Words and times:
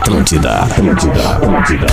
Atlântida, 0.00 0.50
Atlântida, 0.62 1.28
Atlântida. 1.28 1.86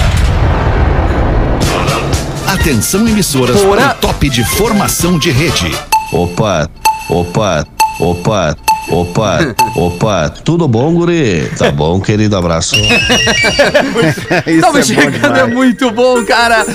Atenção 2.48 3.06
emissoras 3.06 3.62
o 3.62 3.96
top 3.96 4.30
de 4.30 4.46
formação 4.46 5.20
de 5.20 5.30
rede. 5.30 5.78
Opa, 6.14 6.70
opa, 7.10 7.68
opa, 8.00 8.56
opa, 8.90 9.56
opa, 9.76 10.30
tudo 10.30 10.68
bom, 10.68 10.94
guri? 10.94 11.50
Tá 11.58 11.72
bom, 11.72 12.00
querido, 12.00 12.36
abraço. 12.38 12.76
Estamos 14.46 14.88
chegando, 14.88 15.38
é 15.38 15.46
muito 15.46 15.92
bom, 15.92 16.24
cara. 16.26 16.66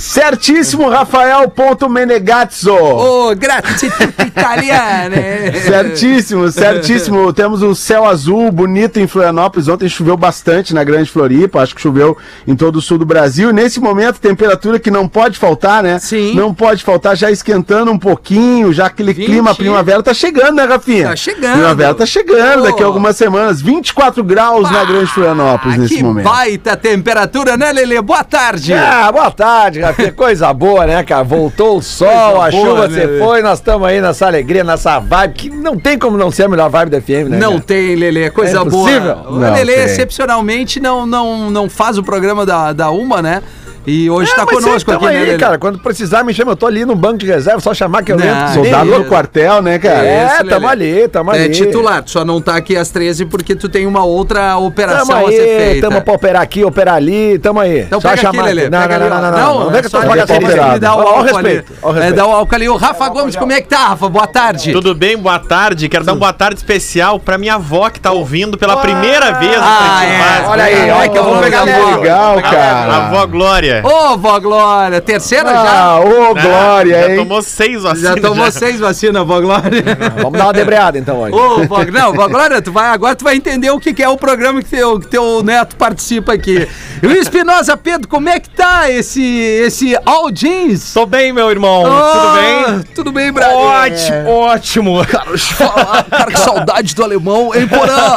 Certíssimo, 0.00 0.88
Rafael 0.88 1.46
ponto 1.50 1.86
Menegazzo. 1.86 2.72
Ô, 2.72 3.34
grazie 3.36 3.90
tutti 3.90 4.28
italiane. 4.28 5.52
Certíssimo, 5.60 6.50
certíssimo. 6.50 7.30
Temos 7.34 7.62
um 7.62 7.74
céu 7.74 8.06
azul 8.06 8.50
bonito 8.50 8.98
em 8.98 9.06
Florianópolis. 9.06 9.68
Ontem 9.68 9.90
choveu 9.90 10.16
bastante 10.16 10.72
na 10.72 10.82
Grande 10.82 11.10
Floripa, 11.10 11.60
acho 11.60 11.74
que 11.74 11.82
choveu 11.82 12.16
em 12.46 12.56
todo 12.56 12.76
o 12.76 12.80
sul 12.80 12.96
do 12.96 13.04
Brasil. 13.04 13.52
Nesse 13.52 13.78
momento, 13.78 14.18
temperatura 14.18 14.78
que 14.78 14.90
não 14.90 15.06
pode 15.06 15.38
faltar, 15.38 15.82
né? 15.82 15.98
Sim. 15.98 16.34
Não 16.34 16.54
pode 16.54 16.82
faltar, 16.82 17.14
já 17.14 17.30
esquentando 17.30 17.92
um 17.92 17.98
pouquinho, 17.98 18.72
já 18.72 18.86
aquele 18.86 19.12
20. 19.12 19.26
clima 19.26 19.54
primavera 19.54 20.02
tá 20.02 20.14
chegando, 20.14 20.54
né, 20.56 20.64
Rafinha? 20.64 21.08
Tá 21.08 21.16
chegando. 21.16 21.52
Primavera 21.58 21.94
tá 21.94 22.06
chegando 22.06 22.62
daqui 22.62 22.78
Pô. 22.78 22.84
a 22.84 22.86
algumas 22.86 23.16
semanas. 23.18 23.60
24 23.60 24.24
graus 24.24 24.70
na 24.70 24.82
Grande 24.82 25.08
Florianópolis 25.08 25.76
nesse 25.76 25.96
que 25.96 26.02
momento. 26.02 26.24
baita 26.24 26.74
temperatura, 26.74 27.58
né, 27.58 27.70
Lelê? 27.70 28.00
Boa 28.00 28.24
tarde. 28.24 28.72
Ah, 28.72 29.12
boa 29.12 29.30
tarde, 29.30 29.80
Rafinha. 29.80 29.89
Coisa 30.16 30.52
boa, 30.52 30.86
né, 30.86 31.02
cara? 31.02 31.22
Voltou 31.22 31.78
o 31.78 31.82
sol, 31.82 32.08
Coisa 32.08 32.26
a 32.26 32.50
boa, 32.50 32.50
chuva 32.50 32.88
né, 32.88 33.00
se 33.00 33.06
velho? 33.06 33.24
foi, 33.24 33.42
nós 33.42 33.58
estamos 33.58 33.86
aí 33.88 34.00
nessa 34.00 34.26
alegria, 34.26 34.64
nessa 34.64 34.98
vibe, 34.98 35.34
que 35.34 35.50
não 35.50 35.78
tem 35.78 35.98
como 35.98 36.16
não 36.16 36.30
ser 36.30 36.44
a 36.44 36.48
melhor 36.48 36.68
vibe 36.70 36.90
da 36.90 37.00
FM, 37.00 37.28
né? 37.28 37.38
Não 37.38 37.52
cara? 37.52 37.62
tem, 37.62 37.94
Lelê, 37.96 38.30
coisa 38.30 38.60
É 38.60 38.64
boa. 38.64 39.24
O 39.28 39.32
Não 39.38 39.52
Lelê, 39.52 39.74
tem. 39.74 39.84
excepcionalmente, 39.84 40.80
não, 40.80 41.06
não, 41.06 41.50
não 41.50 41.68
faz 41.68 41.98
o 41.98 42.02
programa 42.02 42.44
da, 42.44 42.72
da 42.72 42.90
Uma, 42.90 43.20
né? 43.22 43.42
E 43.86 44.10
hoje 44.10 44.30
É, 44.30 44.34
tá 44.36 44.44
mas 44.44 44.54
conosco 44.56 44.90
sempre 44.90 44.94
aqui, 44.94 45.04
né, 45.06 45.20
aí, 45.20 45.26
Lelê? 45.26 45.38
cara. 45.38 45.58
Quando 45.58 45.78
precisar, 45.78 46.22
me 46.22 46.34
chama. 46.34 46.52
Eu 46.52 46.56
tô 46.56 46.66
ali 46.66 46.84
no 46.84 46.94
banco 46.94 47.18
de 47.18 47.26
reserva, 47.26 47.60
só 47.60 47.72
chamar 47.72 48.02
que 48.02 48.12
eu 48.12 48.18
Não, 48.18 48.26
entro. 48.26 48.54
Soldado 48.54 48.84
no 48.90 49.04
quartel, 49.06 49.62
né, 49.62 49.78
cara? 49.78 50.06
É, 50.06 50.26
Isso, 50.34 50.44
tamo 50.46 50.68
ali, 50.68 51.08
tamo 51.08 51.32
É 51.32 51.44
ali. 51.44 51.50
titular, 51.54 52.02
tu 52.02 52.10
só 52.10 52.24
não 52.24 52.40
tá 52.40 52.56
aqui 52.56 52.76
às 52.76 52.90
13 52.90 53.24
porque 53.26 53.54
tu 53.54 53.68
tem 53.68 53.86
uma 53.86 54.04
outra 54.04 54.56
operação 54.58 55.06
Tamo 55.06 55.26
a 55.26 55.30
ser 55.30 55.40
aí, 55.40 55.58
feita. 55.72 55.88
tamo 55.88 56.02
pra 56.02 56.14
operar 56.14 56.42
aqui, 56.42 56.64
operar 56.64 56.94
ali, 56.96 57.38
tamo 57.38 57.58
aí. 57.60 57.80
Então 57.80 58.00
só 58.00 58.10
pega 58.10 58.28
aqui, 58.28 58.42
Lelê. 58.42 58.68
Não, 58.68 58.80
pega 58.82 58.98
não, 58.98 59.08
não, 59.08 59.16
ó. 59.16 59.20
não, 59.20 59.30
não, 59.30 59.60
não. 59.64 59.70
Vem 59.70 59.78
é 59.78 59.82
que 59.82 60.32
aí. 60.32 60.70
me 60.72 60.78
dar 60.78 60.94
o 60.94 60.98
Ó, 60.98 61.02
ó, 61.02 61.04
o 61.04 61.08
álcool 61.08 61.36
ali. 61.38 61.48
respeito, 61.48 61.72
É, 62.02 62.12
dá 62.12 62.26
o 62.26 62.32
álcool 62.32 62.54
ali. 62.54 62.68
O 62.68 62.76
Rafa 62.76 63.08
Gomes, 63.08 63.36
como 63.36 63.52
é 63.52 63.60
que 63.60 63.68
tá, 63.68 63.88
Rafa? 63.88 64.08
Boa 64.08 64.26
tarde. 64.26 64.72
Tudo 64.72 64.94
bem? 64.94 65.16
Boa 65.16 65.38
tarde. 65.38 65.88
Quero 65.88 66.04
dar 66.04 66.12
uma 66.12 66.18
boa 66.18 66.32
tarde 66.32 66.56
especial 66.56 67.18
pra 67.18 67.38
minha 67.38 67.54
avó 67.54 67.88
que 67.88 67.98
tá 68.00 68.10
ouvindo 68.12 68.58
pela 68.58 68.76
primeira 68.76 69.32
vez 69.32 69.56
Ah, 69.58 69.98
Pretinho 70.00 70.22
é. 70.22 70.48
Olha 70.48 70.64
aí, 70.64 70.90
olha 70.90 71.08
que 71.08 71.18
eu 71.18 71.24
vou 71.24 71.38
pegar 71.38 71.64
boa. 71.64 71.96
Legal, 71.96 72.38
A 72.38 72.42
cara. 72.42 72.96
avó 73.06 73.26
Glória. 73.26 73.69
Ô, 73.84 74.16
vó 74.18 74.38
Glória, 74.40 75.00
terceira 75.00 75.50
já? 75.50 75.82
Ah, 75.82 76.00
ô, 76.00 76.34
né? 76.34 76.42
Glória, 76.42 77.00
Já 77.00 77.10
hein? 77.10 77.16
tomou 77.16 77.42
seis 77.42 77.82
vacinas. 77.82 78.14
Já 78.14 78.16
tomou 78.16 78.50
seis 78.52 78.80
vacinas, 78.80 79.26
vó 79.26 79.40
Glória. 79.40 79.82
Vamos 80.20 80.38
dar 80.38 80.46
uma 80.46 80.52
debreada 80.52 80.98
então 80.98 81.20
hoje. 81.20 81.34
Ô, 81.34 81.66
vó, 81.66 81.84
não, 81.84 82.12
vó 82.12 82.28
Glória, 82.28 82.60
tu 82.60 82.72
vai, 82.72 82.90
agora 82.90 83.14
tu 83.14 83.24
vai 83.24 83.36
entender 83.36 83.70
o 83.70 83.78
que, 83.78 83.92
que 83.94 84.02
é 84.02 84.08
o 84.08 84.16
programa 84.16 84.62
que 84.62 84.68
teu, 84.68 84.98
que 84.98 85.06
teu 85.06 85.42
neto 85.42 85.76
participa 85.76 86.32
aqui. 86.32 86.66
O 87.02 87.06
Espinosa 87.06 87.76
Pedro, 87.76 88.08
como 88.08 88.28
é 88.28 88.38
que 88.40 88.50
tá 88.50 88.90
esse, 88.90 89.22
esse 89.22 89.96
All 90.04 90.30
Jeans? 90.30 90.92
Tô 90.92 91.06
bem, 91.06 91.32
meu 91.32 91.50
irmão. 91.50 91.84
Ah, 91.86 92.12
Tudo 92.12 92.32
bem? 92.34 92.82
Tudo 92.94 93.12
bem, 93.12 93.32
Braga? 93.32 93.54
Ótimo, 93.54 94.30
ótimo. 94.30 95.06
Cara, 95.06 95.24
deixa 95.30 95.44
eu 95.44 95.48
te 95.48 95.54
falar, 95.54 96.04
cara, 96.04 96.30
que 96.30 96.38
saudade 96.40 96.94
do 96.94 97.02
alemão, 97.04 97.54
hein, 97.54 97.66
Porã? 97.68 98.16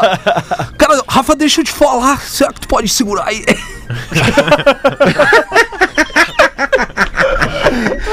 Cara, 0.78 1.02
Rafa, 1.08 1.36
deixa 1.36 1.62
eu 1.62 1.66
te 1.66 1.72
falar, 1.72 2.20
será 2.22 2.52
que 2.52 2.62
tu 2.62 2.68
pode 2.68 2.90
segurar 2.90 3.28
aí? 3.28 3.44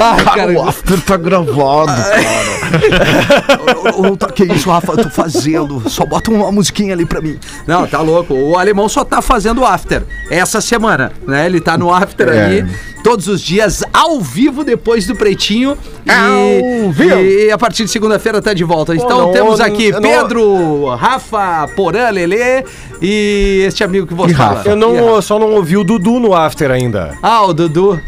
Ah, 0.01 0.17
cara, 0.35 0.53
O 0.53 0.69
after 0.69 1.01
tá 1.03 1.17
gravado, 1.17 1.87
cara. 1.87 2.51
Tá, 4.19 4.27
que 4.33 4.45
isso, 4.45 4.69
Rafa, 4.71 4.93
eu 4.93 5.05
tô 5.05 5.11
fazendo. 5.11 5.83
Só 5.89 6.05
bota 6.05 6.31
uma 6.31 6.51
musiquinha 6.51 6.93
ali 6.95 7.05
pra 7.07 7.21
mim. 7.21 7.39
Não, 7.67 7.87
tá 7.87 8.01
louco. 8.01 8.35
O 8.35 8.57
alemão 8.59 8.89
só 8.89 9.05
tá 9.05 9.23
fazendo 9.23 9.65
after 9.65 10.03
essa 10.31 10.61
semana, 10.61 11.13
né? 11.27 11.47
Ele 11.47 11.61
tá 11.61 11.77
no 11.79 11.93
after 11.93 12.29
É. 12.29 12.45
ali 12.45 12.67
todos 13.03 13.29
os 13.29 13.41
dias, 13.41 13.83
ao 13.95 14.21
vivo, 14.21 14.63
depois 14.63 15.07
do 15.07 15.15
Pretinho. 15.17 15.77
E, 16.07 17.47
e 17.47 17.51
a 17.51 17.57
partir 17.59 17.85
de 17.85 17.91
segunda-feira 17.91 18.43
tá 18.43 18.53
de 18.53 18.65
volta. 18.65 18.95
Então 18.95 19.09
não, 19.27 19.33
temos 19.33 19.59
não, 19.59 19.67
aqui 19.67 19.91
não- 19.91 20.01
Pedro, 20.03 20.87
Rafa, 20.97 21.67
Porã, 21.77 22.11
Lelê 22.11 22.65
e 23.01 23.63
este 23.67 23.83
amigo 23.85 24.07
que 24.07 24.15
você 24.15 24.33
E 24.33 24.37
fala. 24.37 24.57
Rafa. 24.57 24.69
Eu 24.69 24.77
não, 24.77 24.95
eu 24.97 25.23
só 25.23 25.39
não 25.39 25.53
ouvi 25.55 25.77
o 25.77 25.85
Dudu 25.85 26.19
no 26.21 26.35
after 26.35 26.71
ainda. 26.71 27.17
Ah, 27.23 27.43
o 27.47 27.53
Dudu. 27.55 28.01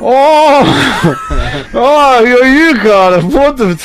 Oh! 0.00 0.62
Oh, 1.72 2.20
e 2.22 2.42
aí, 2.42 2.74
cara? 2.80 3.20
Puta, 3.20 3.76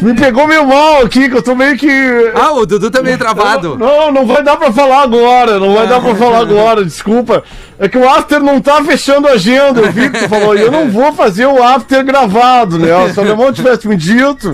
me 0.00 0.14
pegou 0.14 0.46
meio 0.46 0.66
mal 0.66 1.02
aqui, 1.02 1.28
que 1.28 1.36
eu 1.36 1.42
tô 1.42 1.54
meio 1.54 1.76
que. 1.76 1.88
Ah, 2.34 2.52
o 2.52 2.64
Dudu 2.66 2.90
tá 2.90 3.02
meio 3.02 3.18
travado. 3.18 3.76
Não, 3.78 4.10
não 4.12 4.26
vai 4.26 4.42
dar 4.42 4.56
pra 4.56 4.72
falar 4.72 5.02
agora, 5.02 5.58
não 5.58 5.74
vai 5.74 5.86
dar 5.86 6.00
pra 6.00 6.14
falar 6.14 6.38
agora, 6.38 6.84
desculpa. 6.84 7.42
É 7.78 7.88
que 7.88 7.96
o 7.96 8.06
after 8.06 8.40
não 8.42 8.60
tá 8.60 8.84
fechando 8.84 9.26
a 9.26 9.32
agenda, 9.32 9.80
eu 9.80 9.90
vi 9.90 10.10
que 10.10 10.18
tu 10.18 10.28
falou, 10.28 10.54
e 10.54 10.60
eu 10.60 10.70
não 10.70 10.90
vou 10.90 11.14
fazer 11.14 11.46
o 11.46 11.62
after 11.62 12.04
gravado, 12.04 12.78
né? 12.78 12.88
Se 13.12 13.18
o 13.18 13.22
alemão 13.22 13.50
tivesse 13.52 13.88
me 13.88 13.96
dito, 13.96 14.52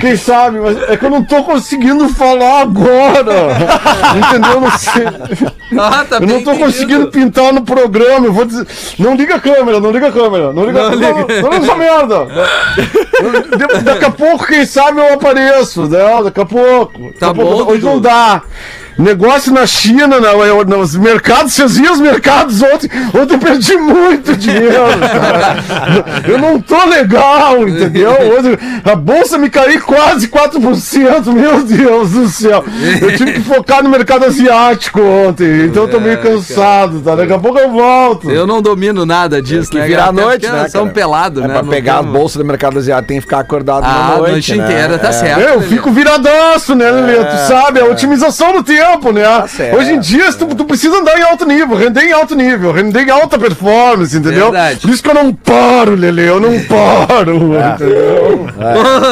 quem 0.00 0.16
sabe, 0.16 0.58
mas 0.58 0.76
é 0.88 0.96
que 0.96 1.04
eu 1.04 1.10
não 1.10 1.22
tô 1.24 1.44
conseguindo 1.44 2.08
falar 2.08 2.62
agora. 2.62 3.20
Entendeu? 4.16 4.50
Eu 4.54 4.60
Não 4.62 4.70
sei. 4.78 5.04
Ah, 5.78 6.04
tá 6.08 6.16
Eu 6.16 6.22
não 6.22 6.28
tô 6.42 6.50
entendido. 6.50 6.58
conseguindo 6.64 7.06
pintar 7.08 7.52
no 7.52 7.62
programa, 7.62 8.26
eu 8.26 8.32
vou 8.32 8.44
dizer. 8.44 8.66
Não 8.98 9.14
liga 9.14 9.36
a 9.36 9.40
câmera, 9.40 9.78
não 9.78 9.92
liga 9.92 10.08
a 10.08 10.12
câmera, 10.12 10.52
não 10.52 10.64
liga 10.64 10.82
Não 10.82 10.90
não, 10.90 10.96
liga. 10.96 11.42
não, 11.42 11.50
não, 11.50 11.56
essa 11.58 11.74
merda. 11.76 12.26
Da- 13.56 13.80
Daqui 13.92 14.04
a 14.06 14.10
pouco, 14.10 14.44
quem 14.60 14.66
sabe, 14.66 15.00
eu 15.00 15.14
apareço, 15.14 15.88
né? 15.88 16.22
Daqui 16.22 16.40
a 16.40 16.44
pouco. 16.44 16.98
Daqui 17.04 17.18
Tá 17.18 17.32
pouco. 17.34 17.64
bom, 17.64 17.70
Hoje 17.70 17.80
Dudu. 17.80 17.94
não 17.94 18.00
dá. 18.00 18.42
Negócio 19.00 19.52
na 19.52 19.66
China, 19.66 20.20
na, 20.20 20.28
eu- 20.32 20.64
nos 20.64 20.94
mercados, 20.94 21.52
vocês 21.54 21.76
viram 21.76 21.94
os 21.94 22.00
mercados 22.00 22.60
ontem? 22.62 22.90
Ontem 23.18 23.34
eu 23.34 23.38
perdi 23.38 23.76
muito 23.76 24.36
dinheiro, 24.36 24.76
cara. 25.00 25.56
Eu 26.28 26.38
não 26.38 26.60
tô 26.60 26.84
legal, 26.86 27.66
entendeu? 27.66 28.10
Hoje, 28.10 28.58
a 28.84 28.94
bolsa 28.94 29.38
me 29.38 29.48
caiu 29.48 29.80
quase 29.80 30.28
4%, 30.28 31.32
meu 31.32 31.62
Deus 31.62 32.10
do 32.10 32.28
céu. 32.28 32.62
Eu 33.00 33.16
tive 33.16 33.32
que 33.32 33.40
focar 33.40 33.82
no 33.82 33.88
mercado 33.88 34.26
asiático 34.26 35.00
ontem, 35.00 35.64
então 35.66 35.84
eu 35.84 35.88
tô 35.88 35.98
meio 35.98 36.18
cansado, 36.18 37.00
tá? 37.00 37.14
Daqui 37.14 37.32
a 37.32 37.38
pouco 37.38 37.58
eu 37.58 37.70
volto. 37.70 38.30
Eu 38.30 38.46
não 38.46 38.60
domino 38.60 39.06
nada 39.06 39.40
disso, 39.40 39.70
que 39.70 39.78
né? 39.78 39.86
virar 39.86 40.12
noite, 40.12 40.46
né, 40.46 40.66
cara? 40.70 40.86
pelados, 40.86 41.42
É 41.42 41.46
né? 41.46 41.54
pra 41.54 41.62
Não 41.62 41.70
pegar 41.70 41.98
a 41.98 42.02
bolsa 42.02 42.38
do 42.38 42.44
mercado 42.44 42.78
asiático, 42.78 43.08
tem 43.08 43.16
que 43.16 43.22
ficar 43.22 43.38
acordado 43.40 43.84
Ah, 43.84 43.88
na 44.10 44.14
a 44.14 44.18
noite, 44.18 44.54
né? 44.56 44.64
inteira, 44.64 44.98
tá 44.98 45.08
É. 45.08 45.12
certo. 45.12 45.40
É, 45.40 45.54
eu 45.54 45.62
fico 45.62 45.90
viradaço, 45.90 46.74
né, 46.74 46.90
Lelê? 46.90 47.24
Tu 47.24 47.36
sabe, 47.48 47.80
a 47.80 47.84
otimização 47.86 48.52
do 48.52 48.62
tempo, 48.62 48.89
tempo, 48.90 49.12
né? 49.12 49.46
certo. 49.46 49.78
Hoje 49.78 49.92
em 49.92 50.00
dia, 50.00 50.32
tu, 50.32 50.46
tu 50.46 50.64
precisa 50.64 50.98
andar 50.98 51.18
em 51.18 51.22
alto 51.22 51.46
nível, 51.46 51.76
render 51.76 52.02
em 52.02 52.12
alto 52.12 52.34
nível, 52.34 52.72
render 52.72 53.02
em 53.02 53.10
alta 53.10 53.38
performance, 53.38 54.16
entendeu? 54.16 54.50
Verdade. 54.50 54.80
Por 54.80 54.90
isso 54.90 55.02
que 55.02 55.08
eu 55.08 55.14
não 55.14 55.32
paro, 55.32 55.94
Lele, 55.94 56.22
eu 56.22 56.40
não 56.40 56.60
paro, 56.64 57.36
entendeu? 57.54 58.46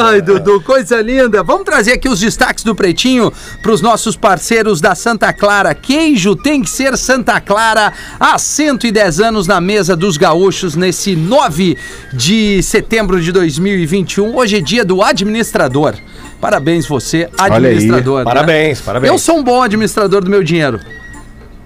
Ai, 0.05 0.21
Dudu, 0.21 0.61
coisa 0.61 1.01
linda. 1.01 1.43
Vamos 1.43 1.63
trazer 1.63 1.93
aqui 1.93 2.09
os 2.09 2.19
destaques 2.19 2.63
do 2.63 2.75
Pretinho 2.75 3.31
para 3.61 3.71
os 3.71 3.81
nossos 3.81 4.15
parceiros 4.15 4.81
da 4.81 4.95
Santa 4.95 5.31
Clara. 5.33 5.73
Queijo 5.73 6.35
tem 6.35 6.61
que 6.61 6.69
ser 6.69 6.97
Santa 6.97 7.39
Clara 7.39 7.93
há 8.19 8.37
110 8.37 9.19
anos 9.19 9.47
na 9.47 9.61
mesa 9.61 9.95
dos 9.95 10.17
gaúchos 10.17 10.75
nesse 10.75 11.15
9 11.15 11.77
de 12.13 12.61
setembro 12.63 13.21
de 13.21 13.31
2021. 13.31 14.35
Hoje 14.35 14.57
é 14.57 14.61
dia 14.61 14.83
do 14.83 15.01
administrador. 15.01 15.95
Parabéns 16.39 16.87
você, 16.87 17.29
aí. 17.37 17.51
administrador. 17.51 18.19
né? 18.19 18.23
Parabéns, 18.25 18.81
parabéns. 18.81 19.11
Eu 19.11 19.19
sou 19.19 19.37
um 19.37 19.43
bom 19.43 19.61
administrador 19.61 20.21
do 20.23 20.29
meu 20.29 20.43
dinheiro. 20.43 20.79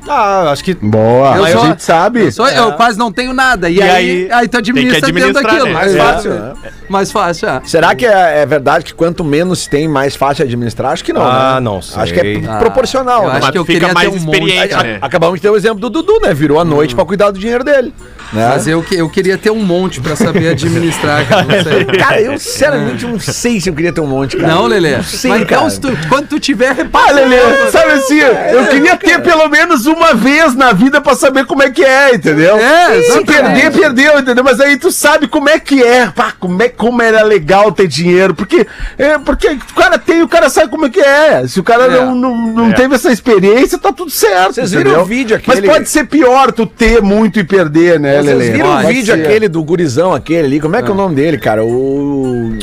Ah, 0.05 0.49
acho 0.51 0.65
que. 0.65 0.73
Boa, 0.73 1.37
Eu 1.37 1.45
a 1.45 1.49
sou- 1.51 1.65
gente 1.67 1.81
sabe. 1.81 2.25
Eu, 2.25 2.31
sou- 2.33 2.49
eu 2.49 2.73
quase 2.73 2.99
não 2.99 3.09
tenho 3.09 3.31
nada. 3.33 3.69
E, 3.69 3.75
E 3.77 3.81
aí, 3.81 3.89
aí, 3.89 4.31
aí, 4.33 4.47
tu 4.49 4.61
tem 4.61 4.63
que 4.63 4.69
administra 4.97 5.01
tendo 5.07 5.17
administrar, 5.39 5.45
aquilo. 5.53 5.65
né? 5.67 5.71
Mais 5.73 5.95
É. 5.95 5.97
fácil. 5.97 6.33
É. 6.33 6.53
Mais 6.89 7.11
fácil, 7.11 7.47
é. 7.49 7.61
Será 7.63 7.95
que 7.95 8.05
é, 8.05 8.41
é 8.41 8.45
verdade 8.45 8.83
que 8.83 8.93
quanto 8.93 9.23
menos 9.23 9.65
tem, 9.65 9.87
mais 9.87 10.13
fácil 10.13 10.43
administrar? 10.43 10.91
Acho 10.91 11.05
que 11.05 11.13
não. 11.13 11.21
Ah, 11.25 11.53
né? 11.55 11.59
não 11.61 11.81
sei. 11.81 12.01
Acho 12.03 12.13
que 12.13 12.19
é 12.19 12.41
Ah, 12.49 12.57
proporcional. 12.57 13.21
eu 13.23 13.27
né? 13.29 13.35
acho 13.35 13.41
Mas 13.43 13.51
que 13.51 13.57
eu 13.57 13.65
fica 13.65 13.79
queria 13.79 13.93
mais 13.93 14.09
ter 14.09 14.13
um 14.13 14.17
experiente, 14.17 14.73
A- 14.73 14.83
né? 14.83 14.97
Acabamos 15.01 15.35
de 15.35 15.41
ter 15.41 15.49
o 15.49 15.55
exemplo 15.55 15.79
do 15.79 15.89
Dudu, 15.89 16.19
né? 16.21 16.33
Virou 16.33 16.59
a 16.59 16.65
noite 16.65 16.93
pra 16.93 17.05
cuidar 17.05 17.31
do 17.31 17.39
dinheiro 17.39 17.63
dele. 17.63 17.93
Né? 18.33 18.47
Mas 18.49 18.67
eu, 18.67 18.83
eu 18.91 19.09
queria 19.09 19.37
ter 19.37 19.51
um 19.51 19.63
monte 19.63 20.01
pra 20.01 20.15
saber 20.15 20.49
administrar, 20.49 21.27
cara. 21.27 21.43
Não 21.43 21.63
sei. 21.63 21.85
Cara, 22.03 22.21
eu 22.21 22.37
sinceramente 22.39 23.05
não 23.05 23.19
sei 23.19 23.59
se 23.61 23.69
eu 23.69 23.73
queria 23.75 23.93
ter 23.93 24.01
um 24.01 24.07
monte, 24.07 24.35
cara. 24.37 24.53
Não, 24.53 24.65
Lelê. 24.65 24.97
Não 24.97 25.03
sei, 25.03 25.29
Mas 25.31 25.41
então, 25.43 25.69
se 25.69 25.79
tu- 25.79 25.95
quando 26.09 26.27
tu 26.27 26.39
tiver, 26.39 26.69
Ah, 26.69 26.73
repara. 26.73 27.13
Lelê, 27.13 27.37
sabe 27.71 27.91
assim, 27.91 28.17
eu 28.19 28.65
queria 28.67 28.97
ter 28.97 29.21
pelo 29.21 29.47
menos 29.49 29.85
uma 29.85 30.13
vez 30.13 30.55
na 30.55 30.71
vida 30.73 30.99
pra 30.99 31.15
saber 31.15 31.45
como 31.45 31.61
é 31.61 31.69
que 31.69 31.83
é, 31.83 32.15
entendeu? 32.15 32.57
É, 32.57 33.01
Se 33.03 33.23
perder, 33.23 33.71
perdeu, 33.71 34.19
entendeu? 34.19 34.43
Mas 34.43 34.59
aí 34.59 34.77
tu 34.77 34.91
sabe 34.91 35.27
como 35.27 35.47
é 35.49 35.59
que 35.59 35.83
é, 35.83 36.07
pá, 36.07 36.33
como, 36.39 36.61
é, 36.61 36.69
como 36.69 37.01
era 37.01 37.21
legal 37.23 37.71
ter 37.71 37.87
dinheiro, 37.87 38.33
porque, 38.33 38.65
é, 38.97 39.17
porque 39.19 39.47
o 39.49 39.75
cara 39.75 39.97
tem, 39.99 40.21
o 40.23 40.27
cara 40.27 40.49
sabe 40.49 40.69
como 40.69 40.85
é 40.87 40.89
que 40.89 40.99
é. 41.01 41.47
Se 41.47 41.59
o 41.59 41.63
cara 41.63 41.85
É. 41.85 41.89
não, 41.89 42.15
não, 42.15 42.35
não 42.47 42.69
É. 42.71 42.73
teve 42.73 42.95
essa 42.95 43.11
experiência, 43.11 43.77
tá 43.77 43.91
tudo 43.93 44.09
certo, 44.11 44.55
Vocês 44.55 44.71
viram 44.71 45.01
o 45.01 45.05
vídeo 45.05 45.39
Mas 45.45 45.57
aquele- 45.57 45.71
pode 45.71 45.89
ser 45.89 46.05
pior 46.05 46.51
tu 46.51 46.65
ter 46.65 47.01
muito 47.01 47.39
e 47.39 47.43
perder, 47.43 47.99
né, 47.99 48.22
Vocês 48.23 48.37
Lelê? 48.37 48.51
viram 48.51 48.75
o 48.75 48.87
vídeo 48.87 49.13
aquele 49.13 49.47
do 49.47 49.63
gurizão, 49.63 50.13
aquele 50.13 50.45
ali? 50.47 50.59
Como 50.59 50.75
é 50.75 50.81
que 50.81 50.89
é 50.89 50.91
o 50.91 50.95
nome 50.95 51.15
dele, 51.15 51.37
cara? 51.37 51.63
O. 51.63 52.57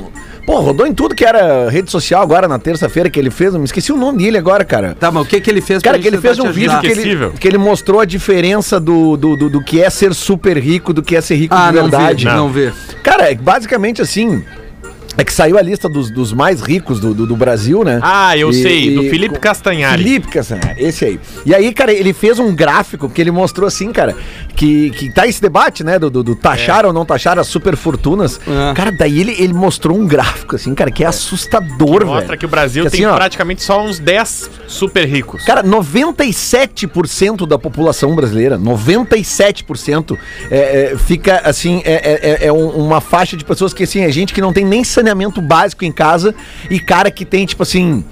Pô, 0.46 0.58
rodou 0.60 0.84
em 0.86 0.92
tudo 0.92 1.14
que 1.14 1.24
era 1.24 1.68
rede 1.70 1.90
social 1.90 2.20
agora 2.22 2.48
na 2.48 2.58
terça-feira 2.58 3.08
que 3.08 3.20
ele 3.20 3.30
fez. 3.30 3.52
Eu 3.54 3.60
me 3.60 3.66
esqueci 3.66 3.92
o 3.92 3.96
nome 3.96 4.18
dele 4.18 4.36
agora, 4.38 4.64
cara. 4.64 4.96
Tá, 4.98 5.10
mas 5.10 5.22
o 5.22 5.26
que 5.26 5.40
que 5.40 5.48
ele 5.50 5.60
fez 5.60 5.80
Cara, 5.82 5.98
que 5.98 6.08
ele 6.08 6.18
fez 6.18 6.38
um 6.40 6.50
vídeo 6.50 6.80
que 6.80 6.86
ele, 6.88 7.30
que 7.38 7.46
ele 7.46 7.58
mostrou 7.58 8.00
a 8.00 8.04
diferença 8.04 8.80
do, 8.80 9.16
do, 9.16 9.36
do, 9.36 9.48
do 9.50 9.62
que 9.62 9.80
é 9.80 9.88
ser 9.88 10.12
super 10.12 10.56
rico 10.58 10.92
do 10.92 11.02
que 11.02 11.14
é 11.14 11.20
ser 11.20 11.36
rico 11.36 11.54
Ah, 11.54 11.68
de 11.70 11.76
não 11.76 11.82
verdade. 11.88 12.24
vi, 12.24 12.30
não 12.34 12.48
vi. 12.48 12.72
Cara, 13.02 13.30
é 13.30 13.34
basicamente 13.34 14.02
assim. 14.02 14.42
É 15.16 15.24
que 15.24 15.32
saiu 15.32 15.58
a 15.58 15.62
lista 15.62 15.88
dos, 15.88 16.10
dos 16.10 16.32
mais 16.32 16.60
ricos 16.62 17.00
do, 17.00 17.12
do, 17.12 17.26
do 17.26 17.36
Brasil, 17.36 17.82
né? 17.84 17.98
Ah, 18.02 18.36
eu 18.38 18.50
E- 18.50 18.54
sei, 18.54 18.94
do 18.94 19.02
Felipe 19.10 19.34
com- 19.34 19.40
Castanhari. 19.40 20.02
Felipe 20.02 20.28
Castanhari, 20.28 20.82
esse 20.82 21.04
aí. 21.04 21.20
E 21.44 21.54
aí, 21.54 21.72
cara, 21.74 21.92
ele 21.92 22.12
fez 22.12 22.38
um 22.38 22.54
gráfico 22.54 23.08
que 23.10 23.20
ele 23.20 23.30
mostrou 23.30 23.66
assim, 23.66 23.92
cara, 23.92 24.16
que, 24.54 24.90
que 24.90 25.12
tá 25.12 25.26
esse 25.26 25.42
debate, 25.42 25.82
né, 25.82 25.98
do, 25.98 26.08
do, 26.08 26.22
do 26.22 26.36
taxar 26.36 26.86
ou 26.86 26.92
não 26.92 27.04
taxar 27.04 27.38
as 27.38 27.48
super 27.48 27.76
fortunas. 27.76 28.40
É. 28.46 28.74
Cara, 28.74 28.92
daí 28.92 29.20
ele, 29.20 29.34
ele 29.38 29.52
mostrou 29.52 29.98
um 29.98 30.06
gráfico, 30.06 30.54
assim, 30.56 30.74
cara, 30.74 30.90
que 30.90 31.02
é 31.02 31.06
assustador, 31.08 31.98
velho. 32.00 32.06
Mostra 32.06 32.36
que 32.36 32.46
o 32.46 32.48
Brasil 32.48 32.84
Que 32.84 32.90
tem 32.90 33.04
assim, 33.04 33.12
ó, 33.12 33.16
praticamente 33.16 33.62
só 33.62 33.82
uns 33.84 33.98
10 33.98 34.48
super 34.68 35.06
ricos. 35.06 35.44
Cara, 35.44 35.62
97% 35.64 37.46
da 37.46 37.58
população 37.58 38.14
brasileira, 38.14 38.58
97% 38.58 40.16
é, 40.50 40.92
é, 40.92 40.96
fica 40.96 41.40
assim, 41.44 41.82
é, 41.84 41.92
é- 41.94 42.30
é- 42.44 42.46
é 42.46 42.52
um- 42.52 42.70
uma 42.70 43.00
faixa 43.00 43.36
de 43.36 43.44
pessoas 43.44 43.72
que 43.74 43.82
assim, 43.84 44.00
é 44.02 44.10
gente 44.10 44.32
que 44.32 44.40
não 44.40 44.52
tem 44.52 44.64
nem 44.64 44.84
saneamento 45.00 45.40
básico 45.40 45.84
em 45.84 45.92
casa 45.92 46.34
e 46.70 46.78
cara 46.78 47.10
que 47.10 47.24
tem, 47.24 47.46
tipo 47.46 47.62
assim, 47.62 48.04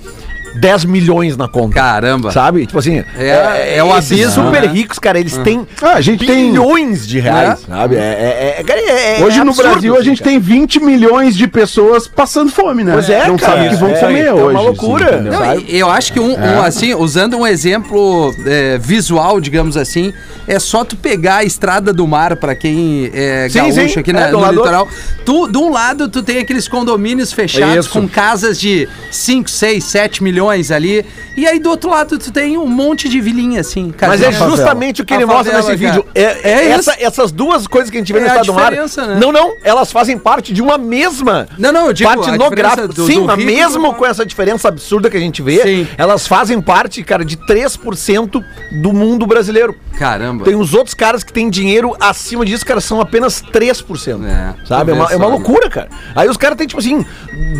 10 0.54 0.84
milhões 0.84 1.36
na 1.36 1.48
conta. 1.48 1.74
Caramba. 1.74 2.30
Sabe? 2.32 2.66
Tipo 2.66 2.78
assim, 2.78 3.04
É- 3.16 3.76
é 3.76 3.84
o 3.84 3.96
esses 3.98 4.12
abismo, 4.12 4.44
super 4.46 4.62
né? 4.62 4.68
ricos, 4.68 4.98
cara, 4.98 5.18
eles 5.20 5.36
têm 5.38 5.66
Ah, 5.82 5.94
a 5.94 6.00
gente 6.00 6.26
tem- 6.26 6.50
bilhões 6.50 7.06
de 7.06 7.18
reais, 7.20 7.60
sabe? 7.68 7.96
É, 7.96 7.98
é- 7.98 8.56
é- 8.60 8.64
cara, 8.64 8.80
é- 8.80 9.20
é 9.20 9.24
Hoje 9.24 9.36
no 9.38 9.50
absurdo, 9.50 9.70
Brasil 9.70 9.94
a 9.94 9.96
assim, 9.98 10.04
gente 10.06 10.18
cara. 10.18 10.30
tem 10.30 10.38
20 10.40 10.80
milhões 10.80 11.36
de 11.36 11.46
pessoas 11.46 12.08
passando 12.08 12.50
fome, 12.50 12.82
né? 12.84 12.92
Pois 12.92 13.08
é, 13.08 13.26
Não 13.28 13.36
cara, 13.36 13.52
sabem 13.52 13.66
o 13.68 13.70
que 13.70 13.76
vão 13.76 13.90
é, 13.90 13.94
comer 14.00 14.24
é 14.26 14.32
hoje. 14.32 14.54
uma 14.56 14.60
loucura. 14.60 15.14
entendeu? 15.14 15.32
Não, 15.32 15.54
eu 15.68 15.90
acho 15.90 16.12
que 16.12 16.20
um, 16.20 16.32
um, 16.34 16.62
assim, 16.62 16.94
usando 16.94 17.36
um 17.36 17.46
exemplo 17.46 18.34
é, 18.46 18.78
visual, 18.78 19.40
digamos 19.40 19.76
assim, 19.76 20.12
é 20.46 20.58
só 20.58 20.84
tu 20.84 20.96
pegar 20.96 21.36
a 21.36 21.44
estrada 21.44 21.92
do 21.92 22.06
mar 22.06 22.36
pra 22.36 22.54
quem 22.54 23.10
é 23.12 23.48
Sim, 23.50 23.58
gaúcho 23.58 23.88
sim, 23.94 24.00
aqui 24.00 24.10
é, 24.10 24.14
na- 24.14 24.28
no 24.30 24.40
lado- 24.40 24.54
litoral. 24.56 24.88
Tu, 25.24 25.48
de 25.48 25.58
um 25.58 25.70
lado, 25.70 26.08
tu 26.08 26.22
tem 26.22 26.38
aqueles 26.38 26.66
condomínios 26.66 27.32
fechados 27.32 27.86
Isso. 27.86 27.90
com 27.90 28.08
casas 28.08 28.58
de 28.58 28.88
5, 29.10 29.50
6, 29.50 29.84
7 29.84 30.22
milhões 30.22 30.37
ali. 30.74 31.04
E 31.36 31.46
aí 31.46 31.58
do 31.58 31.70
outro 31.70 31.90
lado 31.90 32.18
tu 32.18 32.30
tem 32.32 32.56
um 32.58 32.66
monte 32.66 33.08
de 33.08 33.20
vilinha 33.20 33.60
assim. 33.60 33.92
Mas 34.00 34.22
é 34.22 34.30
justamente 34.32 35.02
o 35.02 35.04
que 35.04 35.14
A 35.14 35.16
ele 35.16 35.26
mostra 35.26 35.56
nesse 35.56 35.74
vídeo. 35.76 36.04
É, 36.14 36.22
É 36.50 36.68
essa- 36.70 36.96
essas 37.00 37.32
duas 37.32 37.66
coisas 37.66 37.90
que 37.90 37.96
a 37.96 38.00
gente 38.00 38.12
vê 38.12 38.18
É 38.18 38.22
no 38.22 38.28
estado 38.28 38.46
do 38.46 38.54
mar. 38.54 38.72
né? 38.72 38.84
Não, 39.20 39.32
não, 39.32 39.54
elas 39.64 39.90
fazem 39.90 40.18
parte 40.18 40.52
de 40.52 40.60
uma 40.62 40.76
mesma 40.78 41.48
Não, 41.58 41.72
não, 41.72 41.86
eu 41.86 41.92
digo, 41.92 42.08
parte 42.10 42.30
no 42.30 42.50
gráfico. 42.50 42.88
do- 42.88 43.06
Sim, 43.06 43.20
do 43.20 43.24
mas 43.26 43.44
mesmo 43.44 43.88
do- 43.88 43.94
com 43.94 44.04
essa 44.06 44.24
diferença 44.26 44.68
absurda 44.68 45.08
que 45.10 45.16
a 45.16 45.20
gente 45.20 45.40
vê, 45.42 45.62
Sim. 45.62 45.88
elas 45.96 46.26
fazem 46.26 46.60
parte, 46.60 47.02
cara, 47.02 47.24
de 47.24 47.36
3% 47.36 48.42
do 48.82 48.92
mundo 48.92 49.26
brasileiro. 49.26 49.74
Caramba. 49.98 50.44
Tem 50.44 50.54
os 50.54 50.74
outros 50.74 50.94
caras 50.94 51.24
que 51.24 51.32
têm 51.32 51.48
dinheiro 51.50 51.96
acima 52.00 52.44
disso, 52.44 52.64
cara, 52.64 52.80
são 52.80 53.00
apenas 53.00 53.40
3%. 53.52 54.24
É, 54.26 54.54
sabe? 54.66 54.92
É 54.92 54.94
uma, 54.94 55.12
é 55.12 55.16
uma 55.16 55.26
loucura, 55.26 55.68
cara. 55.70 55.88
Aí 56.14 56.28
os 56.28 56.36
caras 56.36 56.56
têm, 56.56 56.66
tipo 56.66 56.78
assim, 56.80 57.04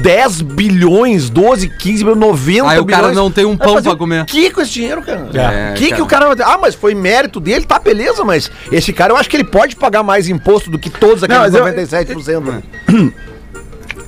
10 0.03 0.41
bilhões, 0.43 1.31
12, 1.31 1.69
15, 1.69 2.05
90 2.05 2.68
Aí 2.69 2.79
o 2.79 2.85
cara 2.87 3.13
não 3.13 3.31
tem 3.31 3.45
um 3.45 3.57
pão 3.57 3.83
pra 3.83 3.93
o 3.93 3.97
comer. 3.97 4.25
que 4.25 4.51
com 4.51 4.61
esse 4.61 4.71
dinheiro, 4.73 5.03
cara? 5.03 5.29
É, 5.35 5.71
O 5.71 5.75
que, 5.75 5.85
que 5.87 5.91
cara. 5.91 6.03
o 6.03 6.07
cara 6.07 6.27
vai 6.27 6.37
ter? 6.37 6.43
Ah, 6.45 6.59
mas 6.61 6.75
foi 6.75 6.95
mérito 6.95 7.41
dele, 7.41 7.65
tá, 7.65 7.79
beleza, 7.79 8.25
mas 8.25 8.51
esse 8.71 8.93
cara 8.93 9.13
eu 9.13 9.17
acho 9.17 9.29
que 9.29 9.37
ele 9.37 9.45
pode 9.45 9.77
pagar 9.77 10.03
mais 10.03 10.29
imposto 10.29 10.71
do 10.71 10.79
que 10.79 10.91
todos 10.91 11.23
aqueles 11.23 11.55
eu- 11.55 11.65
97%. 11.65 12.41
né? 12.45 12.63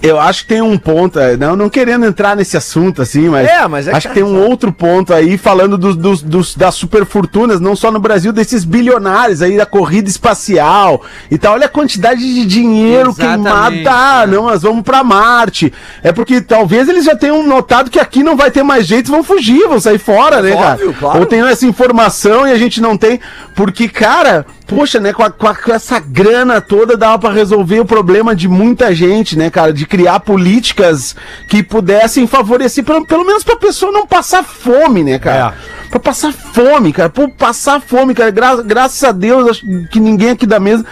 Eu 0.03 0.19
acho 0.19 0.43
que 0.43 0.49
tem 0.49 0.63
um 0.63 0.79
ponto, 0.79 1.19
é, 1.19 1.37
não, 1.37 1.55
não 1.55 1.69
querendo 1.69 2.07
entrar 2.07 2.35
nesse 2.35 2.57
assunto 2.57 3.03
assim, 3.03 3.29
mas, 3.29 3.47
É, 3.49 3.69
mas 3.69 3.87
é 3.87 3.93
acho 3.93 4.09
que- 4.09 4.09
que 4.09 4.15
tem 4.15 4.23
um 4.23 4.41
outro 4.49 4.73
ponto 4.73 5.13
aí 5.13 5.37
falando 5.37 5.77
dos, 5.77 5.95
dos, 5.95 6.23
dos- 6.23 6.55
das 6.55 6.75
superfortunas, 6.75 7.61
não 7.61 7.77
só 7.77 7.91
no 7.91 8.01
Brasil, 8.01 8.33
desses 8.33 8.65
bilionários 8.65 9.43
aí 9.43 9.57
da 9.59 9.67
corrida 9.67 10.09
espacial 10.09 11.03
e 11.31 11.37
tal. 11.37 11.55
Olha 11.55 11.67
a 11.67 11.69
quantidade 11.69 12.21
de 12.21 12.47
dinheiro 12.47 13.11
Exatamente, 13.11 13.43
queimado. 13.45 13.83
Tá, 13.85 14.21
é. 14.23 14.27
não, 14.27 14.45
nós 14.45 14.63
vamos 14.63 14.83
pra 14.83 15.05
Marte. 15.05 15.73
É 16.03 16.13
porque 16.13 16.41
talvez 16.41 16.89
eles 16.89 17.05
já 17.05 17.15
tenham 17.15 17.43
notado 17.47 17.91
que 17.91 17.99
aqui 18.01 18.23
não 18.23 18.37
vai 18.37 18.51
ter 18.51 18.63
mais 18.63 18.87
jeito, 18.87 19.11
vão 19.11 19.23
fugir, 19.23 19.69
vão 19.69 19.81
sair 19.81 19.99
fora, 19.99 20.41
né, 20.41 20.53
cara? 20.57 20.73
Óbvio, 20.73 20.95
claro. 20.99 21.19
Ou 21.21 21.27
tem 21.27 21.41
essa 21.47 21.67
informação 21.67 22.47
e 22.49 22.53
a 22.53 22.57
gente 22.59 22.81
não 22.81 22.97
tem, 22.97 23.21
porque, 23.55 23.89
cara, 23.89 24.47
poxa, 24.67 24.99
né, 25.01 25.13
com, 25.13 25.23
a- 25.25 25.31
com 25.31 25.47
a- 25.47 25.55
com 25.55 25.73
essa 25.73 25.99
grana 25.99 26.61
toda 26.61 26.97
dava 26.97 27.19
pra 27.19 27.31
resolver 27.33 27.81
o 27.81 27.85
problema 27.85 28.35
de 28.35 28.49
muita 28.49 28.95
gente, 28.95 29.37
né, 29.37 29.51
cara, 29.51 29.73
de 29.73 29.85
criar 29.91 30.21
políticas 30.21 31.17
que 31.49 31.65
pudessem 31.65 32.27
favorecer, 32.27 32.85
pelo, 32.85 33.05
pelo 33.05 33.27
menos 33.27 33.43
pra 33.43 33.57
pessoa 33.57 33.91
não 33.91 34.07
passar 34.07 34.45
fome, 34.45 35.03
né, 35.03 35.19
cara? 35.19 35.55
Pra 35.91 35.99
passar 35.99 36.33
fome, 36.33 36.93
cara, 36.93 37.09
pô, 37.11 37.29
passar 37.29 37.81
fome, 37.81 38.15
cara, 38.15 38.31
Gra- 38.31 38.63
graças 38.63 39.03
a 39.03 39.11
Deus, 39.11 39.49
acho 39.51 39.67
que 39.91 39.99
ninguém 39.99 40.31
aqui 40.31 40.47
da 40.47 40.61
mesa 40.61 40.85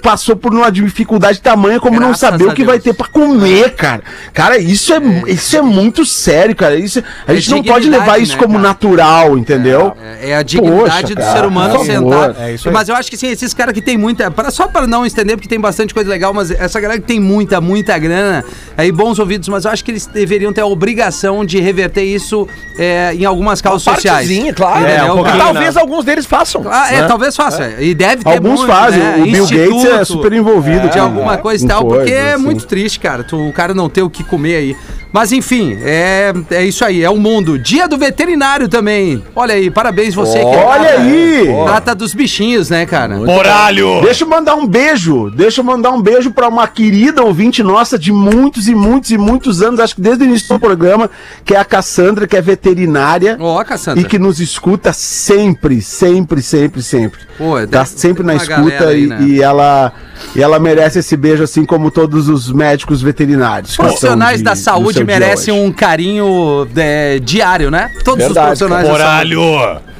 passou 0.00 0.36
por 0.36 0.54
uma 0.54 0.70
dificuldade 0.70 1.40
tamanha 1.40 1.80
como 1.80 1.94
não 1.98 2.08
Graças 2.08 2.20
saber 2.20 2.44
a 2.48 2.52
o 2.52 2.54
que 2.54 2.62
vai 2.64 2.78
Deus. 2.78 2.84
ter 2.84 2.94
pra 2.94 3.08
comer, 3.08 3.74
cara. 3.74 4.02
Cara, 4.32 4.56
isso 4.58 4.92
é, 4.94 5.00
isso 5.26 5.56
é 5.56 5.62
muito 5.62 6.06
sério, 6.06 6.54
cara, 6.54 6.76
isso, 6.76 7.02
a 7.26 7.32
É 7.32 7.36
gente 7.36 7.50
não 7.50 7.62
pode 7.64 7.90
levar 7.90 8.20
isso 8.20 8.34
né, 8.34 8.38
como 8.38 8.54
cara? 8.54 8.68
natural, 8.68 9.36
entendeu? 9.36 9.96
É, 10.20 10.30
é 10.30 10.36
a 10.36 10.42
dignidade 10.42 11.02
Poxa, 11.02 11.14
do 11.16 11.20
cara, 11.20 11.36
ser 11.40 11.44
humano 11.44 11.74
por 11.78 11.84
sentar. 11.86 12.30
É 12.38 12.70
mas 12.70 12.88
eu 12.88 12.94
acho 12.94 13.10
que 13.10 13.16
sim, 13.16 13.26
esses 13.28 13.52
caras 13.52 13.74
que 13.74 13.82
tem 13.82 13.98
muita. 13.98 14.30
Pra, 14.30 14.52
só 14.52 14.68
para 14.68 14.86
não 14.86 15.04
estender, 15.04 15.36
porque 15.36 15.48
tem 15.48 15.58
bastante 15.58 15.92
coisa 15.92 16.08
legal, 16.08 16.32
mas 16.32 16.52
essa 16.52 16.78
galera 16.80 17.00
que 17.00 17.06
tem 17.06 17.18
muita, 17.18 17.60
muita 17.60 17.98
grana, 17.98 18.44
aí 18.76 18.92
bons 18.92 19.18
ouvidos, 19.18 19.48
mas 19.48 19.64
eu 19.64 19.72
acho 19.72 19.84
que 19.84 19.90
eles 19.90 20.06
deveriam 20.06 20.52
ter 20.52 20.60
a 20.60 20.66
obrigação 20.66 21.44
de 21.44 21.58
reverter 21.58 22.04
isso 22.04 22.48
é, 22.78 23.12
em 23.12 23.24
algumas 23.24 23.60
causas 23.60 23.82
sociais. 23.82 24.35
Partezinha, 24.36 24.54
claro. 24.54 24.80
Entendeu, 24.80 24.96
É, 25.06 25.12
um 25.12 25.14
pouquinho, 25.16 25.38
Talvez 25.38 25.74
né? 25.74 25.80
alguns 25.80 26.04
deles 26.04 26.26
façam. 26.26 26.62
Ah, 26.70 26.92
é, 26.92 27.00
né? 27.02 27.08
talvez 27.08 27.34
faça. 27.36 27.70
E 27.80 27.94
deve 27.94 28.22
ter 28.24 28.30
Alguns 28.34 28.60
muito, 28.60 28.72
fazem, 28.72 29.00
né? 29.00 29.16
o 29.18 29.22
Bill 29.22 29.46
Gates 29.46 29.52
é 29.52 29.64
Instituto 29.66 30.04
super 30.06 30.32
envolvido 30.32 30.88
de 30.88 30.98
com- 30.98 31.04
alguma 31.04 31.36
coisa 31.38 31.64
e 31.64 31.68
tal, 31.68 31.84
porque 31.84 32.12
é 32.12 32.34
assim. 32.34 32.42
muito 32.42 32.66
triste, 32.66 33.00
cara. 33.00 33.24
Tu, 33.24 33.36
o 33.36 33.52
cara 33.52 33.72
não 33.74 33.88
ter 33.88 34.02
o 34.02 34.10
que 34.10 34.22
comer 34.24 34.56
aí. 34.56 34.76
Mas 35.16 35.32
enfim, 35.32 35.78
é, 35.80 36.30
é 36.50 36.62
isso 36.66 36.84
aí, 36.84 37.02
é 37.02 37.08
o 37.08 37.16
mundo. 37.16 37.58
Dia 37.58 37.88
do 37.88 37.96
veterinário 37.96 38.68
também. 38.68 39.24
Olha 39.34 39.54
aí, 39.54 39.70
parabéns 39.70 40.14
você 40.14 40.38
que 40.38 40.44
Olha 40.44 40.88
trata- 40.88 41.00
aí! 41.00 41.48
Trata 41.64 41.94
dos 41.94 42.12
bichinhos, 42.12 42.68
né, 42.68 42.84
cara? 42.84 43.16
Poralho! 43.20 44.02
Deixa 44.02 44.24
eu 44.24 44.28
mandar 44.28 44.54
um 44.56 44.66
beijo. 44.66 45.30
Deixa 45.30 45.62
eu 45.62 45.64
mandar 45.64 45.92
um 45.92 46.02
beijo 46.02 46.30
pra 46.30 46.48
uma 46.48 46.68
querida 46.68 47.22
ouvinte 47.24 47.62
nossa 47.62 47.98
de 47.98 48.12
muitos 48.12 48.68
e 48.68 48.74
muitos 48.74 49.10
e 49.10 49.16
muitos 49.16 49.62
anos, 49.62 49.80
acho 49.80 49.94
que 49.94 50.02
desde 50.02 50.22
o 50.22 50.26
início 50.26 50.48
do 50.48 50.60
programa, 50.60 51.08
que 51.46 51.54
é 51.54 51.58
a 51.58 51.64
Cassandra, 51.64 52.26
que 52.26 52.36
é 52.36 52.42
veterinária. 52.42 53.38
Ó, 53.40 53.64
Cassandra. 53.64 54.02
E 54.02 54.04
que 54.04 54.18
nos 54.18 54.38
escuta 54.38 54.92
sempre, 54.92 55.80
sempre, 55.80 56.42
sempre, 56.42 56.82
sempre. 56.82 57.20
Pô, 57.38 57.54
tá 57.60 57.64
deve- 57.64 57.86
sempre 57.86 58.22
na 58.22 58.34
escuta 58.34 58.88
aí, 58.88 59.04
e, 59.04 59.06
né? 59.06 59.22
e 59.22 59.42
ela 59.42 59.94
e 60.34 60.42
ela 60.42 60.58
merece 60.58 60.98
esse 60.98 61.16
beijo 61.16 61.42
assim 61.42 61.64
como 61.64 61.90
todos 61.90 62.28
os 62.28 62.50
médicos 62.52 63.00
veterinários. 63.02 63.76
Profissionais 63.76 64.42
da 64.42 64.54
saúde 64.56 65.05
merecem 65.06 65.54
hoje. 65.54 65.62
um 65.62 65.72
carinho 65.72 66.68
é, 66.76 67.18
diário, 67.18 67.70
né? 67.70 67.90
Todos 68.04 68.24
Verdade, 68.24 68.52
os 68.52 68.58
profissionais. 68.58 68.88
Poralho! 68.88 69.95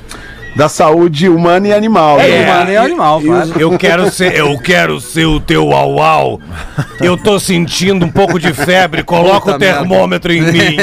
Da 0.57 0.69
saúde 0.69 1.29
humana 1.29 1.69
e 1.69 1.73
animal. 1.73 2.19
É, 2.21 2.29
né? 2.29 2.45
humano 2.53 2.71
e 2.71 2.77
animal, 2.77 3.21
claro. 3.21 3.53
Eu 3.59 3.79
quero 3.79 4.09
ser, 4.13 4.35
eu 4.35 4.59
quero 4.59 5.01
ser 5.01 5.27
o 5.27 5.39
teu 5.39 5.73
au 5.73 6.01
au. 6.01 6.41
Eu 7.01 7.17
tô 7.17 7.39
sentindo 7.39 8.05
um 8.07 8.11
pouco 8.11 8.39
de 8.39 8.53
febre, 8.53 9.03
coloca 9.03 9.53
o 9.55 9.59
termômetro 9.59 10.33
em 10.33 10.41
mim. 10.41 10.77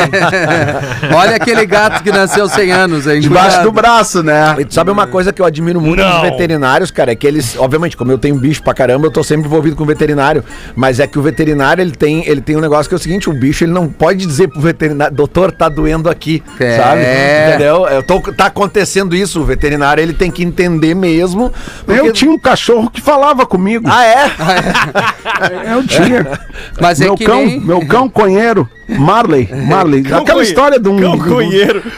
Olha 1.13 1.35
aquele 1.35 1.65
gato 1.65 2.03
que 2.03 2.11
nasceu 2.11 2.47
100 2.47 2.71
anos, 2.71 3.07
hein? 3.07 3.19
Debaixo 3.19 3.47
Cuidado. 3.47 3.63
do 3.65 3.71
braço, 3.71 4.23
né? 4.23 4.55
E 4.59 4.65
tu 4.65 4.73
sabe 4.73 4.91
uma 4.91 5.07
coisa 5.07 5.33
que 5.33 5.41
eu 5.41 5.45
admiro 5.45 5.81
muito 5.81 5.99
Não. 6.01 6.13
nos 6.13 6.21
veterinários, 6.29 6.91
cara, 6.91 7.11
é 7.11 7.15
que 7.15 7.25
eles, 7.25 7.57
obviamente, 7.57 7.97
como 7.97 8.11
eu 8.11 8.17
tenho 8.17 8.35
bicho 8.35 8.61
pra 8.61 8.73
caramba, 8.73 9.07
eu 9.07 9.11
tô 9.11 9.23
sempre 9.23 9.47
envolvido 9.47 9.75
com 9.75 9.83
o 9.83 9.87
veterinário, 9.87 10.43
mas 10.75 10.99
é 10.99 11.07
que 11.07 11.17
o 11.17 11.21
veterinário, 11.21 11.81
ele 11.81 11.91
tem, 11.91 12.27
ele 12.27 12.41
tem 12.41 12.55
um 12.55 12.61
negócio 12.61 12.87
que 12.89 12.95
é 12.95 12.97
o 12.97 12.99
seguinte, 12.99 13.29
o 13.29 13.33
bicho, 13.33 13.63
ele 13.63 13.71
não 13.71 13.87
pode 13.89 14.25
dizer 14.25 14.47
pro 14.49 14.61
veterinário, 14.61 15.15
doutor, 15.15 15.51
tá 15.51 15.67
doendo 15.69 16.09
aqui, 16.09 16.43
É. 16.59 16.77
sabe? 16.77 17.01
Entendeu? 17.49 17.87
Eu 17.87 18.03
tô, 18.03 18.19
tá 18.33 18.45
acontecendo 18.45 19.15
isso, 19.15 19.41
o 19.41 19.43
veterinário, 19.45 19.62
ele 20.01 20.13
tem 20.13 20.29
que 20.31 20.43
entender 20.43 20.93
mesmo. 20.95 21.51
porque- 21.85 21.99
Eu 21.99 22.11
tinha 22.13 22.31
um 22.31 22.37
cachorro 22.39 22.89
que 22.89 23.01
falava 23.01 23.45
comigo. 23.45 23.87
Ah, 23.89 24.03
é? 24.05 25.73
Eu 25.73 25.85
tinha. 25.85 26.39
Mas 26.79 27.01
é 27.01 27.05
meu 27.05 27.15
que 27.15 27.25
cão, 27.25 27.37
nem- 27.45 27.59
meu 27.59 27.85
cão 27.85 28.09
conheiro, 28.09 28.67
Marley, 28.87 29.49
Marley. 29.67 30.03
Cão 30.03 30.19
aquela 30.19 30.43
história 30.43 30.79
de 30.79 30.89
um 30.89 30.97
cão 30.99 31.17
do, 31.17 31.25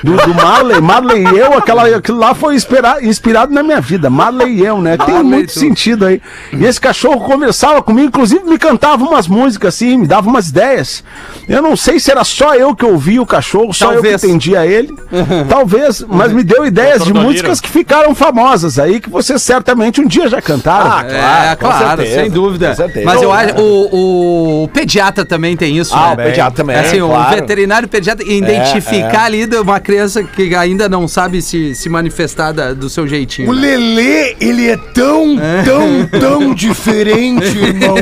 do, 0.04 0.18
do 0.26 0.34
Marley, 0.36 0.82
Marley 0.82 1.24
e 1.28 1.38
eu, 1.40 1.58
aquela, 1.58 1.88
aquilo 1.88 2.20
lá 2.20 2.34
foi 2.36 2.56
inspira- 2.56 2.98
inspirado 3.04 3.54
na 3.54 3.64
minha 3.64 3.82
vida. 3.82 4.10
Marley 4.10 4.60
e 4.60 4.66
eu, 4.66 4.80
né? 4.82 4.98
Tem 4.98 5.16
Marley 5.16 5.24
muito 5.32 5.54
tu. 5.54 5.60
sentido 5.60 6.06
aí. 6.06 6.22
E 6.54 6.64
esse 6.66 6.80
cachorro 6.80 7.22
conversava 7.22 7.82
comigo, 7.82 8.08
inclusive 8.08 8.44
me 8.46 8.58
cantava 8.60 9.04
umas 9.04 9.28
músicas 9.28 9.74
assim, 9.76 9.98
me 9.98 10.08
dava 10.08 10.30
umas 10.30 10.50
ideias. 10.50 11.04
Eu 11.50 11.62
não 11.62 11.76
sei 11.76 12.00
se 12.00 12.12
era 12.12 12.24
só 12.24 12.54
eu 12.56 12.76
que 12.76 12.86
ouvia 12.86 13.22
o 13.22 13.26
cachorro, 13.26 13.74
só 13.74 13.88
eu 13.88 13.94
Talvez. 13.94 14.22
que 14.22 14.28
entendia 14.28 14.66
ele. 14.66 14.94
Talvez, 15.50 16.06
mas 16.08 16.32
me 16.32 16.44
deu 16.44 16.66
ideias 16.66 17.04
de 17.04 17.14
músicas 17.14 17.60
que 17.60 17.70
ficaram 17.70 18.14
famosas 18.16 18.78
aí, 18.80 19.00
que 19.00 19.10
vocês 19.10 19.42
certamente 19.42 20.02
um 20.02 20.08
dia 20.08 20.28
já 20.28 20.42
cantaram. 20.42 20.92
Ah, 20.92 21.06
É, 21.52 21.56
com 21.56 21.66
claro, 21.68 22.02
certeza, 22.02 22.22
sem 22.22 22.30
dúvida. 22.32 22.76
Mas 23.04 23.22
eu 23.22 23.32
acho 23.32 23.56
o, 23.60 24.64
o 24.64 24.68
pediatra 24.70 25.26
também 25.26 25.56
tem 25.58 25.78
isso, 25.78 25.94
Ah, 25.96 26.16
né? 26.16 26.24
o 26.24 26.28
pediatra 26.28 26.56
também, 26.56 26.76
Assim, 26.86 27.02
o 27.02 27.08
claro. 27.08 27.36
veterinário 27.36 27.88
pediatra 27.88 28.26
identificar 28.26 29.26
ali 29.26 29.46
de 29.46 29.58
uma 29.58 29.80
criança 29.80 30.24
que 30.24 30.56
ainda 30.56 30.88
não 30.90 31.08
sabe 31.08 31.42
se, 31.42 31.76
se 31.76 31.90
manifestar 31.90 32.52
da- 32.52 32.74
do 32.74 32.90
seu 32.90 33.08
jeitinho. 33.08 33.50
O 33.50 33.54
né? 33.54 33.62
Lelê, 33.62 34.36
ele 34.40 34.70
é 34.70 34.78
tão, 34.78 35.38
tão, 35.64 36.20
tão 36.20 36.54
diferente, 36.54 37.46
irmão, 37.58 37.96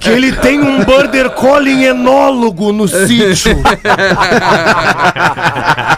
que 0.00 0.10
ele 0.10 0.32
tem 0.32 0.60
um 0.60 0.84
border 0.84 1.30
collie 1.30 1.84
enólogo 1.86 2.72
no 2.72 2.86
sítio. 2.88 3.62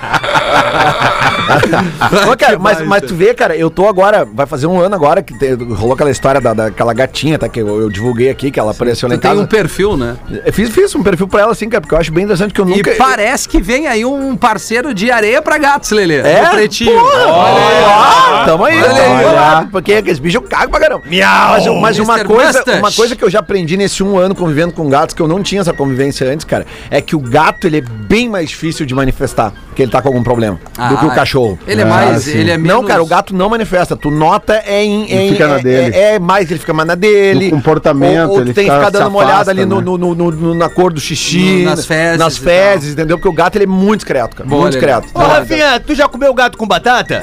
Cara, 2.38 2.58
mas, 2.58 2.80
mas 2.86 3.02
tu 3.02 3.14
vê, 3.14 3.34
cara, 3.34 3.56
eu 3.56 3.70
tô 3.70 3.88
agora, 3.88 4.24
vai 4.24 4.46
fazer 4.46 4.66
um 4.66 4.78
ano 4.80 4.94
agora 4.94 5.22
que 5.22 5.36
te- 5.38 5.54
rolou 5.74 5.94
aquela 5.94 6.10
história 6.10 6.40
da, 6.40 6.52
daquela 6.52 6.92
gatinha, 6.92 7.38
tá? 7.38 7.48
Que 7.48 7.60
eu, 7.60 7.80
eu 7.80 7.90
divulguei 7.90 8.30
aqui, 8.30 8.50
que 8.50 8.58
ela 8.60 8.70
apareceu 8.72 9.08
lá 9.08 9.16
tem 9.16 9.30
um 9.32 9.46
perfil, 9.46 9.96
né? 9.96 10.16
Eu 10.44 10.52
fiz, 10.52 10.70
fiz 10.70 10.94
um 10.94 11.02
perfil 11.02 11.26
pra 11.28 11.42
ela, 11.42 11.52
assim, 11.52 11.68
cara, 11.68 11.80
porque 11.80 11.94
eu 11.94 11.98
acho 11.98 12.12
bem 12.12 12.24
interessante 12.24 12.52
que 12.52 12.60
eu 12.60 12.64
nunca. 12.64 12.90
E 12.92 12.96
parece 12.96 13.48
que 13.48 13.60
vem 13.60 13.86
aí 13.86 14.04
um 14.04 14.36
parceiro 14.36 14.92
de 14.92 15.10
areia 15.10 15.40
pra 15.42 15.58
gatos, 15.58 15.90
Lelê. 15.90 16.18
É? 16.18 16.46
Pretinho. 16.50 16.92
Porra, 16.92 17.26
olha 17.26 18.44
tamo 18.46 18.64
aí, 18.64 18.80
Olha 18.82 19.68
porque 19.70 19.94
aqueles 19.94 20.18
bichos 20.18 20.36
eu 20.42 20.48
cago 20.48 20.70
pra 20.70 20.80
caramba. 20.80 21.02
Miau. 21.06 21.50
Mas, 21.52 21.66
mas 21.66 21.98
uma, 21.98 22.24
coisa, 22.24 22.58
Mustache. 22.58 22.78
uma 22.78 22.92
coisa 22.92 23.16
que 23.16 23.24
eu 23.24 23.30
já 23.30 23.40
aprendi 23.40 23.76
nesse 23.76 24.02
um 24.02 24.18
ano 24.18 24.34
convivendo 24.34 24.72
com 24.72 24.88
gatos, 24.88 25.14
que 25.14 25.20
eu 25.22 25.28
não 25.28 25.42
tinha 25.42 25.60
essa 25.60 25.72
convivência 25.72 26.28
antes, 26.30 26.44
cara, 26.44 26.66
é 26.90 27.00
que 27.00 27.16
o 27.16 27.20
gato, 27.20 27.66
ele 27.66 27.78
é 27.78 27.80
bem 27.80 28.28
mais 28.28 28.48
difícil 28.50 28.86
de 28.86 28.94
manifestar 28.94 29.52
que 29.74 29.82
ele 29.82 29.90
tá 29.90 30.00
com 30.00 30.08
algum 30.08 30.22
problema 30.22 30.58
do 30.90 30.96
que 30.98 31.06
o 31.06 31.10
Ah, 31.10 31.14
cachorro. 31.14 31.58
Ele 31.66 31.80
é 31.80 31.84
Ah, 31.84 31.88
mais. 31.88 32.22
sim. 32.22 32.32
Ele 32.38 32.50
é 32.50 32.56
menos... 32.58 32.72
Não, 32.76 32.84
cara, 32.84 33.02
o 33.02 33.06
gato 33.06 33.34
não 33.34 33.48
manifesta. 33.48 33.96
Tu 33.96 34.10
nota 34.10 34.62
é 34.66 34.84
em. 34.84 35.04
Ele 35.10 35.22
em- 35.22 35.32
fica 35.32 35.46
na 35.48 35.54
é, 35.58 35.62
dele. 35.62 35.96
É, 35.96 36.14
é 36.14 36.18
mais, 36.18 36.50
ele 36.50 36.60
fica 36.60 36.72
mais 36.72 36.86
na 36.86 36.94
dele. 36.94 37.46
No 37.46 37.56
comportamento, 37.56 38.22
Ou, 38.24 38.28
ou 38.30 38.34
tu 38.36 38.40
ele 38.42 38.52
tem 38.54 38.64
que 38.66 38.70
fica- 38.70 38.86
ficar 38.86 38.90
dando 38.98 39.08
uma 39.08 39.18
olhada 39.18 39.50
ali 39.50 39.64
no, 39.64 39.76
né? 39.78 39.82
no- 39.84 39.98
no- 39.98 40.14
no- 40.14 40.30
no- 40.32 40.54
na 40.54 40.68
cor 40.68 40.92
do 40.92 41.00
xixi. 41.00 41.62
No- 41.64 41.70
nas 41.70 41.86
fezes 41.86 42.18
Nas 42.18 42.36
fezes, 42.36 42.92
entendeu? 42.92 43.16
Porque 43.18 43.28
o 43.28 43.32
gato 43.32 43.56
ele 43.56 43.64
é 43.64 43.68
muito 43.68 44.00
discreto, 44.00 44.36
cara. 44.36 44.48
Boa, 44.48 44.62
muito 44.62 44.72
discreto. 44.74 45.08
Ô, 45.14 45.18
Rafinha, 45.20 45.80
tu 45.80 45.94
já 45.94 46.08
comeu 46.08 46.32
gato 46.34 46.56
com 46.58 46.66
batata? 46.66 47.14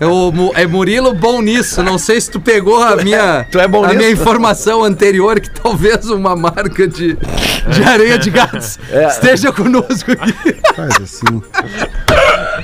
É 0.00 0.06
o 0.06 0.32
é 0.54 0.66
Murilo 0.66 1.12
bom 1.14 1.40
nisso. 1.42 1.82
Não 1.82 1.98
sei 1.98 2.20
se 2.20 2.30
tu 2.30 2.40
pegou 2.40 2.82
a 2.82 2.96
minha, 2.96 3.46
Tu 3.50 3.58
é 3.58 3.68
bom 3.68 3.84
a 3.84 3.88
nisso? 3.88 3.98
minha 3.98 4.10
informação 4.10 4.82
anterior, 4.84 5.38
que 5.40 5.50
talvez 5.50 6.08
uma 6.08 6.34
marca 6.36 6.86
de, 6.88 7.16
de 7.68 7.82
areia 7.84 8.18
de 8.18 8.30
gatos 8.30 8.78
É. 8.90 9.06
esteja 9.08 9.52
conosco 9.52 10.12
aqui. 10.12 10.34
Faz 10.74 10.94
assim. 11.02 11.42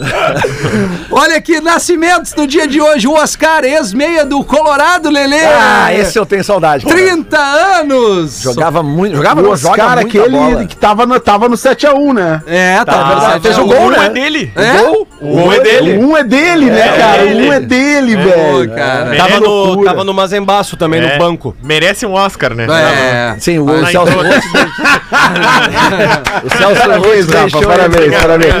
Olha 1.10 1.36
aqui, 1.36 1.60
nascimentos 1.60 2.34
no 2.34 2.46
dia 2.46 2.66
de 2.66 2.80
hoje. 2.80 3.06
O 3.06 3.14
Oscar, 3.14 3.64
ex-meia 3.64 4.24
do 4.24 4.42
Colorado, 4.44 5.10
Lelê. 5.10 5.40
Ah, 5.44 5.92
esse 5.94 6.18
eu 6.18 6.26
tenho 6.26 6.42
saudade. 6.44 6.84
cara. 6.84 6.96
30 6.96 7.38
anos. 7.38 8.40
Jogava 8.40 8.82
muito. 8.82 9.16
Jogava 9.16 9.40
O 9.40 9.56
joga 9.56 9.82
Oscar, 9.82 9.94
muita 9.96 10.08
aquele 10.08 10.28
bola. 10.38 10.64
que 10.66 10.76
tava 10.76 11.06
no, 11.06 11.20
tava 11.20 11.48
no 11.48 11.56
7x1, 11.56 12.12
né? 12.14 12.42
É, 12.46 12.84
tá. 12.84 13.02
verdade. 13.08 13.40
Fez 13.40 13.58
é 13.58 13.60
o 13.60 13.66
gol, 13.66 13.86
Um 13.86 13.90
né? 13.90 14.06
é 14.06 14.08
dele. 14.08 14.52
É? 14.56 14.72
Gol? 14.78 15.08
O 15.20 15.36
gol 15.36 15.52
é 15.52 15.60
dele. 15.60 15.98
Um 15.98 16.16
é 16.16 16.24
dele, 16.24 16.66
né, 16.70 16.88
cara? 16.96 17.22
dele. 17.22 17.48
Um 17.48 17.52
é 17.52 17.60
dele, 17.60 18.16
velho. 18.16 18.70
cara. 18.74 19.16
Tava 19.16 19.40
no, 19.40 19.84
tava 19.84 20.04
no 20.04 20.14
Mazembaço 20.14 20.76
também, 20.76 21.00
É. 21.02 21.12
no 21.12 21.18
banco. 21.18 21.54
Merece 21.62 22.06
um 22.06 22.12
Oscar, 22.14 22.54
né? 22.54 22.66
É. 22.70 23.34
Sim, 23.38 23.58
o 23.58 23.66
Ah, 23.70 23.86
Celso. 23.90 24.12
Rotti. 24.12 24.30
o 26.44 26.50
Celso 26.50 26.90
Rotti 26.90 27.36
Rafa, 27.36 27.62
parabéns, 27.66 28.14
parabéns. 28.16 28.54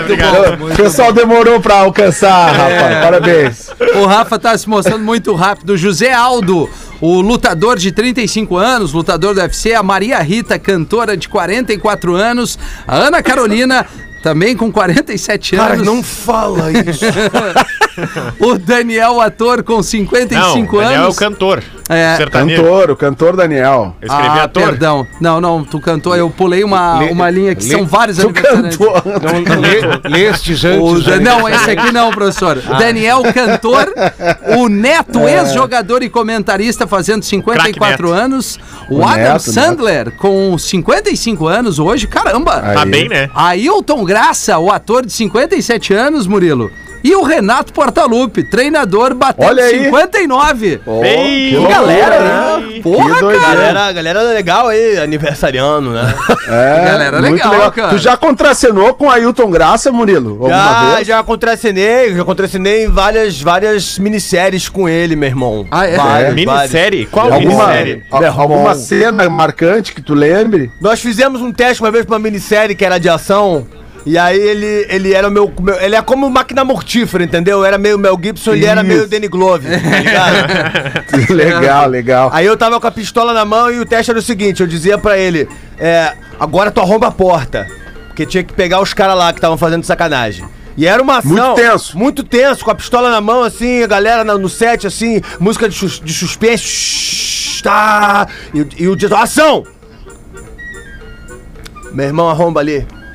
o 0.60 0.74
pessoal 0.76 1.12
demorou 1.12 1.29
pra 1.62 1.76
alcançar, 1.76 2.52
Rafa. 2.52 3.00
Parabéns. 3.02 3.70
O 3.96 4.06
Rafa 4.06 4.38
tá 4.38 4.56
se 4.56 4.68
mostrando 4.68 5.04
muito 5.04 5.34
rápido. 5.34 5.76
José 5.76 6.12
Aldo, 6.12 6.68
o 7.00 7.20
lutador 7.20 7.78
de 7.78 7.92
35 7.92 8.56
anos, 8.56 8.92
lutador 8.92 9.34
do 9.34 9.40
UFC. 9.40 9.72
A 9.74 9.82
Maria 9.82 10.18
Rita, 10.20 10.58
cantora 10.58 11.16
de 11.16 11.28
44 11.28 12.14
anos. 12.14 12.58
A 12.86 12.96
Ana 12.96 13.22
Carolina, 13.22 13.86
também 14.22 14.56
com 14.56 14.70
47 14.70 15.56
Cara, 15.56 15.74
anos. 15.74 15.86
não 15.86 16.02
fala 16.02 16.70
isso. 16.72 17.04
O 18.40 18.56
Daniel, 18.58 19.20
ator 19.20 19.62
com 19.62 19.82
55 19.82 20.76
Não, 20.76 20.82
Daniel 20.82 20.96
é 20.98 21.00
o 21.00 21.04
anos. 21.04 21.18
cantor. 21.18 21.62
É. 21.88 22.14
Sertanejo. 22.16 22.62
Cantor, 22.62 22.90
o 22.90 22.96
cantor 22.96 23.36
Daniel. 23.36 23.96
Eu 24.00 24.06
escrevi 24.08 24.38
ah, 24.38 24.44
ator. 24.44 24.62
perdão. 24.62 25.06
Não, 25.20 25.40
não, 25.40 25.64
tu 25.64 25.80
cantou. 25.80 26.14
Eu 26.16 26.30
pulei 26.30 26.62
uma, 26.62 27.00
uma 27.04 27.28
linha 27.30 27.54
que 27.54 27.64
são 27.64 27.84
vários 27.84 28.16
Tu 28.18 28.22
aniversariantes. 28.28 28.76
cantor. 28.76 30.10
Lestes 30.10 30.62
O 30.64 30.66
antes. 30.68 31.04
Dan- 31.04 31.14
aí. 31.14 31.20
não, 31.20 31.48
esse 31.48 31.70
aqui 31.70 31.92
não, 31.92 32.10
professor. 32.10 32.62
Ah. 32.68 32.78
Daniel 32.78 33.22
Cantor, 33.34 33.92
o 34.56 34.68
Neto, 34.68 35.18
É. 35.20 35.38
ex-jogador 35.40 36.02
e 36.02 36.08
comentarista, 36.08 36.86
fazendo 36.86 37.24
54 37.24 38.08
Neto. 38.10 38.12
anos. 38.18 38.58
O, 38.88 38.98
O 39.00 39.04
Adam 39.04 39.16
Neto, 39.32 39.52
Sandler, 39.52 40.10
com 40.16 40.56
55 40.56 41.46
anos 41.48 41.78
hoje, 41.78 42.06
caramba. 42.06 42.60
Tá 42.60 42.82
Aí. 42.82 42.88
bem, 42.90 43.08
né? 43.08 43.30
Ailton 43.34 44.04
Graça, 44.04 44.58
o 44.58 44.70
ator 44.70 45.04
de 45.04 45.12
57 45.12 45.92
anos, 45.94 46.26
Murilo. 46.26 46.70
E 47.02 47.14
o 47.14 47.22
Renato 47.22 47.72
Portaluppi, 47.72 48.42
treinador, 48.44 49.14
batendo 49.14 49.48
Olha 49.48 49.64
aí. 49.64 49.84
59. 49.84 50.80
Bem, 51.00 51.50
que 51.54 51.66
galera, 51.68 52.20
né? 52.58 52.66
Que 52.74 52.80
Porra, 52.82 53.20
doideira. 53.20 53.40
cara. 53.44 53.56
Galera, 53.60 53.92
galera 53.92 54.22
legal 54.22 54.68
aí, 54.68 54.98
aniversariando, 54.98 55.90
né? 55.92 56.14
É, 56.50 56.84
Galera, 56.84 57.20
muito 57.22 57.48
legal, 57.48 57.70
cara. 57.72 57.88
Tu 57.90 57.98
já 57.98 58.16
contracenou 58.16 58.92
com 58.94 59.08
Ailton 59.10 59.50
Graça, 59.50 59.92
Murilo? 59.92 60.48
Já, 60.48 60.94
vez? 60.96 61.06
já 61.06 61.22
contracenei, 61.22 62.14
já 62.14 62.24
contracenei 62.24 62.84
em 62.84 62.88
várias, 62.88 63.40
várias 63.40 63.98
minisséries 63.98 64.68
com 64.68 64.88
ele, 64.88 65.14
meu 65.14 65.28
irmão. 65.28 65.66
Ah, 65.70 65.86
é? 65.86 65.96
Várias, 65.96 66.34
Minissérie? 66.34 67.06
Qual 67.06 67.32
Alguma, 67.32 67.66
minissérie? 67.68 68.02
al- 68.10 68.24
alguma 68.40 68.74
cena 68.74 69.28
marcante 69.30 69.94
que 69.94 70.02
tu 70.02 70.14
lembre? 70.14 70.70
Nós 70.80 71.00
fizemos 71.00 71.40
um 71.40 71.52
teste 71.52 71.82
uma 71.82 71.90
vez 71.90 72.04
pra 72.04 72.14
uma 72.14 72.18
minissérie 72.20 72.74
que 72.74 72.84
era 72.84 72.98
de 72.98 73.08
ação. 73.08 73.66
E 74.06 74.16
aí 74.16 74.38
ele, 74.38 74.86
ele 74.88 75.12
era 75.12 75.28
o 75.28 75.30
meu, 75.30 75.52
meu- 75.60 75.78
Ele 75.78 75.94
é 75.94 76.00
como 76.00 76.28
máquina 76.30 76.64
mortífera, 76.64 77.22
entendeu? 77.22 77.62
Era 77.64 77.76
meio 77.76 77.98
Mel 77.98 78.18
Gibson, 78.22 78.52
ele 78.54 78.64
era 78.64 78.82
meio 78.82 79.06
Danny 79.06 79.28
Glove, 79.28 79.66
tá 79.68 79.98
ligado? 80.00 81.28
legal, 81.34 81.86
legal. 81.88 82.30
Aí 82.32 82.46
eu 82.46 82.56
tava 82.56 82.80
com 82.80 82.86
a 82.86 82.90
pistola 82.90 83.34
na 83.34 83.44
mão 83.44 83.70
e 83.70 83.78
o 83.78 83.84
teste 83.84 84.10
era 84.10 84.18
o 84.18 84.22
seguinte: 84.22 84.60
eu 84.62 84.66
dizia 84.66 84.96
pra 84.96 85.18
ele, 85.18 85.46
é, 85.78 86.14
agora 86.38 86.70
tu 86.70 86.80
arromba 86.80 87.08
a 87.08 87.10
porta. 87.10 87.66
Porque 88.08 88.24
tinha 88.26 88.42
que 88.42 88.52
pegar 88.54 88.80
os 88.80 88.92
caras 88.94 89.16
lá 89.16 89.32
que 89.32 89.38
estavam 89.38 89.56
fazendo 89.58 89.84
sacanagem. 89.84 90.44
E 90.76 90.86
era 90.86 91.02
uma 91.02 91.18
ação. 91.18 91.30
Muito 91.30 91.54
tenso. 91.54 91.98
Muito 91.98 92.22
tenso, 92.24 92.64
com 92.64 92.70
a 92.70 92.74
pistola 92.74 93.10
na 93.10 93.20
mão, 93.20 93.42
assim, 93.42 93.82
a 93.82 93.86
galera 93.86 94.24
no 94.24 94.48
set, 94.48 94.86
assim, 94.86 95.20
música 95.38 95.68
de, 95.68 95.78
de 96.00 96.12
suspense. 96.14 97.62
Tá, 97.62 98.26
e, 98.54 98.62
o- 98.62 98.68
e 98.78 98.88
o 98.88 98.96
diretor, 98.96 99.20
ação! 99.22 99.64
Meu 101.92 102.06
irmão 102.06 102.28
arromba 102.30 102.60
ali. 102.60 102.86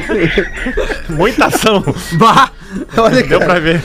Muita 1.08 1.46
ação. 1.46 1.82
Bah, 2.14 2.50
olha 2.96 3.22
Deu 3.22 3.38
pra 3.40 3.58
ver. 3.58 3.82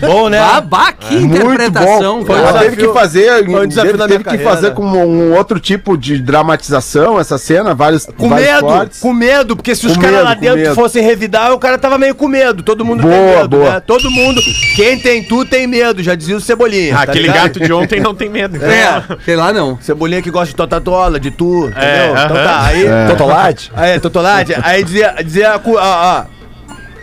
Bom, 0.00 0.28
né? 0.28 0.38
bah, 0.38 0.60
bah, 0.60 0.92
que 0.92 1.14
Muito 1.14 1.36
interpretação, 1.36 2.20
bom. 2.20 2.24
cara. 2.24 2.48
Ela 2.48 2.58
teve 2.60 2.76
que 2.76 2.92
fazer, 2.92 3.44
foi 3.44 3.64
um 3.64 3.68
desafio 3.68 3.92
teve, 3.92 3.98
da 3.98 4.08
teve 4.08 4.18
que 4.24 4.30
carreira. 4.30 4.50
fazer 4.50 4.70
com 4.72 4.84
um 4.84 5.34
outro 5.34 5.58
tipo 5.60 5.96
de 5.96 6.18
dramatização 6.18 7.18
essa 7.20 7.38
cena, 7.38 7.74
vários 7.74 8.06
Com 8.06 8.28
vários 8.28 8.48
medo, 8.48 8.66
cortes. 8.66 9.00
com 9.00 9.12
medo, 9.12 9.56
porque 9.56 9.74
se 9.74 9.86
os 9.86 9.96
caras 9.96 10.24
lá 10.24 10.34
dentro 10.34 10.58
medo. 10.58 10.74
fossem 10.74 11.02
revidar, 11.02 11.52
o 11.52 11.58
cara 11.58 11.78
tava 11.78 11.98
meio 11.98 12.14
com 12.14 12.28
medo. 12.28 12.62
Todo 12.62 12.84
mundo 12.84 13.02
tem 13.02 13.10
Boa, 13.10 13.36
medo, 13.42 13.48
boa. 13.48 13.70
né? 13.74 13.80
Todo 13.80 14.10
mundo. 14.10 14.40
Quem 14.74 14.98
tem 14.98 15.22
tu 15.22 15.44
tem 15.44 15.66
medo, 15.66 16.02
já 16.02 16.14
dizia 16.14 16.36
o 16.36 16.40
Cebolinha. 16.40 16.94
tá 16.94 17.02
Aquele 17.02 17.28
ligado? 17.28 17.42
gato 17.44 17.60
de 17.60 17.72
ontem 17.72 18.00
não 18.00 18.14
tem 18.14 18.28
medo. 18.28 18.56
É, 18.66 19.02
sei 19.24 19.36
lá 19.36 19.52
não. 19.52 19.78
Cebolinha 19.80 20.20
que 20.20 20.30
gosta 20.30 20.48
de 20.48 20.54
totatola, 20.56 21.18
de 21.20 21.30
tu, 21.30 21.66
entendeu? 21.66 21.80
É, 21.88 22.10
então 22.24 22.36
aham. 22.36 22.44
tá, 22.44 22.62
aí... 22.66 22.84
Totolate? 23.08 23.72
Aí, 23.74 24.00
Totolade, 24.00 24.54
aí 24.62 24.82
dizia, 24.84 24.95
dizia, 25.24 25.58
cu- 25.58 25.76
ó, 25.76 25.80
ó, 26.20 26.24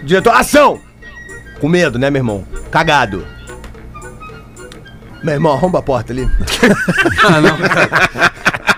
diretor, 0.03 0.31
ação! 0.33 0.79
Com 1.59 1.67
medo, 1.67 1.97
né, 1.99 2.09
meu 2.09 2.19
irmão? 2.19 2.43
Cagado. 2.71 3.25
Meu 5.23 5.35
irmão, 5.35 5.53
arromba 5.53 5.79
a 5.79 5.81
porta 5.81 6.11
ali. 6.11 6.27
Ah, 7.25 7.39
não, 7.39 7.55
cara. 7.57 7.89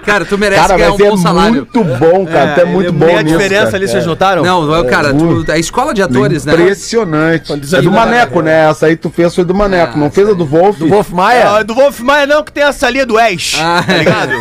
Cara, 0.06 0.24
tu 0.26 0.38
merece 0.38 0.62
Cara, 0.62 0.78
ganhar 0.78 0.92
um 0.92 0.96
é 0.96 1.10
bom 1.10 1.18
salário. 1.18 1.54
muito 1.56 1.84
bom, 1.84 2.28
cara. 2.28 2.54
tu 2.54 2.62
é 2.62 2.66
muito 2.66 2.94
bom 2.94 3.08
Tem 3.08 3.18
a 3.18 3.24
nisso, 3.24 3.36
diferença 3.40 3.66
cara. 3.66 3.78
ali, 3.78 3.86
É. 3.86 3.88
vocês 3.88 4.06
notaram? 4.06 4.44
Não, 4.44 4.86
cara, 4.86 5.12
tu, 5.12 5.44
a 5.52 5.58
escola 5.58 5.96
de 5.96 6.04
atores, 6.04 6.46
né? 6.46 6.54
Impressionante. 6.54 7.52
É 7.52 7.82
do 7.82 7.92
Maneco, 7.92 8.42
né? 8.42 8.70
Essa 8.70 8.86
aí 8.86 8.96
tu 8.96 9.10
fez 9.10 9.34
foi 9.34 9.44
do 9.44 9.56
Maneco. 9.56 9.94
Ah, 9.96 9.98
não 9.98 10.12
fez 10.12 10.30
a 10.30 10.34
do 10.34 10.46
Wolf? 10.46 10.78
Do 10.78 10.88
Wolf 10.88 11.10
Maia? 11.10 11.60
É, 11.60 11.64
do 11.64 11.74
Wolf 11.74 12.02
Maia 12.02 12.28
não, 12.28 12.44
que 12.44 12.52
tem 12.52 12.62
a 12.64 12.72
salinha 12.72 13.04
do 13.08 13.18
Ash, 13.18 13.58
Ah, 13.60 13.84
tá 13.86 13.94
ligado? 13.98 14.32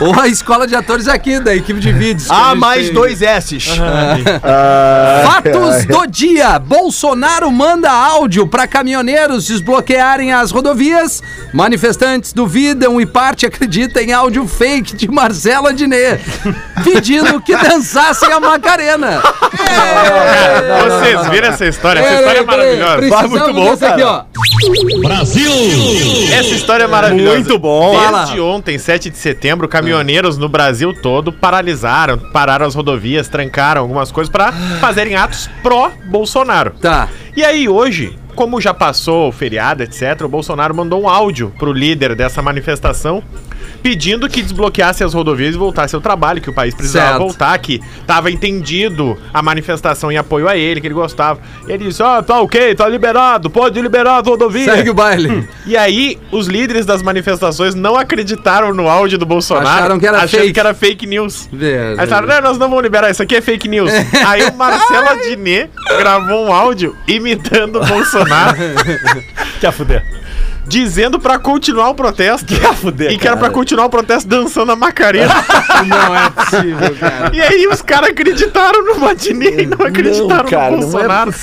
Ou 0.00 0.18
a 0.18 0.26
escola 0.28 0.66
de 0.66 0.74
atores 0.74 1.06
aqui, 1.06 1.38
da 1.38 1.54
equipe 1.54 1.78
de 1.78 1.92
vídeos. 1.92 2.30
a 2.30 2.54
mais 2.54 2.86
tem. 2.86 2.94
dois 2.94 3.22
S's. 3.22 3.68
Ah, 4.42 5.22
Fatos 5.24 5.84
do 5.86 6.06
dia. 6.06 6.58
Bolsonaro 6.58 7.50
manda 7.50 7.90
áudio 7.90 8.46
para 8.46 8.66
caminhoneiros 8.66 9.46
desbloquearem 9.46 10.32
as 10.32 10.50
rodovias. 10.50 11.22
Manifestantes 11.52 12.32
duvidam 12.32 13.00
e 13.00 13.06
parte 13.06 13.46
acredita 13.46 14.02
em 14.02 14.12
áudio 14.12 14.46
fake 14.48 14.96
de 14.96 15.08
Marcela 15.08 15.72
Diné, 15.72 16.18
pedindo 16.82 17.40
que 17.40 17.56
dançassem 17.56 18.32
a 18.32 18.40
Macarena. 18.40 19.22
Cara, 19.22 20.84
vocês 21.00 21.26
viram 21.28 21.48
essa 21.48 21.66
história? 21.66 22.00
Essa 22.00 22.14
história 22.18 22.38
é 22.40 22.44
maravilhosa. 22.44 22.96
Precisamos 22.96 23.30
muito 23.30 23.54
bom, 23.54 23.70
dessa 23.70 23.88
aqui, 23.88 24.02
ó. 24.02 24.22
Essa 26.32 26.54
história 26.54 26.84
é 26.84 26.86
maravilhosa. 26.86 27.36
Muito 27.36 27.58
bom. 27.58 27.90
Desde 27.90 28.06
Fala. 28.06 28.42
ontem, 28.42 28.78
7 28.78 29.10
de 29.10 29.16
setembro, 29.18 29.68
caminhoneiros 29.84 30.38
no 30.38 30.48
Brasil 30.48 30.94
todo 30.94 31.30
paralisaram, 31.30 32.18
pararam 32.18 32.64
as 32.64 32.74
rodovias, 32.74 33.28
trancaram 33.28 33.82
algumas 33.82 34.10
coisas 34.10 34.32
pra 34.32 34.50
fazerem 34.80 35.14
atos 35.14 35.50
pró-Bolsonaro. 35.62 36.70
Tá. 36.80 37.08
E 37.36 37.44
aí 37.44 37.68
hoje, 37.68 38.18
como 38.34 38.60
já 38.62 38.72
passou 38.72 39.28
o 39.28 39.32
feriado, 39.32 39.82
etc., 39.82 40.22
o 40.22 40.28
Bolsonaro 40.28 40.74
mandou 40.74 41.02
um 41.02 41.08
áudio 41.08 41.52
pro 41.58 41.70
líder 41.70 42.14
dessa 42.14 42.40
manifestação 42.40 43.22
pedindo 43.82 44.28
que 44.28 44.42
desbloqueasse 44.42 45.02
as 45.04 45.14
rodovias 45.14 45.54
e 45.54 45.58
voltasse 45.58 45.94
ao 45.94 46.00
trabalho, 46.00 46.40
que 46.40 46.50
o 46.50 46.52
país 46.52 46.74
precisava 46.74 47.08
Certo. 47.08 47.20
voltar, 47.20 47.58
que 47.58 47.80
tava 48.06 48.30
entendido 48.30 49.16
a 49.32 49.42
manifestação 49.42 50.10
em 50.10 50.16
apoio 50.16 50.48
a 50.48 50.56
ele, 50.56 50.80
que 50.80 50.86
ele 50.86 50.94
gostava. 50.94 51.40
E 51.68 51.72
ele 51.72 51.84
disse: 51.88 52.02
"Ah, 52.02 52.22
tá 52.22 52.40
ok, 52.40 52.74
tá 52.74 52.88
liberado, 52.88 53.48
pode 53.50 53.80
liberar 53.80 54.20
as 54.20 54.26
rodovias". 54.26 54.74
Segue 54.74 54.90
o 54.90 54.94
baile. 54.94 55.48
E 55.66 55.76
aí, 55.76 56.18
os 56.30 56.46
líderes 56.46 56.86
das 56.86 57.02
manifestações 57.02 57.74
não 57.74 57.96
acreditaram 57.96 58.72
no 58.74 58.88
áudio 58.88 59.18
do 59.18 59.26
Bolsonaro. 59.26 59.68
Acharam 59.68 59.98
que 59.98 60.06
era 60.06 60.18
achando 60.18 60.40
fake. 60.40 60.52
que 60.52 60.60
era 60.60 60.74
fake 60.74 61.06
news. 61.06 61.48
Verdade. 61.52 62.00
Aí 62.00 62.06
falaram, 62.06 62.28
não, 62.28 62.40
nós 62.50 62.58
não 62.58 62.68
vamos 62.68 62.82
liberar, 62.82 63.10
isso 63.10 63.22
aqui 63.22 63.36
é 63.36 63.40
fake 63.40 63.68
news. 63.68 63.90
aí 64.26 64.44
o 64.44 64.54
Marcelo 64.54 65.08
Adnet 65.08 65.70
gravou 65.98 66.46
um 66.46 66.52
áudio 66.52 66.96
imitando 67.06 67.80
o 67.80 67.84
Bolsonaro. 67.86 68.56
Quer 69.60 69.72
fuder. 69.72 70.04
Dizendo 70.66 71.18
pra 71.20 71.38
continuar 71.38 71.90
o 71.90 71.94
protesto. 71.94 72.46
Quer 72.46 72.74
fuder, 72.74 73.12
E 73.12 73.18
que 73.18 73.26
era 73.26 73.36
pra 73.36 73.50
continuar 73.50 73.84
o 73.86 73.90
protesto 73.90 74.28
dançando 74.28 74.72
a 74.72 74.76
Macarena. 74.76 75.32
Não 75.86 76.16
é 76.16 76.30
possível, 76.30 76.96
cara. 76.98 77.30
e 77.34 77.40
aí 77.40 77.66
os 77.66 77.82
caras 77.82 78.10
acreditaram 78.10 78.82
no 78.84 78.98
Matinê 78.98 79.62
e 79.62 79.66
não 79.66 79.86
acreditaram 79.86 80.48
cara, 80.48 80.70
no 80.70 80.76
não 80.78 80.88
é 80.88 80.90
Bolsonaro. 80.92 81.34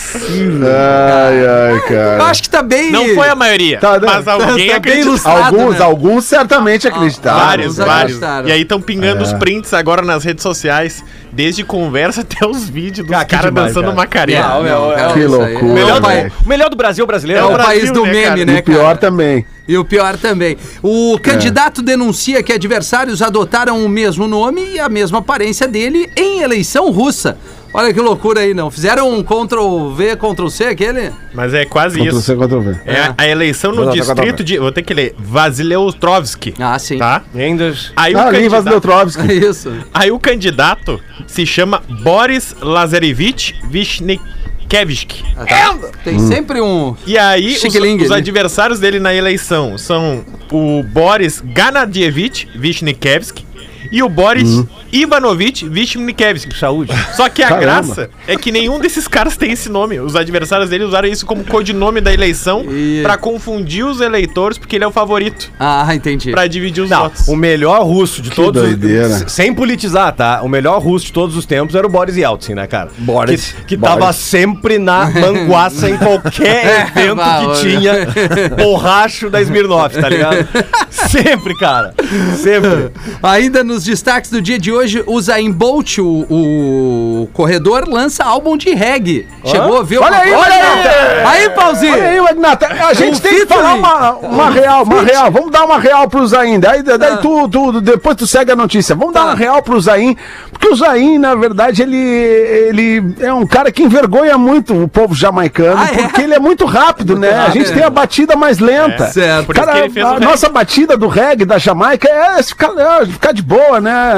Ai, 0.63 1.47
ai, 1.47 1.77
Eu 1.77 1.81
cara. 1.83 2.23
acho 2.25 2.43
que 2.43 2.49
tá 2.49 2.61
bem. 2.63 2.91
Não 2.91 3.07
foi 3.15 3.29
a 3.29 3.35
maioria, 3.35 3.79
Tá, 3.79 3.99
não. 3.99 4.07
mas 4.07 4.27
alguém 4.27 4.69
Tá 4.69 4.77
acreditou. 4.77 5.31
Alguns, 5.31 5.75
né? 5.77 5.83
alguns 5.85 6.25
certamente 6.25 6.87
acreditaram. 6.87 7.39
Vários, 7.39 7.77
vários. 7.77 7.93
acreditaram. 8.15 8.47
E 8.47 8.51
aí 8.51 8.61
estão 8.61 8.81
pingando 8.81 9.19
É. 9.19 9.23
os 9.23 9.33
prints 9.33 9.73
agora 9.73 10.01
nas 10.01 10.23
redes 10.23 10.41
sociais, 10.43 11.03
desde 11.31 11.63
conversa 11.63 12.21
até 12.27 12.45
os 12.45 12.67
vídeos 12.69 13.07
dos 13.07 13.13
Cara, 13.15 13.25
que 13.25 13.31
caras 13.35 13.51
demais, 13.51 13.67
dançando 13.67 13.85
cara. 13.85 13.95
Macarena. 13.95 14.47
Não, 14.47 14.63
não, 14.63 14.95
cara, 14.95 15.13
Que 15.13 15.19
isso 15.19 15.41
aí 15.41 15.53
loucura, 15.53 15.71
é- 15.71 15.73
Melhor 15.73 15.97
é 16.11 16.27
o. 16.27 16.45
O 16.45 16.49
melhor 16.49 16.69
do 16.69 16.75
Brasil 16.75 17.05
brasileiro. 17.07 17.41
É 17.41 17.45
o 17.45 17.53
Brasil, 17.53 17.65
país 17.67 17.91
do 17.91 18.05
né, 18.05 18.11
meme, 18.11 18.23
cara? 18.25 18.45
né, 18.45 18.57
E 18.57 18.61
pior 18.61 18.83
cara? 18.83 18.97
também. 18.97 19.45
E 19.67 19.77
o 19.77 19.85
pior 19.85 20.17
também. 20.17 20.57
O 20.83 21.17
candidato 21.21 21.81
denuncia 21.81 22.43
que 22.43 22.51
adversários 22.51 23.21
adotaram 23.21 23.85
o 23.85 23.87
mesmo 23.87 24.27
nome 24.27 24.61
e 24.73 24.79
a 24.79 24.89
mesma 24.89 25.19
aparência 25.19 25.67
dele 25.67 26.09
em 26.17 26.41
eleição 26.41 26.91
russa. 26.91 27.37
Olha 27.73 27.93
que 27.93 27.99
loucura 28.01 28.41
aí, 28.41 28.53
não. 28.53 28.69
Fizeram 28.69 29.09
um 29.11 29.23
Ctrl-V, 29.23 30.15
Ctrl-C 30.17 30.65
aquele? 30.65 31.11
Mas 31.33 31.53
é 31.53 31.63
quase 31.65 31.97
Ctrl 31.99 32.09
isso. 32.09 32.21
C, 32.21 32.35
Ctrl 32.35 32.59
V. 32.59 32.79
É 32.85 32.99
a- 33.01 33.15
a 33.17 33.27
eleição 33.27 33.71
no 33.71 33.91
distrito 33.91 34.43
de. 34.43 34.57
Vou 34.57 34.71
ter 34.71 34.81
que 34.81 34.93
ler. 34.93 35.15
Vasileutrovski. 35.17 36.53
Ah, 36.59 36.77
sim. 36.77 36.97
Tá? 36.97 37.21
Aindas. 37.33 37.91
Aí, 37.95 38.13
Ah, 38.15 38.25
o 38.25 38.27
ali. 38.27 39.37
Isso. 39.45 39.71
aí 39.93 40.11
o 40.11 40.19
candidato 40.19 40.99
se 41.27 41.45
chama 41.45 41.81
Boris 42.03 42.55
Lazarevich 42.61 43.55
Vishnikevich. 43.69 45.23
Ah, 45.37 45.45
tá. 45.45 45.77
Tem 46.03 46.19
sempre 46.19 46.59
um. 46.61 46.95
E 47.07 47.17
aí, 47.17 47.55
os, 47.55 48.05
os 48.05 48.11
adversários 48.11 48.79
dele 48.79 48.99
na 48.99 49.13
eleição 49.13 49.77
são 49.77 50.23
o 50.51 50.83
Boris 50.83 51.41
Ganadievich 51.41 52.47
Vishnikevski 52.55 53.45
e 53.91 54.01
o 54.01 54.09
Boris 54.09 54.63
Ivanovich 54.91 55.67
Vishnikevski. 55.67 56.57
Saúde. 56.57 56.91
Só 57.15 57.27
que 57.29 57.41
a 57.43 57.47
Caramba. 57.49 57.65
graça 57.65 58.09
é 58.27 58.35
que 58.35 58.51
nenhum 58.51 58.79
desses 58.79 59.07
caras 59.07 59.35
tem 59.37 59.51
esse 59.51 59.69
nome. 59.69 59.99
Os 59.99 60.15
adversários 60.15 60.69
dele 60.69 60.83
usaram 60.83 61.07
isso 61.07 61.25
como 61.25 61.43
codinome 61.43 62.01
da 62.01 62.13
eleição 62.13 62.65
E- 62.69 63.01
pra 63.03 63.17
confundir 63.17 63.85
os 63.85 64.01
eleitores, 64.01 64.57
porque 64.57 64.75
ele 64.75 64.83
é 64.83 64.87
o 64.87 64.91
favorito. 64.91 65.51
Ah, 65.59 65.93
entendi. 65.95 66.31
Pra 66.31 66.47
dividir 66.47 66.83
os 66.83 66.89
Não, 66.89 67.03
votos. 67.03 67.27
o 67.27 67.35
melhor 67.35 67.83
russo 67.83 68.21
de 68.21 68.29
todos 68.31 68.61
doideira. 68.61 69.07
os... 69.25 69.31
Sem 69.31 69.53
politizar, 69.53 70.13
tá? 70.13 70.41
O 70.43 70.47
melhor 70.49 70.81
russo 70.81 71.05
de 71.07 71.13
todos 71.13 71.35
os 71.35 71.45
tempos 71.45 71.75
era 71.75 71.85
o 71.85 71.89
Boris 71.89 72.15
Yeltsin, 72.17 72.53
né, 72.53 72.67
cara? 72.67 72.89
Boris. 72.99 73.51
Que, 73.59 73.65
que 73.65 73.77
Boris. 73.77 73.95
tava 73.97 74.13
sempre 74.13 74.77
na 74.77 75.09
manguaça 75.11 75.89
em 75.89 75.97
qualquer 75.97 76.91
evento 76.95 77.15
bah, 77.15 77.41
que 77.55 77.61
tinha 77.61 77.93
borracho 78.57 79.29
da 79.29 79.41
Smirnoff, 79.41 79.99
tá 79.99 80.09
ligado? 80.09 80.47
sempre, 80.89 81.55
cara. 81.57 81.93
Sempre. 82.37 82.91
Ainda 83.23 83.63
nos 83.81 83.85
destaques 83.85 84.29
do 84.29 84.41
dia 84.41 84.59
de 84.59 84.71
hoje, 84.71 85.03
o 85.07 85.19
Zayn 85.19 85.51
Bolt, 85.51 85.97
o, 85.97 86.25
o 86.29 87.29
corredor, 87.33 87.87
lança 87.87 88.23
álbum 88.23 88.55
de 88.55 88.71
reggae. 88.73 89.27
Chegou 89.43 89.79
a 89.79 89.83
ver 89.83 89.97
Olha 89.99 90.17
aí, 90.19 90.31
olha 90.33 90.53
aí. 90.53 91.25
Aí, 91.25 91.49
Pauzinho! 91.49 91.93
Olha 91.93 92.03
aí, 92.09 92.21
Magnata, 92.21 92.67
a 92.67 92.93
gente 92.93 93.17
O 93.17 93.21
tem 93.21 93.33
que 93.39 93.45
falar 93.47 93.73
uma, 93.75 94.11
uma 94.17 94.49
real, 94.51 94.83
uma 94.83 95.01
real. 95.01 95.31
Vamos 95.31 95.51
dar 95.51 95.63
uma 95.65 95.79
real 95.79 96.07
pro 96.07 96.25
Zain. 96.27 96.59
Daí, 96.59 96.83
daí 96.83 97.13
Ah. 97.13 97.17
tu, 97.17 97.47
tu- 97.49 97.81
depois 97.81 98.15
tu 98.15 98.27
segue 98.27 98.51
a 98.51 98.55
notícia. 98.55 98.93
Vamos 98.95 99.13
dar 99.13 99.21
Tá. 99.21 99.25
uma 99.27 99.35
real 99.35 99.61
pro 99.63 99.79
Zain, 99.81 100.15
porque 100.51 100.67
o 100.69 100.75
Zain, 100.75 101.17
na 101.17 101.33
verdade, 101.35 101.81
ele, 101.81 101.97
ele 101.97 103.15
é 103.19 103.33
um 103.33 103.45
cara 103.47 103.71
que 103.71 103.81
envergonha 103.83 104.37
muito 104.37 104.75
o 104.83 104.87
povo 104.87 105.15
jamaicano, 105.15 105.77
Ah, 105.81 105.89
é? 105.91 106.03
porque 106.03 106.21
ele 106.21 106.33
é 106.35 106.39
muito 106.39 106.65
rápido, 106.65 107.17
né? 107.17 107.31
A 107.33 107.45
gente 107.49 107.59
rápido. 107.63 107.73
tem 107.75 107.83
a 107.83 107.89
batida 107.89 108.35
mais 108.35 108.59
lenta. 108.59 109.05
É, 109.05 109.07
certo. 109.07 109.45
por 109.47 109.55
isso 109.55 109.65
Cara, 109.65 109.77
que 109.79 109.85
ele 109.85 109.93
fez 109.93 110.05
o 110.05 110.09
a 110.09 110.13
reggae. 110.13 110.25
nossa 110.25 110.49
batida 110.49 110.95
do 110.97 111.07
reggae 111.07 111.45
da 111.45 111.57
Jamaica 111.57 112.07
é 112.09 112.43
ficar, 112.43 112.71
é 112.77 113.05
ficar 113.05 113.31
de 113.31 113.41
boa, 113.41 113.70
né? 113.79 114.13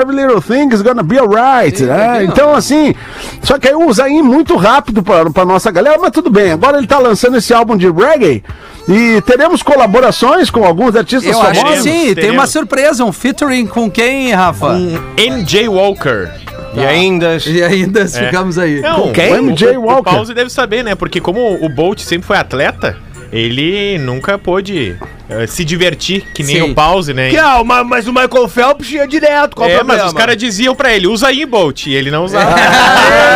Every 0.00 0.16
little 0.16 0.42
thing 0.42 0.68
is 0.74 0.82
gonna 0.82 1.02
be 1.02 1.18
alright, 1.18 1.78
Sim, 1.78 1.86
né? 1.86 2.24
Então, 2.24 2.54
assim, 2.54 2.94
só 3.42 3.58
que 3.58 3.68
aí 3.68 3.74
o 3.74 3.92
Zayn 3.92 4.22
muito 4.22 4.56
rápido 4.56 5.02
pra, 5.02 5.30
pra 5.30 5.44
nossa 5.44 5.70
galera, 5.70 5.98
mas 5.98 6.10
tudo 6.10 6.28
bem. 6.30 6.52
Agora 6.52 6.76
ele 6.78 6.86
tá 6.86 6.98
lançando 6.98 7.36
esse 7.36 7.54
álbum 7.54 7.76
de 7.76 7.88
reggae 7.90 8.42
e 8.88 9.20
teremos 9.22 9.62
colaborações 9.62 10.50
com 10.50 10.64
alguns 10.64 10.94
artistas 10.96 11.32
Eu 11.32 11.40
acho 11.40 11.52
que 11.52 11.56
Teremos, 11.66 11.82
sim, 11.84 12.04
tem 12.06 12.14
teremos. 12.16 12.36
uma 12.36 12.46
surpresa, 12.46 13.04
um 13.04 13.12
featuring 13.12 13.66
com 13.66 13.90
quem, 13.90 14.32
Rafa? 14.32 14.74
NJ 15.16 15.68
Walker. 15.68 16.30
E 16.74 16.80
ainda... 16.84 17.38
E 17.46 17.62
ainda 17.62 18.06
ficamos 18.06 18.58
aí. 18.58 18.80
Não, 18.80 19.10
quem? 19.12 19.32
o- 19.32 19.42
MJ 19.42 19.76
o, 19.76 19.82
Walker. 19.82 20.10
O 20.10 20.14
Pause 20.16 20.34
deve 20.34 20.50
saber, 20.50 20.84
né? 20.84 20.94
Porque 20.94 21.20
como 21.20 21.64
o 21.64 21.68
Bolt 21.68 22.00
sempre 22.00 22.26
foi 22.26 22.36
atleta, 22.36 22.96
ele 23.32 23.98
nunca 23.98 24.38
pôde 24.38 24.96
eh, 25.28 25.46
se 25.46 25.64
divertir, 25.64 26.24
que 26.34 26.42
nem 26.42 26.56
Sim. 26.56 26.62
o 26.70 26.74
pause, 26.74 27.12
né? 27.12 27.30
Que, 27.30 27.36
ah, 27.36 27.62
ma- 27.62 27.84
mas 27.84 28.06
o 28.08 28.12
Michael 28.12 28.48
Phelps 28.48 28.90
ia 28.90 29.06
direto, 29.06 29.54
qual 29.56 29.68
o 29.68 29.72
É, 29.72 29.76
problema? 29.76 30.02
mas 30.02 30.12
os 30.12 30.18
caras 30.18 30.36
diziam 30.36 30.74
pra 30.74 30.92
ele, 30.94 31.06
usa 31.06 31.28
aí, 31.28 31.44
Bolt, 31.44 31.86
e 31.86 31.94
ele 31.94 32.10
não 32.10 32.24
usava. 32.24 32.54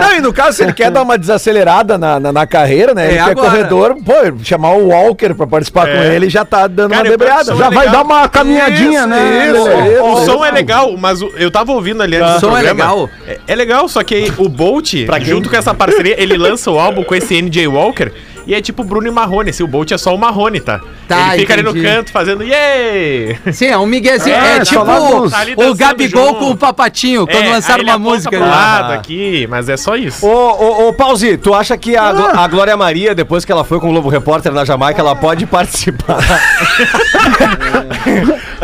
Não, 0.00 0.16
e 0.16 0.20
no 0.20 0.32
caso, 0.32 0.56
se 0.56 0.62
ele 0.62 0.72
quer 0.72 0.90
dar 0.90 1.02
uma 1.02 1.18
desacelerada 1.18 1.98
na, 1.98 2.20
na, 2.20 2.32
na 2.32 2.46
carreira, 2.46 2.94
né? 2.94 3.04
É 3.04 3.08
ele 3.08 3.14
quer 3.16 3.30
agora. 3.30 3.50
corredor, 3.50 3.96
pô, 4.04 4.12
chamar 4.42 4.72
o 4.72 4.88
Walker 4.88 5.34
pra 5.34 5.46
participar 5.46 5.88
É. 5.88 5.96
com 5.96 6.02
ele 6.12 6.28
já 6.28 6.44
tá 6.44 6.66
dando 6.66 6.90
Cara, 6.90 7.02
uma 7.02 7.06
e 7.06 7.08
o 7.08 7.18
debreada. 7.18 7.44
som 7.44 7.56
Já 7.56 7.66
é 7.66 7.70
vai 7.70 7.86
legal. 7.86 7.92
dar 7.92 8.02
uma 8.02 8.28
caminhadinha, 8.28 9.00
Isso, 9.00 9.08
né? 9.08 9.46
isso. 9.54 9.64
Beleza, 9.64 10.02
O 10.02 10.24
som 10.24 10.44
é 10.44 10.50
legal, 10.50 10.96
mas 10.96 11.22
o- 11.22 11.32
eu 11.36 11.50
tava 11.50 11.72
ouvindo 11.72 12.02
ali 12.02 12.16
O 12.18 12.22
antes 12.24 12.34
do 12.36 12.40
som 12.40 12.56
é 12.56 12.62
programa. 12.62 12.90
legal. 12.92 13.08
É, 13.26 13.38
é 13.48 13.54
legal, 13.54 13.88
só 13.88 14.02
que 14.02 14.32
o 14.38 14.48
Bolt, 14.48 14.94
junto 15.22 15.48
com 15.50 15.56
essa 15.56 15.74
parceria, 15.74 16.20
ele 16.20 16.36
lança 16.36 16.70
o 16.70 16.78
álbum 16.78 17.02
com 17.02 17.14
esse 17.14 17.34
NJ 17.40 17.66
Walker 17.66 18.10
e 18.50 18.54
é 18.54 18.60
tipo 18.60 18.82
Bruno 18.84 19.06
e 19.06 19.10
Marrone. 19.10 19.52
Se 19.52 19.62
o 19.62 19.66
Bolt 19.66 19.90
é 19.92 19.98
só 19.98 20.14
o 20.14 20.18
Marrone, 20.18 20.60
tá? 20.60 20.80
Tá, 21.08 21.28
ele 21.34 21.40
fica 21.42 21.54
ali 21.54 21.62
no 21.62 21.70
entendi. 21.70 21.86
canto 21.86 22.10
fazendo 22.12 22.42
yay! 22.44 23.38
Sim, 23.52 23.66
é 23.66 23.78
um 23.78 23.86
miguezinho. 23.86 24.34
É, 24.34 24.56
É, 24.56 24.60
tipo 24.60 24.74
só 24.74 24.82
lá 24.82 25.00
o, 25.00 25.20
dos- 25.22 25.32
tá 25.32 25.38
ali 25.38 25.54
o 25.56 25.74
Gabigol 25.74 26.26
junto. 26.28 26.38
com 26.40 26.50
o 26.50 26.56
Papatinho, 26.56 27.26
quando 27.26 27.44
É, 27.46 27.50
lançaram 27.50 27.82
uma 27.84 27.98
música. 27.98 28.30
pro 28.36 28.40
né? 28.46 28.46
lado 28.50 28.92
aqui, 28.92 29.46
mas 29.48 29.68
é 29.68 29.76
só 29.76 29.96
isso. 29.96 30.26
Ô, 30.26 30.30
ô, 30.30 30.88
ô, 30.88 30.92
Pause, 30.92 31.36
tu 31.36 31.54
acha 31.54 31.76
que 31.76 31.96
a, 31.96 32.12
Glo- 32.12 32.28
a 32.40 32.46
Glória 32.48 32.76
Maria, 32.76 33.14
depois 33.14 33.44
que 33.44 33.52
ela 33.52 33.64
foi 33.64 33.78
com 33.80 33.88
o 33.88 33.90
Globo 33.90 34.08
Repórter 34.08 34.52
na 34.52 34.64
Jamaica, 34.64 35.00
ela 35.00 35.14
pode 35.16 35.46
participar? 35.46 36.18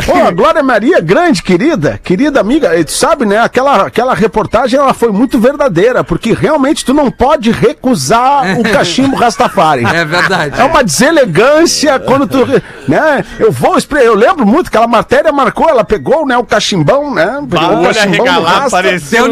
Pô, 0.05 0.15
a 0.27 0.31
Glória 0.31 0.63
Maria, 0.63 1.01
grande, 1.01 1.43
querida, 1.43 1.99
querida 2.03 2.41
amiga, 2.41 2.71
tu 2.85 2.93
sabe, 2.93 3.25
né? 3.25 3.39
Aquela, 3.39 3.87
aquela 3.87 4.15
reportagem 4.15 4.79
ela 4.79 4.93
foi 4.93 5.11
muito 5.11 5.39
verdadeira, 5.39 6.05
porque 6.05 6.33
realmente 6.33 6.85
tu 6.85 6.93
não 6.93 7.11
pode 7.11 7.51
recusar 7.51 8.59
o 8.59 8.63
cachimbo 8.63 9.17
Rastafari. 9.17 9.85
É 9.85 10.05
verdade. 10.05 10.61
É 10.61 10.65
uma 10.65 10.83
deselegância 10.85 11.99
quando 11.99 12.27
tu. 12.27 12.47
Né? 12.87 13.25
Eu 13.39 13.51
vou 13.51 13.77
Eu 14.03 14.15
lembro 14.15 14.47
muito 14.47 14.71
que 14.71 14.77
aquela 14.77 14.87
matéria 14.87 15.33
marcou, 15.33 15.69
ela 15.69 15.85
pegou 15.85 16.27
né, 16.27 16.37
o 16.37 16.45
cachimbão, 16.45 17.13
né? 17.15 17.41
Pegou 17.49 17.81
o 17.81 17.83
cachimbão 17.87 18.27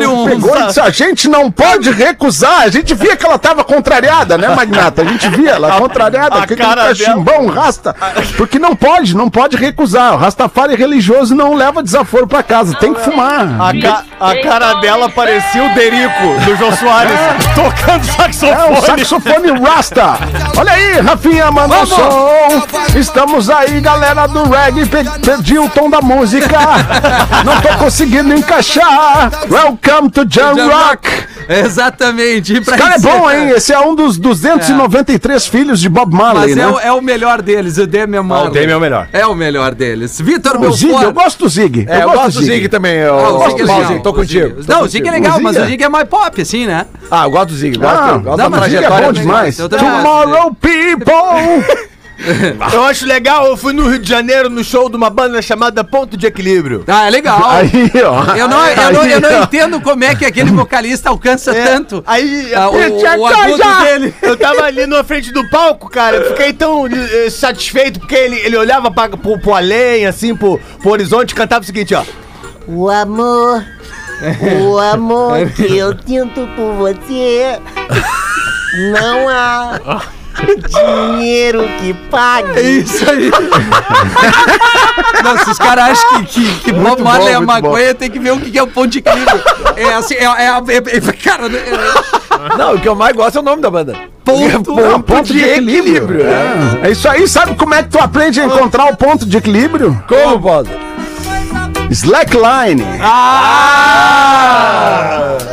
um- 0.07 0.25
Pegou 0.25 0.57
e 0.59 0.67
disse, 0.67 0.81
a 0.81 0.91
gente 0.91 1.29
não 1.29 1.51
pode 1.51 1.91
recusar. 1.91 2.63
A 2.63 2.69
gente 2.69 2.95
via 2.95 3.17
que 3.17 3.25
ela 3.25 3.39
tava 3.39 3.63
contrariada, 3.65 4.37
né, 4.39 4.49
Magnata? 4.55 5.03
A 5.03 5.05
gente 5.05 5.29
via 5.29 5.51
ela 5.53 5.73
contrariada, 5.79 6.37
a 6.37 6.43
aquele 6.43 6.63
cachimbão, 6.63 7.47
rasta. 7.47 7.95
Porque 8.37 8.59
não 8.59 8.75
pode, 8.75 9.14
não 9.17 9.31
pode 9.31 9.57
recusar. 9.57 10.15
O 10.15 10.17
Rastafari 10.17 10.75
religioso 10.75 11.35
não 11.35 11.55
leva 11.55 11.83
desaforo 11.83 12.27
pra 12.27 12.43
casa, 12.43 12.77
tem 12.77 12.93
que 12.95 13.01
fumar. 13.01 13.47
A, 13.61 13.73
ca- 13.81 14.05
a 14.21 14.37
cara 14.43 14.75
dela 14.75 15.09
parecia 15.09 15.63
o 15.65 15.75
Derico 15.75 16.45
do 16.45 16.57
João 16.57 16.73
Soares 16.77 17.19
tocando 17.55 17.95
É 17.95 18.01
o 18.01 18.81
saxofone. 18.81 18.81
saxofone 18.83 19.61
Rasta. 19.61 20.19
Olha 20.57 20.73
aí, 20.73 21.01
Rafinha 21.01 21.51
manda 21.51 21.83
o 21.83 21.87
som. 21.87 22.49
Estamos 22.97 23.49
aí, 23.51 23.81
galera 23.81 24.27
do 24.27 24.45
reggae. 24.49 24.87
Pe- 24.87 25.05
perdi 25.25 25.59
o 25.59 25.69
tom 25.69 25.89
da 25.91 26.01
música. 26.01 26.59
Não 27.45 27.61
tô 27.61 27.69
conseguindo 27.85 28.35
encaixar. 28.35 29.31
Welcome 29.51 30.11
to 30.11 30.25
Jam 30.29 30.55
Rock. 30.69 31.09
Exatamente. 31.49 32.55
Esse 32.55 32.71
cara 32.71 32.95
é 32.95 32.99
bom, 32.99 33.31
hein? 33.31 33.51
Esse 33.51 33.73
é 33.73 33.79
um 33.81 33.95
dos 33.95 34.17
293 34.17 35.47
filhos 35.47 35.81
de 35.81 35.89
Bob 35.89 36.13
Marley, 36.15 36.41
Mas 36.49 36.53
é, 36.53 36.55
né? 36.57 36.67
o, 36.69 36.79
é 36.81 36.93
o 36.93 37.01
melhor 37.03 37.43
deles, 37.43 37.77
o 37.79 37.87
Demi 37.87 38.19
Marley. 38.21 38.49
o 38.49 38.53
Demi 38.53 38.73
é 38.73 38.77
o 38.77 38.81
melhor. 38.81 39.04
É 39.13 39.27
o 39.27 39.35
melhor 39.35 39.75
deles. 39.75 40.21
Vitor 40.21 40.57
O 40.61 40.73
Zig, 40.73 40.91
eu 40.93 40.99
Belfort. 40.99 41.15
gosto 41.15 41.39
do 41.45 41.49
Zig. 41.49 41.87
É, 41.89 42.03
eu 42.03 42.11
gosto 42.13 42.39
do 42.41 42.45
Zig 42.45 42.69
também. 42.69 42.95
Eu, 42.97 43.19
Ah, 43.19 43.31
gosto 43.33 43.51
Zig 43.59 43.63
é 43.63 43.65
do. 43.67 43.87
Zig, 43.89 44.03
tô 44.03 44.11
O 44.11 44.15
contigo. 44.15 44.57
Zig- 44.63 44.69
Não, 44.69 44.83
o 44.83 44.89
Zig 44.89 45.09
é 45.09 45.11
legal, 45.11 45.41
mas 45.41 45.53
Zig 45.55 45.63
o 45.63 45.65
é- 45.65 45.71
Zig 45.71 45.85
é 45.85 45.89
mais 45.89 46.09
pop, 46.09 46.41
assim, 46.43 46.67
né? 46.67 46.87
Ah, 47.11 47.25
eu 47.25 47.31
gosto 47.31 47.49
do 47.51 47.57
Zig. 47.57 47.79
Gosto, 47.79 47.93
Ah, 47.97 48.13
gosto 48.19 48.25
não, 48.39 48.51
da 48.51 48.59
o 48.61 48.65
Zig 48.65 48.77
é 48.77 48.81
trajetória 48.81 49.07
bom 49.07 49.13
demais. 49.13 49.59
Eu 49.59 49.69
Tomorrow, 49.69 50.55
people. 50.55 51.85
Eu 52.73 52.85
acho 52.85 53.07
legal, 53.07 53.47
eu 53.47 53.57
fui 53.57 53.73
no 53.73 53.89
Rio 53.89 53.99
de 53.99 54.09
Janeiro 54.09 54.49
no 54.49 54.63
show 54.63 54.89
de 54.89 54.97
uma 54.97 55.11
banda 55.11 55.41
chamada 55.43 55.83
Ponto 55.83 56.17
de 56.17 56.27
Equilíbrio. 56.27 56.85
Ah, 56.87 57.07
é 57.07 57.11
legal. 57.11 57.43
Aí, 57.51 57.91
ó. 58.05 58.35
Eu 58.37 58.49
não, 58.49 58.67
eu, 58.67 58.93
não, 58.93 59.05
eu 59.05 59.21
não 59.21 59.29
Aí, 59.29 59.35
ó. 59.37 59.43
entendo 59.45 59.81
como 59.81 60.05
é 60.05 60.15
que 60.15 60.25
aquele 60.25 60.51
vocalista 60.51 61.09
alcança 61.09 61.53
tanto 61.53 62.03
Aí 62.07 62.55
ah, 62.55 62.71
o, 62.71 63.21
o 63.21 63.27
agudo 63.27 63.85
dele. 63.85 64.15
Eu 64.23 64.37
tava 64.37 64.63
ali 64.63 64.87
na 64.87 65.03
frente 65.05 65.33
do 65.33 65.49
palco, 65.49 65.91
cara. 65.91 66.17
Eu 66.17 66.31
fiquei 66.31 66.53
tão 66.53 66.87
eh, 66.87 67.31
satisfeito 67.31 68.01
porque 68.01 68.15
ele, 68.15 68.37
ele 68.41 68.57
olhava 68.57 68.91
pra, 68.91 69.09
pro, 69.09 69.39
pro 69.39 69.55
além, 69.55 70.07
assim, 70.07 70.35
pro, 70.35 70.59
pro 70.81 70.91
horizonte 70.91 71.33
e 71.33 71.35
cantava 71.35 71.63
o 71.63 71.67
seguinte, 71.67 71.95
ó. 71.95 72.05
O 72.67 72.89
amor, 72.89 73.65
o 74.63 74.79
amor 74.79 75.51
que 75.51 75.77
eu 75.77 75.95
sinto 76.07 76.49
por 76.57 76.75
você, 76.75 77.59
não 78.93 79.29
há 79.29 80.03
dinheiro 80.69 81.69
que 81.79 81.91
É 81.91 81.95
pague. 82.11 82.61
isso 82.61 83.09
aí. 83.11 83.31
Não, 85.23 85.39
se 85.39 85.51
os 85.51 85.59
caras 85.59 85.91
acham 85.91 86.25
que, 86.25 86.43
que, 86.43 86.55
que 86.65 86.73
Bob 86.73 87.03
Marley 87.03 87.35
é 87.35 87.39
maconha, 87.41 87.95
tem 87.95 88.11
que 88.11 88.19
ver 88.19 88.33
o 88.33 88.39
que 88.41 88.51
que 88.51 88.59
é 88.59 88.63
o 88.63 88.67
ponto 88.67 88.89
de 88.89 88.99
equilíbrio. 88.99 89.41
É 89.77 89.95
assim, 89.95 90.15
é, 90.15 90.25
é, 90.25 90.49
é, 90.49 90.97
é- 90.97 91.13
cara, 91.23 91.47
é, 91.47 92.57
Não, 92.57 92.75
o 92.75 92.81
que 92.81 92.89
eu 92.89 92.95
mais 92.95 93.15
gosto 93.15 93.37
é 93.37 93.41
o 93.41 93.45
nome 93.45 93.63
da 93.63 93.71
banda. 93.71 93.97
ponto, 94.25 94.79
É 94.81 94.95
um 94.97 95.01
ponto 95.01 95.33
de 95.33 95.43
equilíbrio. 95.43 96.23
É. 96.83 96.89
É 96.89 96.91
isso 96.91 97.09
aí. 97.09 97.27
Sabe 97.29 97.55
como 97.55 97.75
é 97.75 97.83
que 97.83 97.89
tu 97.91 97.99
aprende 97.99 98.41
a 98.41 98.45
encontrar 98.45 98.87
o 98.87 98.97
ponto 98.97 99.25
de 99.27 99.37
equilíbrio? 99.37 100.03
Como, 100.09 100.39
Bosa? 100.39 100.71
Slackline. 101.91 102.83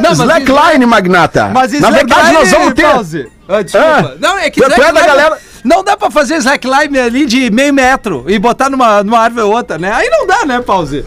Não, 0.01 0.09
mas, 0.09 0.19
Slackline, 0.19 0.85
Magnata. 0.85 1.49
mas 1.53 1.71
Na 1.79 1.91
verdade, 1.91 2.33
nós 2.33 2.51
vamos 2.51 2.73
ter. 2.73 2.83
Pause. 2.83 3.27
Ah, 3.51 3.61
desculpa. 3.61 3.87
Ah, 3.87 4.15
não, 4.19 4.37
é 4.37 4.49
que 4.49 4.59
tu 4.61 4.65
é 4.65 4.69
da 4.69 4.75
slackline- 4.77 5.07
galera- 5.07 5.37
Não 5.63 5.83
dá 5.83 5.95
pra 5.95 6.09
fazer 6.09 6.35
slackline 6.37 6.97
ali 6.99 7.25
de 7.25 7.51
meio 7.51 7.73
metro 7.73 8.25
e 8.27 8.39
botar 8.39 8.69
numa, 8.69 9.03
numa 9.03 9.19
árvore 9.19 9.43
ou 9.45 9.53
outra, 9.55 9.77
né? 9.77 9.91
Aí 9.93 10.09
não 10.09 10.25
dá, 10.25 10.45
né, 10.45 10.59
Pause? 10.61 11.05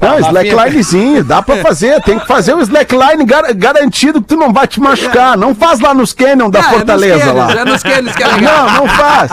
Não, 0.00 0.18
slacklinezinho, 0.18 1.24
dá 1.24 1.42
pra 1.42 1.56
fazer. 1.56 2.00
Tem 2.02 2.18
que 2.18 2.26
fazer 2.26 2.54
o 2.54 2.60
slackline 2.60 3.24
gar- 3.24 3.52
garantido 3.54 4.20
que 4.20 4.28
tu 4.28 4.36
não 4.36 4.52
vai 4.52 4.66
te 4.66 4.80
machucar. 4.80 5.36
Não 5.36 5.54
faz 5.54 5.80
lá 5.80 5.92
nos 5.94 6.12
canyon 6.12 6.50
da 6.50 6.60
Ah, 6.60 6.64
Fortaleza 6.64 7.30
é 7.30 7.32
lá. 7.32 7.52
É 7.52 7.64
nos 7.64 7.82
que 7.82 7.92
é 7.92 8.00
legal. 8.00 8.30
Não, 8.40 8.72
não 8.74 8.88
faz. 8.88 9.30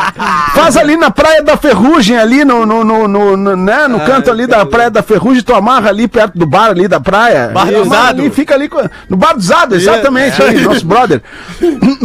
Faz 0.54 0.78
ali 0.78 0.96
na 0.98 1.12
Praia 1.12 1.42
da 1.44 1.58
Ferrugem, 1.58 2.18
ali 2.18 2.46
no, 2.46 2.66
no, 2.66 2.84
no, 2.84 3.08
no- 3.38 3.56
né, 3.56 3.88
no 3.88 4.00
canto 4.02 4.30
ali 4.32 4.48
da 4.48 4.66
Praia 4.66 4.90
da 4.90 5.02
Ferrugem, 5.04 5.44
tu 5.44 5.54
amarra 5.54 5.90
ali 5.90 6.08
perto 6.08 6.38
do 6.38 6.46
bar 6.46 6.70
ali 6.70 6.88
da 6.88 7.00
praia. 7.00 7.50
Bar 7.54 7.66
do 7.66 7.86
Zado. 7.86 8.32
fica 8.32 8.54
ali 8.56 8.68
com- 8.70 8.88
no 9.10 9.18
bar 9.18 9.34
do 9.34 9.42
Zado, 9.42 9.76
exatamente, 9.76 10.42
ali, 10.42 10.62
nosso 10.62 10.86
brother. 10.86 11.22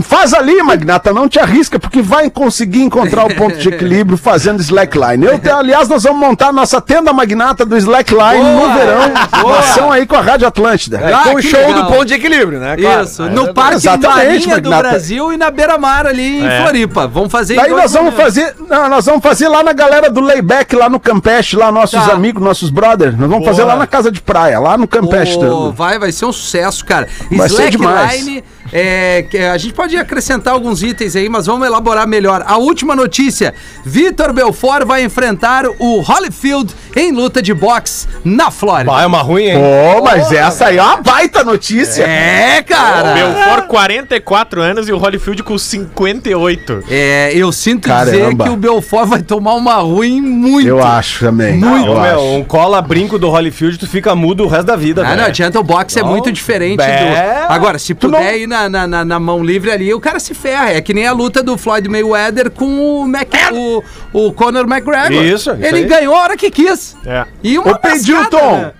Faz 0.02 0.32
ali, 0.34 0.62
Magnata, 0.62 1.12
não 1.12 1.28
te 1.28 1.38
arrisca, 1.38 1.78
porque 1.78 2.00
vai 2.02 2.30
conseguir 2.30 2.82
encontrar 2.82 3.24
o 3.24 3.34
ponto 3.34 3.56
de 3.56 3.68
equilíbrio 3.68 4.16
fazendo 4.18 4.60
slackline. 4.60 5.24
Eu, 5.26 5.40
aliás, 5.56 5.88
nós 5.88 6.02
vamos 6.02 6.18
montar 6.20 6.52
nossa 6.52 6.80
tenda 6.80 7.12
Magnata 7.12 7.64
do 7.64 7.76
slackline! 7.76 8.47
No 8.56 8.74
verão. 8.74 9.00
Boa! 9.42 9.58
Ação 9.58 9.90
aí 9.92 10.06
com 10.06 10.16
a 10.16 10.20
Rádio 10.20 10.46
Atlântida. 10.48 11.00
Ah, 11.04 11.24
com 11.24 11.34
o 11.36 11.42
show 11.42 11.60
legal. 11.60 11.82
do 11.82 11.88
ponto 11.88 12.04
de 12.06 12.14
equilíbrio, 12.14 12.58
né? 12.58 12.76
Claro. 12.76 13.04
Isso, 13.04 13.22
no 13.30 13.52
Parque 13.54 13.76
Exatamente, 13.76 14.48
Marinha 14.48 14.60
do. 14.60 14.68
Brasil 14.70 15.32
e 15.32 15.36
na 15.36 15.50
Beira-Mar 15.50 16.06
ali 16.06 16.40
em 16.40 16.46
É. 16.46 16.62
Floripa. 16.62 17.06
Vamos 17.06 17.30
fazer 17.32 17.56
Daí 17.56 17.70
nós 17.70 17.92
vamos 17.92 18.12
momentos. 18.12 18.34
fazer, 18.34 18.54
não, 18.68 18.88
nós 18.88 19.04
vamos 19.06 19.22
fazer 19.22 19.48
lá 19.48 19.62
na 19.62 19.72
galera 19.72 20.10
do 20.10 20.20
Layback, 20.20 20.74
lá 20.76 20.88
no 20.88 21.00
Campeche, 21.00 21.56
lá 21.56 21.70
nossos 21.72 22.04
Tá. 22.04 22.12
amigos, 22.12 22.42
nossos 22.42 22.70
brothers. 22.70 23.16
Nós 23.18 23.28
vamos 23.28 23.44
fazer 23.46 23.64
lá 23.64 23.76
na 23.76 23.86
casa 23.86 24.10
de 24.10 24.20
praia, 24.20 24.58
lá 24.60 24.76
no 24.76 24.86
Campeche. 24.88 25.38
Vai, 25.74 25.98
vai 25.98 26.12
ser 26.12 26.24
um 26.26 26.32
sucesso, 26.32 26.84
cara. 26.84 27.08
Vai 27.30 27.48
ser 27.48 27.68
Slackline, 27.70 28.44
é, 28.72 29.24
que 29.28 29.38
a 29.38 29.56
gente 29.58 29.74
pode 29.74 29.96
acrescentar 29.96 30.54
alguns 30.54 30.82
itens 30.82 31.16
aí, 31.16 31.28
mas 31.28 31.46
vamos 31.46 31.66
elaborar 31.66 32.06
melhor. 32.06 32.42
A 32.46 32.56
última 32.58 32.94
notícia: 32.94 33.54
Vitor 33.84 34.32
Belfort 34.32 34.84
vai 34.86 35.02
enfrentar 35.04 35.64
o 35.78 36.00
Holyfield 36.00 36.74
em 36.96 37.12
luta 37.12 37.40
de 37.42 37.52
boxe 37.54 38.06
na 38.24 38.50
Flórida. 38.50 38.90
Bah, 38.90 39.02
é 39.02 39.06
uma 39.06 39.22
ruim, 39.22 39.44
hein? 39.44 39.56
Pô, 39.58 40.02
mas 40.04 40.30
essa 40.32 40.66
aí 40.66 40.78
é 40.78 40.82
uma 40.82 40.96
baita 40.98 41.44
notícia. 41.44 42.04
É, 42.04 42.62
cara. 42.62 43.14
Belfort, 43.14 43.66
44 43.66 44.60
anos 44.62 44.88
e 44.88 44.92
o 44.92 44.98
Holyfield 44.98 45.42
com 45.42 45.56
58. 45.56 46.84
É, 46.90 47.32
eu 47.34 47.52
sinto 47.52 47.88
Caramba. 47.88 48.10
dizer 48.10 48.36
que 48.36 48.48
o 48.48 48.56
Belfort 48.56 49.06
vai 49.08 49.22
tomar 49.22 49.54
uma 49.54 49.74
ruim 49.76 50.20
muito. 50.20 50.68
Eu 50.68 50.82
acho 50.84 51.20
também. 51.26 51.56
Não, 51.58 51.76
eu 51.78 52.00
meu, 52.00 52.00
acho. 52.00 52.20
um 52.36 52.44
cola 52.44 52.80
brinco 52.82 53.18
do 53.18 53.28
Holyfield, 53.28 53.78
tu 53.78 53.86
fica 53.86 54.14
mudo 54.14 54.44
o 54.44 54.48
resto 54.48 54.66
da 54.66 54.76
vida, 54.76 55.06
Ah, 55.06 55.14
não 55.16 55.24
adianta, 55.24 55.58
o 55.60 55.62
boxe 55.62 55.98
é 55.98 56.02
muito 56.02 56.30
diferente 56.32 56.82
É. 56.82 57.46
do. 57.46 57.52
Agora, 57.52 57.78
se 57.78 57.94
Tu 57.94 58.08
puder 58.08 58.24
não- 58.32 58.38
ir 58.38 58.46
na, 58.46 58.57
na, 58.66 58.86
na- 58.86 59.04
na 59.04 59.20
mão 59.20 59.44
livre 59.44 59.70
ali, 59.70 59.92
o 59.92 60.00
cara 60.00 60.18
se 60.18 60.32
ferra. 60.32 60.70
É 60.72 60.80
que 60.80 60.94
nem 60.94 61.06
a 61.06 61.12
luta 61.12 61.42
do 61.42 61.58
Floyd 61.58 61.86
Mayweather 61.88 62.50
com 62.50 63.02
o, 63.02 63.06
Mac... 63.06 63.28
o, 63.52 63.82
o 64.12 64.32
Conor 64.32 64.64
McGregor. 64.64 65.22
Isso, 65.22 65.50
isso 65.50 65.58
Ele 65.60 65.78
aí. 65.80 65.84
ganhou 65.84 66.14
a 66.14 66.20
hora 66.22 66.36
que 66.36 66.50
quis. 66.50 66.96
É. 67.04 67.26
E 67.42 67.58
uma 67.58 67.72
Ô, 67.72 67.78
Pedilton! 67.78 68.70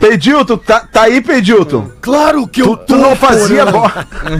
Pedilton, 0.00 0.56
tá, 0.56 0.80
tá 0.90 1.02
aí, 1.02 1.20
Pedilton. 1.20 1.90
Claro 2.00 2.48
que 2.48 2.62
eu 2.62 2.76
Tu, 2.78 2.86
tu 2.86 2.96
não 2.96 3.14
fazia 3.14 3.66
boxe. 3.66 3.98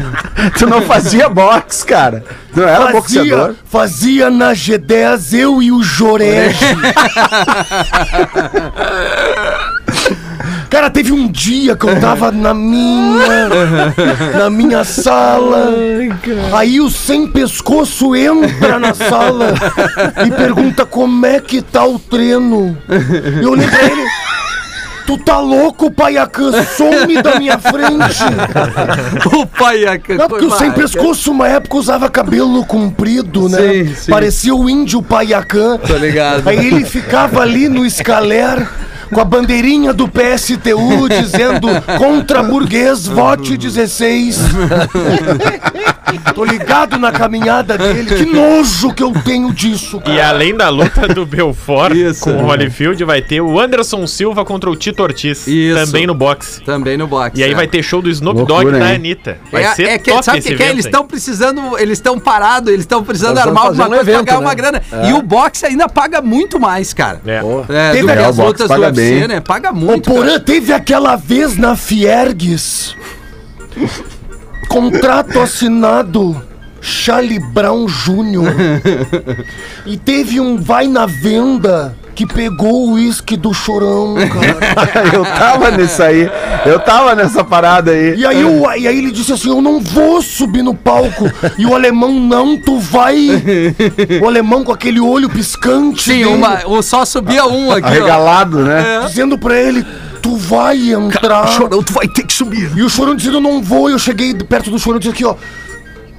tu 0.59 0.67
não 0.67 0.81
fazia 0.83 1.29
boxe, 1.29 1.85
cara. 1.85 2.25
Tu 2.55 2.61
não 2.61 2.69
era 2.69 2.87
boxeador. 2.93 3.55
fazia 3.67 4.31
na 4.31 4.53
G10 4.53 5.39
eu 5.39 5.61
e 5.63 5.71
o 5.73 5.83
Jorege. 5.83 6.65
Cara, 10.70 10.90
teve 10.90 11.12
um 11.12 11.29
dia 11.29 11.77
que 11.77 11.85
eu 11.85 12.00
tava 12.00 12.31
na 12.31 12.53
minha. 12.55 13.48
na 14.37 14.50
minha 14.50 14.85
sala. 14.85 15.72
Aí 16.53 16.81
o 16.81 16.90
sem 16.90 17.27
pescoço 17.27 18.14
entra 18.14 18.79
na 18.79 18.94
sala 18.94 19.55
e 20.27 20.31
pergunta 20.31 20.85
como 20.85 21.27
é 21.27 21.40
que 21.40 21.62
tá 21.62 21.85
o 21.85 21.98
treino. 21.98 22.77
Eu 23.42 23.50
olhei 23.53 23.68
pra 23.68 23.83
ele. 23.85 24.05
Tu 25.07 25.18
tá 25.18 25.38
louco, 25.38 25.90
paiacã? 25.90 26.50
Some 26.64 27.20
da 27.22 27.38
minha 27.38 27.59
frente! 27.59 28.24
O 29.37 29.46
pai 29.46 29.85
é 29.85 30.00
Não, 30.14 30.29
porque 30.29 30.46
o 30.46 30.50
sem 30.50 30.72
pescoço, 30.72 31.31
uma 31.31 31.46
época, 31.46 31.77
usava 31.77 32.09
cabelo 32.09 32.64
comprido, 32.64 33.48
né? 33.48 33.59
Sim, 33.59 33.94
sim. 33.94 34.11
Parecia 34.11 34.55
o 34.55 34.68
índio 34.68 35.03
paiacã. 35.03 35.77
Tô 35.77 35.96
ligado. 35.96 36.48
Aí 36.48 36.66
ele 36.66 36.87
ficava 36.87 37.42
ali 37.42 37.68
no 37.68 37.85
escaler 37.85 38.66
com 39.12 39.21
a 39.21 39.25
bandeirinha 39.25 39.93
do 39.93 40.09
PSTU 40.09 41.09
dizendo 41.11 41.69
contra 41.99 42.43
burguês, 42.43 43.07
vote 43.07 43.57
16. 43.57 44.38
Tô 46.35 46.45
ligado 46.45 46.99
na 46.99 47.11
caminhada 47.11 47.77
dele. 47.77 48.14
Que 48.14 48.25
nojo 48.27 48.93
que 48.93 49.03
eu 49.03 49.12
tenho 49.25 49.53
disso, 49.53 49.99
E 49.99 50.01
cara. 50.17 50.29
além 50.29 50.57
da 50.57 50.69
luta 50.69 51.09
do 51.09 51.25
Belfort 51.27 51.95
Isso. 51.95 52.25
com 52.25 52.31
o 52.37 52.47
Holyfield, 52.47 53.03
vai 53.05 53.21
ter 53.23 53.40
o 53.40 53.59
Anderson 53.59 54.07
Silva 54.07 54.45
contra 54.45 54.71
o 54.71 54.77
Tito 54.77 55.03
Ortiz. 55.03 55.47
Isso. 55.47 55.85
Também 55.87 56.07
no 56.07 56.14
boxe. 56.14 56.61
Também 56.62 56.97
no 56.97 57.07
boxe. 57.07 57.40
E 57.40 57.45
aí 57.45 57.53
é. 57.53 57.55
vai 57.55 57.67
ter 57.67 57.83
show 57.83 58.01
do 58.01 58.09
Snoop 58.11 58.38
Loucura, 58.38 58.64
Dogg 58.73 58.79
da 58.79 58.90
hein? 58.90 58.95
Anitta. 58.97 59.38
Vai 59.51 59.64
é, 59.64 59.75
ser 59.75 59.83
é 59.88 59.99
que, 59.99 60.11
top 60.11 60.25
sabe 60.25 60.38
o 60.38 60.40
esse 60.40 60.49
que, 60.51 60.57
que 60.57 60.62
é? 60.62 60.67
evento, 60.67 60.75
Eles 60.77 60.85
estão 60.87 61.07
precisando, 61.07 61.79
eles 61.79 61.99
estão 61.99 62.19
parados, 62.21 62.69
eles 62.73 62.83
estão 62.85 63.03
precisando 63.03 63.37
Eles 63.38 63.47
armar 63.47 63.62
vão 63.62 63.69
alguma 63.71 63.87
um 63.87 63.88
coisa 63.88 64.05
pra 64.05 64.12
evento, 64.12 64.27
pagar 64.27 64.38
uma 64.40 64.51
né? 64.51 64.55
grana. 64.55 64.83
E 65.09 65.12
o 65.12 65.23
boxe 65.23 65.67
ainda 65.67 65.88
paga 65.88 66.21
muito 66.23 66.61
mais, 66.61 66.93
cara. 66.95 67.21
É. 67.27 67.40
É, 67.69 67.93
Teve 67.93 68.11
aquela- 68.11 68.29
as 68.29 68.37
lutas 68.37 68.69
do 68.69 68.85
UFC, 68.94 69.18
bem. 69.20 69.28
né? 69.28 69.40
Paga 69.40 69.72
muito. 69.72 70.11
Porã, 70.11 70.26
cara. 70.26 70.40
teve 70.40 70.72
aquela 70.72 71.16
vez 71.16 71.57
na 71.57 71.76
Fiergues. 71.76 72.96
Contrato 74.68 75.40
assinado. 75.40 76.40
Charlie 76.80 77.38
Brown 77.38 77.87
Jr. 77.87 78.52
e 79.87 79.96
teve 79.96 80.38
um 80.38 80.59
vai 80.59 80.87
na 80.87 81.07
venda 81.07 81.96
que 82.14 82.27
pegou 82.27 82.88
o 82.88 82.92
uísque 82.92 83.37
do 83.37 83.53
chorão, 83.53 84.14
cara. 84.31 85.14
eu 85.14 85.24
tava 85.24 85.70
nisso 85.72 86.03
aí. 86.03 86.31
Eu 86.64 86.79
tava 86.79 87.14
nessa 87.14 87.42
parada 87.44 87.90
aí. 87.90 88.14
E 88.16 88.27
aí, 88.27 88.44
o, 88.44 88.70
e 88.72 88.87
aí 88.88 88.98
ele 88.98 89.11
disse 89.11 89.33
assim: 89.33 89.48
Eu 89.48 89.61
não 89.61 89.81
vou 89.81 90.22
subir 90.22 90.62
no 90.62 90.74
palco. 90.74 91.31
E 91.59 91.66
o 91.66 91.74
alemão, 91.74 92.12
não, 92.12 92.57
tu 92.57 92.79
vai. 92.79 93.16
O 94.22 94.27
alemão 94.27 94.64
com 94.64 94.72
aquele 94.72 95.00
olho 95.00 95.29
piscante. 95.29 96.03
Sim, 96.03 96.24
dele, 96.24 96.27
uma, 96.27 96.66
o 96.66 96.83
só 96.83 97.05
subia 97.05 97.46
um 97.46 97.72
aqui, 97.72 97.87
ó. 97.87 97.88
Arregalado, 97.88 98.61
né? 98.61 99.05
Dizendo 99.07 99.37
pra 99.37 99.61
ele: 99.61 99.85
Tu 100.22 100.37
vai 100.37 100.92
entrar. 100.92 101.48
Chorão, 101.48 101.83
tu 101.83 101.92
vai 101.92 102.09
ter 102.09 102.24
que 102.24 102.33
subir. 102.33 102.70
E 102.77 102.83
o 102.83 102.88
chorão 102.88 103.14
dizendo: 103.14 103.38
Eu 103.38 103.42
não 103.42 103.62
vou. 103.62 103.90
E 103.90 103.92
eu 103.92 103.98
cheguei 103.98 104.33
perto 104.35 104.70
do 104.70 104.79
chorão 104.79 104.98
e 104.98 105.00
disse 105.00 105.12
aqui, 105.12 105.24
ó. 105.24 105.35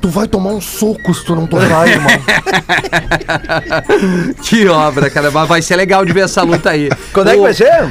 Tu 0.05 0.09
vai 0.11 0.27
tomar 0.27 0.51
um 0.51 0.61
soco 0.61 1.11
se 1.15 1.25
tu 1.25 1.35
não 1.35 1.47
tocar, 1.47 1.87
irmão. 1.87 2.11
Que 4.43 4.67
obra, 4.67 5.09
cara. 5.09 5.31
Mas 5.31 5.47
vai 5.49 5.63
ser 5.63 5.75
legal 5.77 6.05
de 6.05 6.13
ver 6.13 6.25
essa 6.25 6.43
luta 6.43 6.69
aí. 6.69 6.89
Quando 7.11 7.29
é 7.29 7.33
que 7.33 7.39
O- 7.39 7.41
vai 7.41 7.55
ser? 7.55 7.89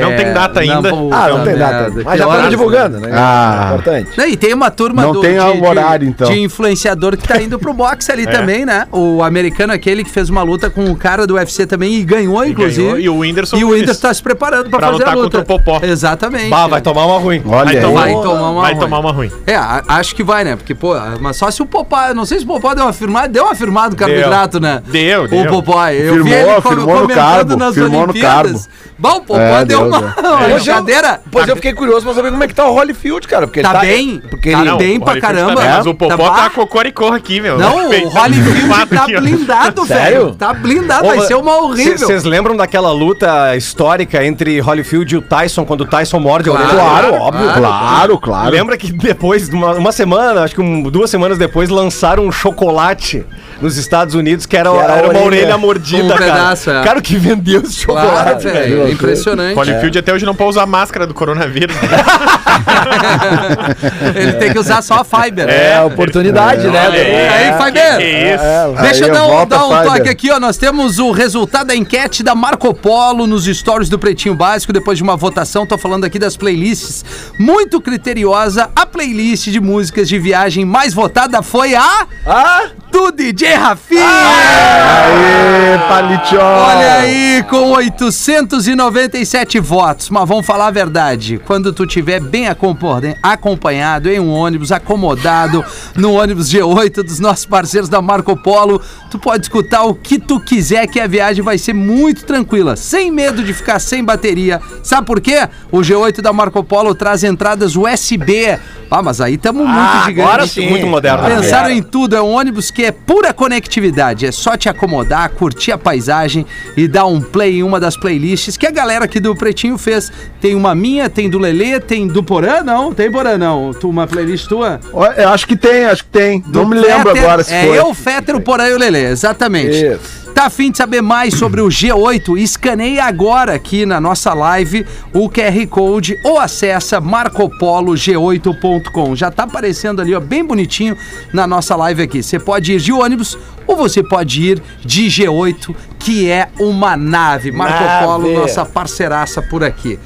Não 0.00 0.16
tem 0.16 0.32
data 0.32 0.60
ainda. 0.60 0.90
puta 0.90 1.16
Ah, 1.16 1.28
não 1.28 1.44
tem 1.44 1.56
data. 1.56 1.92
Mas 2.04 2.18
já 2.18 2.26
estamos 2.26 2.50
divulgando, 2.50 3.00
né? 3.00 3.10
Ah. 3.12 3.70
Importante. 3.72 4.10
Não, 4.16 4.26
E 4.26 4.36
tem 4.36 4.52
uma 4.54 4.70
turma 4.70 5.02
Não 5.02 5.12
do, 5.12 5.20
tem 5.20 5.34
de, 5.34 5.40
o 5.40 5.52
de- 5.52 5.66
horário, 5.66 6.08
então. 6.08 6.28
de 6.30 6.40
influenciador 6.40 7.16
que 7.16 7.26
tá 7.26 7.40
indo 7.40 7.58
pro 7.58 7.72
boxe 7.72 8.10
ali 8.10 8.26
também, 8.28 8.64
né? 8.66 8.86
O 8.92 9.22
americano 9.22 9.72
aquele 9.72 10.02
que 10.04 10.10
fez 10.10 10.28
uma 10.30 10.42
luta 10.42 10.68
com 10.70 10.84
o 10.90 10.96
cara 10.96 11.26
do 11.26 11.34
UFC 11.34 11.66
também 11.66 11.94
e 11.94 12.04
ganhou, 12.04 12.44
inclusive. 12.44 12.82
ganhou, 12.82 12.98
e 12.98 13.08
o 13.08 13.18
Whindersson 13.18 13.56
E 13.56 13.64
o. 13.64 13.70
Whindersson 13.70 14.00
tá 14.02 14.14
se 14.14 14.22
preparando 14.22 14.68
pra, 14.70 14.78
Pra 14.78 14.88
fazer 14.88 15.04
a 15.04 15.10
lutar 15.12 15.16
luta. 15.16 15.38
contra 15.38 15.40
o 15.54 15.58
Popó. 15.58 15.80
Exatamente. 15.86 16.48
Bah, 16.50 16.66
vai 16.66 16.80
tomar 16.80 17.06
uma 17.06 17.18
ruim. 17.18 17.42
Olha 17.46 17.64
Vai 17.64 17.76
aí. 17.76 17.82
tomar, 17.82 18.00
Vai 18.02 18.12
tomar 18.12 18.50
uma 18.50 18.60
vai 18.62 18.72
ruim. 18.72 18.80
tomar 18.80 18.98
uma 18.98 19.12
ruim. 19.12 19.30
É, 19.46 19.56
acho 19.88 20.14
que 20.14 20.22
vai, 20.22 20.44
né? 20.44 20.56
Porque, 20.56 20.74
pô, 20.74 20.94
mas 21.20 21.36
só 21.36 21.50
se 21.50 21.62
o 21.62 21.66
Popó. 21.66 22.12
Não 22.14 22.24
sei 22.24 22.38
se 22.38 22.44
o 22.44 22.48
Popó 22.48 22.74
deu 22.74 22.84
uma 22.84 22.92
firmada. 22.92 23.28
Deu 23.28 23.44
uma 23.44 23.54
firmada 23.54 23.90
do 23.90 23.96
carboidrato, 23.96 24.60
né? 24.60 24.82
Deu, 24.86 25.24
O 25.24 25.28
deu. 25.28 25.46
Popó. 25.46 25.88
Eu 25.90 26.14
Firmou, 26.14 26.24
vi 26.24 26.32
ele 26.32 26.60
firmou 26.62 26.94
no 26.94 27.00
comentando 27.02 27.14
carbo, 27.16 27.56
nas 27.56 27.74
firmou 27.74 27.90
no 27.92 28.02
Olimpíadas. 28.04 28.68
Bom, 28.98 29.16
o 29.16 29.20
Popó 29.20 29.38
É, 29.38 29.64
deu 29.64 29.75
deu, 29.78 29.86
uma, 29.88 30.14
eu- 30.48 30.54
brincadeira. 30.56 31.20
Pois 31.30 31.48
eu 31.48 31.56
fiquei 31.56 31.72
curioso 31.72 32.04
pra 32.04 32.14
saber 32.14 32.30
como 32.30 32.42
é 32.44 32.48
que 32.48 32.54
tá 32.54 32.66
o 32.66 32.74
Holyfield, 32.74 33.26
cara. 33.28 33.46
Porque 33.46 33.62
Tá 33.62 33.84
ele 33.84 33.96
bem, 33.96 34.22
Porque 34.30 34.50
tá 34.52 34.60
ele... 34.60 34.70
Não, 34.70 34.76
bem 34.78 34.96
o 34.98 35.00
pra 35.00 35.20
caramba. 35.20 35.54
Tá 35.54 35.60
bem, 35.60 35.70
mas 35.70 35.86
É. 35.86 35.88
o 35.88 35.94
Popó 35.94 36.16
Tá 36.30 36.42
tá, 36.44 36.50
cocoricó 36.50 37.12
aqui, 37.12 37.40
meu. 37.40 37.58
Não, 37.58 37.76
o 37.76 38.08
Holyfield 38.08 38.88
tá 38.94 39.06
blindado, 39.20 39.84
velho. 39.84 40.34
Tá 40.34 40.52
blindado, 40.54 41.06
vai 41.06 41.20
ser 41.22 41.34
uma 41.34 41.56
horrível. 41.58 41.98
Vocês 41.98 42.24
lembram 42.24 42.56
daquela 42.56 42.92
luta 42.92 43.54
histórica 43.56 44.24
entre 44.24 44.60
Holyfield 44.60 45.14
e 45.14 45.18
o 45.18 45.22
Tyson, 45.22 45.64
quando 45.64 45.82
o 45.82 45.86
Tyson 45.86 46.18
morde 46.20 46.48
a 46.48 46.52
orelha? 46.52 46.68
Claro, 46.70 47.08
Claro, 47.08 47.14
óbvio. 47.22 47.44
claro. 47.46 47.60
Claro, 47.62 48.18
claro. 48.18 48.50
Lembra 48.50 48.76
que 48.76 48.92
depois, 48.92 49.48
uma, 49.48 49.72
uma 49.74 49.92
semana, 49.92 50.42
acho 50.42 50.54
que 50.54 50.60
um- 50.60 50.82
duas 50.84 51.10
semanas 51.10 51.38
depois, 51.38 51.68
lançaram 51.68 52.24
um 52.26 52.32
chocolate 52.32 53.24
nos 53.60 53.76
Estados 53.76 54.14
Unidos 54.14 54.46
que 54.46 54.56
era, 54.56 54.70
Que 54.70 54.76
era 54.76 54.92
era 54.94 55.02
uma 55.08 55.08
orelha. 55.08 55.24
orelha 55.26 55.58
mordida, 55.58 56.04
Um 56.04 56.08
cara. 56.08 56.20
pedaço, 56.24 56.70
é. 56.70 56.82
Cara, 56.84 57.00
que 57.00 57.16
vendeu 57.16 57.62
esse 57.62 57.86
Claro, 57.86 58.08
chocolate, 58.08 58.44
velho. 58.44 58.76
velho. 58.76 58.86
É 58.88 58.90
impressionante. 58.92 59.56
Holyfield 59.58 59.98
até 59.98 60.12
hoje 60.12 60.24
não 60.26 60.34
pode 60.34 60.50
usar 60.50 60.66
máscara 60.66 61.06
do 61.06 61.14
coronavírus. 61.14 61.74
Ele 64.14 64.32
tem 64.34 64.52
que 64.52 64.58
usar 64.58 64.82
só 64.82 65.00
a 65.00 65.04
Fiber. 65.04 65.48
É, 65.48 65.80
oportunidade, 65.82 66.66
né? 66.68 66.86
Olha 66.86 66.98
E 66.98 67.28
aí, 67.28 67.52
Fiber? 67.64 68.00
isso. 68.00 68.82
Deixa 68.82 69.04
eu 69.06 69.12
dar 69.12 69.26
um, 69.26 69.46
dar 69.46 69.64
um 69.66 69.70
Fiber. 69.76 69.84
toque 69.92 70.08
aqui, 70.08 70.30
ó. 70.30 70.40
Nós 70.40 70.56
temos 70.56 70.98
o 70.98 71.10
resultado 71.10 71.68
da 71.68 71.76
enquete 71.76 72.22
da 72.22 72.34
Marco 72.34 72.72
Polo 72.74 73.26
nos 73.26 73.44
stories 73.46 73.88
do 73.88 73.98
Pretinho 73.98 74.34
Básico, 74.34 74.72
depois 74.72 74.98
de 74.98 75.02
uma 75.04 75.16
votação. 75.16 75.66
Tô 75.66 75.76
falando 75.78 76.04
aqui 76.04 76.18
das 76.18 76.36
playlists. 76.36 77.04
Muito 77.38 77.80
criteriosa. 77.80 78.70
A 78.74 78.86
playlist 78.86 79.48
de 79.48 79.60
músicas 79.60 80.08
de 80.08 80.18
viagem 80.18 80.64
mais 80.64 80.92
votada 80.94 81.42
foi 81.42 81.74
a 81.74 82.06
Ah, 82.26 82.64
do 82.90 83.10
DJ 83.12 83.54
Rafinha. 83.54 84.02
Aê, 84.06 85.78
palitio. 85.88 86.40
Olha 86.40 86.92
aí, 87.00 87.44
com 87.48 87.72
897 87.72 89.58
votos. 89.60 90.10
Mas 90.10 90.28
vamos 90.28 90.46
falar 90.46 90.66
a 90.68 90.70
verdade. 90.70 91.40
Quando 91.44 91.72
tu 91.72 91.86
tiver 91.86 92.20
bem 92.20 92.45
acompa- 92.48 93.00
acompanhado 93.22 94.10
em 94.10 94.18
um 94.20 94.30
ônibus, 94.32 94.72
acomodado 94.72 95.64
no 95.94 96.12
ônibus 96.12 96.48
G8 96.50 97.02
dos 97.02 97.18
nossos 97.20 97.44
parceiros 97.46 97.88
da 97.88 98.00
Marco 98.02 98.36
Polo, 98.36 98.80
tu 99.10 99.18
pode 99.18 99.44
escutar 99.44 99.84
o 99.84 99.94
que 99.94 100.18
tu 100.18 100.40
quiser, 100.40 100.86
que 100.86 101.00
a 101.00 101.06
viagem 101.06 101.42
vai 101.44 101.58
ser 101.58 101.72
muito 101.72 102.24
tranquila, 102.24 102.76
sem 102.76 103.10
medo 103.10 103.42
de 103.42 103.52
ficar 103.52 103.78
sem 103.78 104.02
bateria. 104.04 104.60
Sabe 104.82 105.06
por 105.06 105.20
quê? 105.20 105.48
O 105.70 105.78
G8 105.78 106.20
da 106.20 106.32
Marco 106.32 106.62
Polo 106.64 106.94
traz 106.94 107.22
entradas 107.24 107.76
USB. 107.76 108.58
Ah, 108.90 109.02
mas 109.02 109.20
aí 109.20 109.34
estamos 109.34 109.62
muito 109.66 109.76
Ah, 109.78 110.04
gigantes. 110.06 110.24
agora 110.30 110.46
sim. 110.46 110.68
Muito 110.70 110.86
moderno. 110.86 111.26
Pensaram 111.26 111.70
em 111.70 111.82
tudo, 111.82 112.14
é 112.16 112.22
um 112.22 112.30
ônibus 112.32 112.70
que 112.70 112.84
é 112.84 112.92
pura 112.92 113.32
conectividade, 113.32 114.26
é 114.26 114.32
só 114.32 114.56
te 114.56 114.68
acomodar, 114.68 115.28
curtir 115.30 115.72
a 115.72 115.78
paisagem 115.78 116.46
e 116.76 116.86
dar 116.86 117.06
um 117.06 117.20
play 117.20 117.58
em 117.58 117.62
uma 117.62 117.80
das 117.80 117.96
playlists 117.96 118.56
que 118.56 118.66
a 118.66 118.70
galera 118.70 119.04
aqui 119.04 119.18
do 119.18 119.34
Pretinho 119.34 119.76
fez. 119.76 120.12
Tem 120.40 120.54
uma 120.54 120.74
minha, 120.74 121.08
tem 121.10 121.28
do 121.28 121.38
Lelê, 121.38 121.80
tem 121.80 122.06
do 122.06 122.22
Porã, 122.36 122.62
não? 122.62 122.92
Tem 122.92 123.10
Porã, 123.10 123.38
não. 123.38 123.72
Tu, 123.72 123.88
uma 123.88 124.06
playlist 124.06 124.46
tua? 124.46 124.78
Eu 125.16 125.30
acho 125.30 125.46
que 125.46 125.56
tem, 125.56 125.86
acho 125.86 126.04
que 126.04 126.10
tem. 126.10 126.40
Do 126.40 126.58
não 126.60 126.68
me 126.68 126.78
lembro 126.78 127.08
agora 127.08 127.42
se 127.42 127.54
é 127.54 127.64
foi. 127.64 127.78
eu, 127.78 127.94
Fetter, 127.94 128.36
o 128.36 128.42
Porã 128.42 128.68
e 128.68 128.74
o 128.74 128.78
Lelê, 128.78 129.06
exatamente. 129.06 129.74
Isso. 129.74 130.26
Tá 130.34 130.44
afim 130.46 130.70
de 130.70 130.76
saber 130.76 131.00
mais 131.00 131.32
sobre 131.32 131.62
o 131.62 131.68
G8? 131.68 132.38
Escaneie 132.38 133.00
agora 133.00 133.54
aqui 133.54 133.86
na 133.86 133.98
nossa 133.98 134.34
live 134.34 134.84
o 135.14 135.30
QR 135.30 135.66
Code 135.66 136.14
ou 136.22 136.38
acessa 136.38 137.00
marcopolog8.com. 137.00 139.16
Já 139.16 139.30
tá 139.30 139.44
aparecendo 139.44 140.02
ali, 140.02 140.14
ó, 140.14 140.20
bem 140.20 140.44
bonitinho 140.44 140.94
na 141.32 141.46
nossa 141.46 141.74
live 141.74 142.02
aqui. 142.02 142.22
Você 142.22 142.38
pode 142.38 142.74
ir 142.74 142.80
de 142.80 142.92
ônibus 142.92 143.38
ou 143.66 143.76
você 143.76 144.02
pode 144.02 144.42
ir 144.42 144.62
de 144.84 145.06
G8, 145.06 145.74
que 145.98 146.30
é 146.30 146.50
uma 146.60 146.98
nave. 146.98 147.50
Marco 147.50 147.82
Nave. 147.82 148.04
Polo, 148.04 148.30
nossa 148.34 148.66
parceiraça 148.66 149.40
por 149.40 149.64
aqui. 149.64 149.98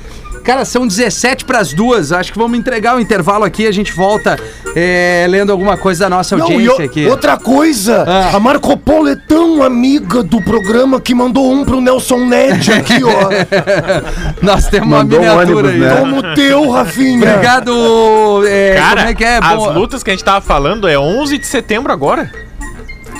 Cara, 0.44 0.64
são 0.64 0.86
17 0.86 1.44
para 1.44 1.58
as 1.58 1.72
duas. 1.72 2.12
Acho 2.12 2.32
que 2.32 2.38
vamos 2.38 2.58
entregar 2.58 2.96
o 2.96 3.00
intervalo 3.00 3.44
aqui. 3.44 3.66
A 3.66 3.72
gente 3.72 3.92
volta 3.92 4.38
é, 4.74 5.26
lendo 5.28 5.52
alguma 5.52 5.76
coisa 5.76 6.04
da 6.04 6.10
nossa 6.10 6.36
Não, 6.36 6.48
e 6.48 6.52
audiência 6.54 6.82
o- 6.84 6.86
aqui. 6.86 7.06
outra 7.06 7.36
coisa, 7.36 8.04
Ah. 8.06 8.36
a 8.36 8.40
Marco 8.40 8.76
Polo 8.76 9.08
é 9.08 9.16
tão 9.16 9.62
amiga 9.62 10.22
do 10.22 10.40
programa 10.42 11.00
que 11.00 11.14
mandou 11.14 11.52
um 11.52 11.64
pro 11.64 11.80
Nelson 11.80 12.24
Ned 12.26 12.72
aqui, 12.72 13.00
ó. 13.04 13.30
Nós 14.42 14.66
temos 14.68 14.88
uma 14.88 14.98
Mandou 14.98 15.18
um 15.18 15.22
miniatura 15.22 15.68
ônibus, 15.68 15.70
aí. 15.72 15.78
né? 15.78 15.96
Como 16.00 16.18
o 16.18 16.34
teu, 16.34 16.70
Rafinha. 16.70 17.28
Obrigado. 17.30 18.42
É, 18.46 18.74
Cara, 18.76 18.96
como 19.00 19.08
é 19.10 19.14
que 19.14 19.24
é? 19.24 19.38
as 19.42 19.74
lutas 19.74 20.02
que 20.02 20.10
a 20.10 20.14
gente 20.14 20.24
tava 20.24 20.40
falando 20.40 20.88
é 20.88 20.98
11 20.98 21.38
de 21.38 21.46
setembro 21.46 21.92
agora. 21.92 22.30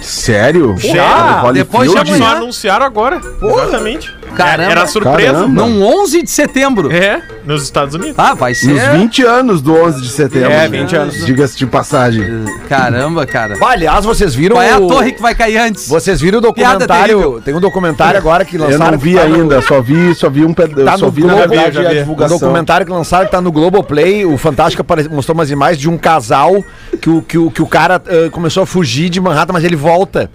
Sério? 0.01 0.77
Já? 0.79 1.51
Depois 1.53 1.91
de 1.91 1.95
Só 1.97 2.03
amanhã. 2.03 2.37
anunciaram 2.37 2.87
agora. 2.87 3.21
Exatamente. 3.43 4.15
Caramba. 4.37 4.71
Era 4.71 4.87
surpresa. 4.87 5.33
Caramba. 5.33 5.63
Num 5.67 5.83
11 5.83 6.23
de 6.23 6.31
setembro. 6.31 6.91
É, 6.93 7.23
nos 7.45 7.63
Estados 7.63 7.95
Unidos. 7.95 8.15
Ah, 8.19 8.35
vai 8.35 8.51
Nos 8.53 8.59
ser. 8.61 8.91
20 8.93 9.23
anos 9.25 9.61
do 9.63 9.75
11 9.75 10.01
de 10.03 10.09
setembro. 10.09 10.51
É, 10.51 10.69
né? 10.69 10.69
20 10.69 10.97
anos. 10.97 11.27
Diga-se 11.27 11.57
de 11.57 11.67
passagem. 11.67 12.25
Caramba, 12.69 13.27
cara. 13.27 13.55
Aliás, 13.63 14.05
vocês 14.05 14.35
viram. 14.35 14.57
Qual 14.57 14.63
é 14.63 14.73
a 14.73 14.79
o- 14.79 14.89
torre 14.89 15.13
que 15.13 15.21
vai 15.21 15.35
cair 15.35 15.59
antes? 15.59 15.89
Vocês 15.89 16.21
viram 16.21 16.39
o 16.39 16.41
documentário? 16.41 17.41
Tem 17.45 17.55
um 17.55 17.61
documentário 17.61 18.19
agora 18.19 18.45
que 18.45 18.57
Eu 18.57 18.63
lançaram. 18.63 18.93
não 18.93 18.99
vi 18.99 19.15
tá 19.15 19.25
no- 19.27 19.35
ainda, 19.35 19.63
só 19.63 19.81
vi, 19.81 20.15
só 20.15 20.31
vi 20.31 20.45
um 20.45 20.55
pedaço. 20.55 20.85
Tá 20.85 20.99
só 20.99 21.07
no 21.07 21.13
vi 21.13 21.25
na 21.25 21.35
verdade 21.35 21.79
a 21.79 21.81
Um 21.91 21.93
divulgação. 21.95 22.39
documentário 22.39 22.87
que 22.87 22.93
lançaram 22.93 23.27
que 23.27 23.33
tá 23.33 23.41
no 23.41 23.53
Globoplay. 23.53 24.25
O 24.25 24.37
Fantástico 24.39 24.85
mostrou 25.11 25.35
umas 25.37 25.51
imagens 25.51 25.79
de 25.79 25.89
um 25.89 25.99
casal 25.99 26.65
que 27.01 27.11
o, 27.11 27.23
que 27.23 27.37
o, 27.39 27.51
que 27.51 27.63
o 27.63 27.67
cara 27.67 28.01
eh, 28.07 28.29
começou 28.31 28.63
a 28.63 28.67
fugir 28.67 29.09
de 29.09 29.21
Manhattan, 29.21 29.53
mas 29.53 29.65
ele 29.65 29.77
volta. 29.77 30.31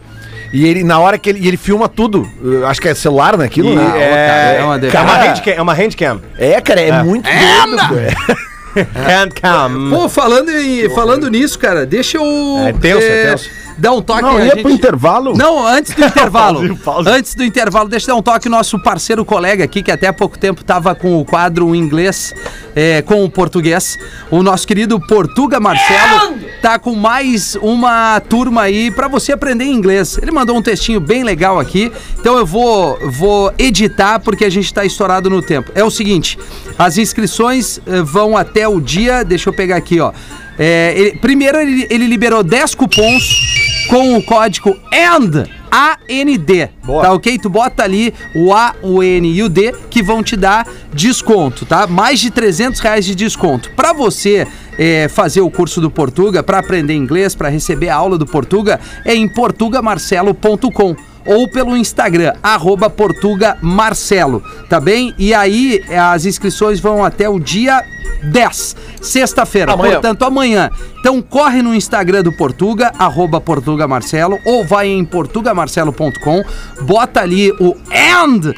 E 0.53 0.65
ele, 0.65 0.83
na 0.83 0.99
hora 0.99 1.17
que 1.17 1.29
ele, 1.29 1.39
e 1.39 1.47
ele 1.47 1.57
filma 1.57 1.87
tudo. 1.89 2.29
Eu 2.43 2.67
acho 2.67 2.81
que 2.81 2.87
é 2.87 2.95
celular 2.95 3.37
naquilo, 3.37 3.71
E 3.71 3.75
né? 3.75 3.85
cara, 3.85 3.99
é, 3.99 4.57
é 4.59 4.63
uma 4.63 4.75
é, 4.75 5.01
uma 5.01 5.15
handcam, 5.17 5.53
é 5.53 5.61
uma 5.61 5.73
handcam. 5.73 6.21
É, 6.37 6.61
cara, 6.61 6.81
é, 6.81 7.03
muito 7.03 7.23
doido. 7.25 7.99
É. 7.99 8.45
Handcam. 8.75 9.89
Pô, 9.89 10.09
falando, 10.09 10.49
em, 10.51 10.89
falando 10.89 11.29
nisso, 11.29 11.57
cara, 11.57 11.85
deixa 11.85 12.17
eu. 12.17 12.23
É 12.67 12.73
tenso, 12.73 13.01
é 13.01 13.31
tenso. 13.31 13.49
Dar 13.77 13.91
um 13.93 14.01
toque 14.01 14.21
Não, 14.21 14.39
ia 14.39 14.51
gente- 14.51 14.61
pro 14.61 14.71
intervalo? 14.71 15.35
Não, 15.35 15.67
antes 15.67 15.93
do 15.93 16.03
intervalo. 16.05 16.59
Pause, 16.61 16.75
pause. 16.83 17.09
Antes 17.09 17.35
do 17.35 17.43
intervalo, 17.43 17.89
deixa 17.89 18.05
eu 18.09 18.15
dar 18.15 18.19
um 18.19 18.23
toque 18.23 18.47
nosso 18.47 18.79
parceiro 18.81 19.25
colega 19.25 19.63
aqui, 19.63 19.83
que 19.83 19.91
até 19.91 20.07
há 20.07 20.13
pouco 20.13 20.37
tempo 20.39 20.61
estava 20.61 20.95
com 20.95 21.19
o 21.19 21.25
quadro 21.25 21.75
em 21.75 21.79
inglês 21.79 22.33
é, 22.75 23.01
com 23.01 23.23
o 23.23 23.29
português. 23.29 23.97
O 24.31 24.41
nosso 24.41 24.65
querido 24.67 24.99
Portuga 24.99 25.59
Marcelo 25.59 26.35
tá 26.61 26.79
com 26.79 26.95
mais 26.95 27.55
uma 27.61 28.19
turma 28.21 28.61
aí 28.63 28.89
para 28.91 29.07
você 29.07 29.33
aprender 29.33 29.65
inglês. 29.65 30.17
Ele 30.21 30.31
mandou 30.31 30.57
um 30.57 30.61
textinho 30.61 30.99
bem 30.99 31.23
legal 31.23 31.59
aqui, 31.59 31.91
então 32.19 32.37
eu 32.37 32.45
vou, 32.45 32.97
vou 33.11 33.53
editar 33.57 34.19
porque 34.19 34.45
a 34.45 34.49
gente 34.49 34.65
está 34.65 34.85
estourado 34.85 35.29
no 35.29 35.41
tempo. 35.41 35.71
É 35.75 35.83
o 35.83 35.91
seguinte, 35.91 36.39
as 36.77 36.97
inscrições 36.97 37.79
eh, 37.85 38.01
vão 38.01 38.37
até 38.37 38.67
o 38.67 38.79
dia, 38.79 39.23
deixa 39.23 39.49
eu 39.49 39.53
pegar 39.53 39.75
aqui, 39.75 39.99
ó. 39.99 40.11
É, 40.57 40.93
ele- 40.95 41.17
primeiro 41.17 41.59
ele, 41.59 41.85
ele 41.89 42.07
liberou 42.07 42.43
10 42.43 42.73
cupons 42.75 43.85
com 43.89 44.15
o 44.17 44.23
código 44.23 44.75
AND, 44.91 45.47
A-N-D, 45.69 46.69
tá 47.01 47.13
ok? 47.13 47.37
Tu 47.37 47.49
bota 47.49 47.83
ali 47.83 48.13
o 48.33 48.53
A, 48.53 48.73
o 48.81 49.03
N 49.03 49.27
e 49.31 49.43
o 49.43 49.49
D 49.49 49.73
que 49.89 50.01
vão 50.01 50.23
te 50.23 50.35
dar 50.37 50.65
desconto, 50.93 51.65
tá? 51.65 51.85
Mais 51.85 52.19
de 52.19 52.31
300 52.31 52.79
reais 52.79 53.05
de 53.05 53.13
desconto. 53.13 53.69
Pra 53.75 53.91
você 53.91 54.47
é, 54.77 55.07
fazer 55.09 55.41
o 55.41 55.49
curso 55.51 55.81
do 55.81 55.91
Portuga, 55.91 56.41
pra 56.41 56.59
aprender 56.59 56.93
inglês, 56.93 57.35
pra 57.35 57.49
receber 57.49 57.89
a 57.89 57.95
aula 57.95 58.17
do 58.17 58.25
Portuga, 58.25 58.79
é 59.03 59.13
em 59.13 59.27
portugamarcelo.com 59.27 60.95
ou 61.25 61.47
pelo 61.47 61.75
Instagram, 61.75 62.33
arroba 62.41 62.89
Portuga 62.89 63.57
Marcelo, 63.61 64.43
tá 64.69 64.79
bem? 64.79 65.13
E 65.17 65.33
aí 65.33 65.83
as 65.89 66.25
inscrições 66.25 66.79
vão 66.79 67.03
até 67.03 67.27
o 67.27 67.39
dia 67.39 67.83
10, 68.23 68.75
sexta-feira, 69.01 69.75
portanto 69.75 70.23
amanhã. 70.23 70.69
Então 70.99 71.21
corre 71.21 71.61
no 71.61 71.73
Instagram 71.73 72.23
do 72.23 72.31
Portuga, 72.31 72.91
arroba 72.97 73.39
Portuga 73.39 73.87
Marcelo, 73.87 74.39
ou 74.45 74.65
vai 74.65 74.87
em 74.87 75.03
portugamarcelo.com, 75.05 76.43
bota 76.81 77.21
ali 77.21 77.51
o 77.59 77.75
AND, 77.91 78.55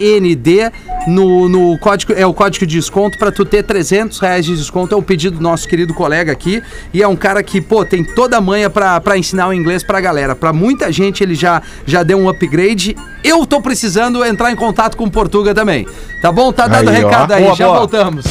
A-N-D, 0.00 0.70
no, 1.06 1.48
no 1.48 1.78
código, 1.78 2.12
é 2.14 2.24
o 2.26 2.32
código 2.32 2.66
de 2.66 2.76
desconto 2.76 3.18
para 3.18 3.30
tu 3.30 3.44
ter 3.44 3.62
300 3.62 4.18
reais 4.18 4.44
de 4.44 4.56
desconto, 4.56 4.94
é 4.94 4.98
o 4.98 5.02
pedido 5.02 5.36
do 5.36 5.42
nosso 5.42 5.68
querido 5.68 5.92
colega 5.92 6.32
aqui, 6.32 6.62
e 6.92 7.02
é 7.02 7.06
um 7.08 7.16
cara 7.16 7.42
que, 7.42 7.60
pô, 7.60 7.84
tem 7.84 8.02
toda 8.02 8.36
a 8.38 8.40
manha 8.40 8.70
pra, 8.70 9.00
pra 9.00 9.18
ensinar 9.18 9.48
o 9.48 9.52
inglês 9.54 9.82
pra 9.82 10.00
galera. 10.00 10.34
Pra 10.34 10.52
muita 10.52 10.90
gente 10.90 11.22
ele 11.22 11.34
já, 11.34 11.62
já 11.84 12.02
deu 12.02 12.18
um 12.18 12.28
upgrade, 12.28 12.96
eu 13.22 13.44
tô 13.46 13.60
precisando 13.60 14.24
entrar 14.24 14.50
em 14.50 14.56
contato 14.56 14.96
com 14.96 15.04
o 15.04 15.10
Portuga 15.10 15.54
também, 15.54 15.86
tá 16.22 16.32
bom? 16.32 16.52
Tá 16.52 16.66
dado 16.66 16.88
Aí, 16.88 17.04
ó. 17.04 17.08
recado 17.08 17.32
aí, 17.32 17.44
Boa, 17.44 17.54
já 17.56 17.66
boa. 17.66 17.78
voltamos. 17.78 18.24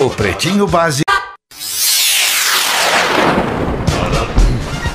O 0.00 0.10
Pretinho 0.10 0.66
Básico. 0.66 1.11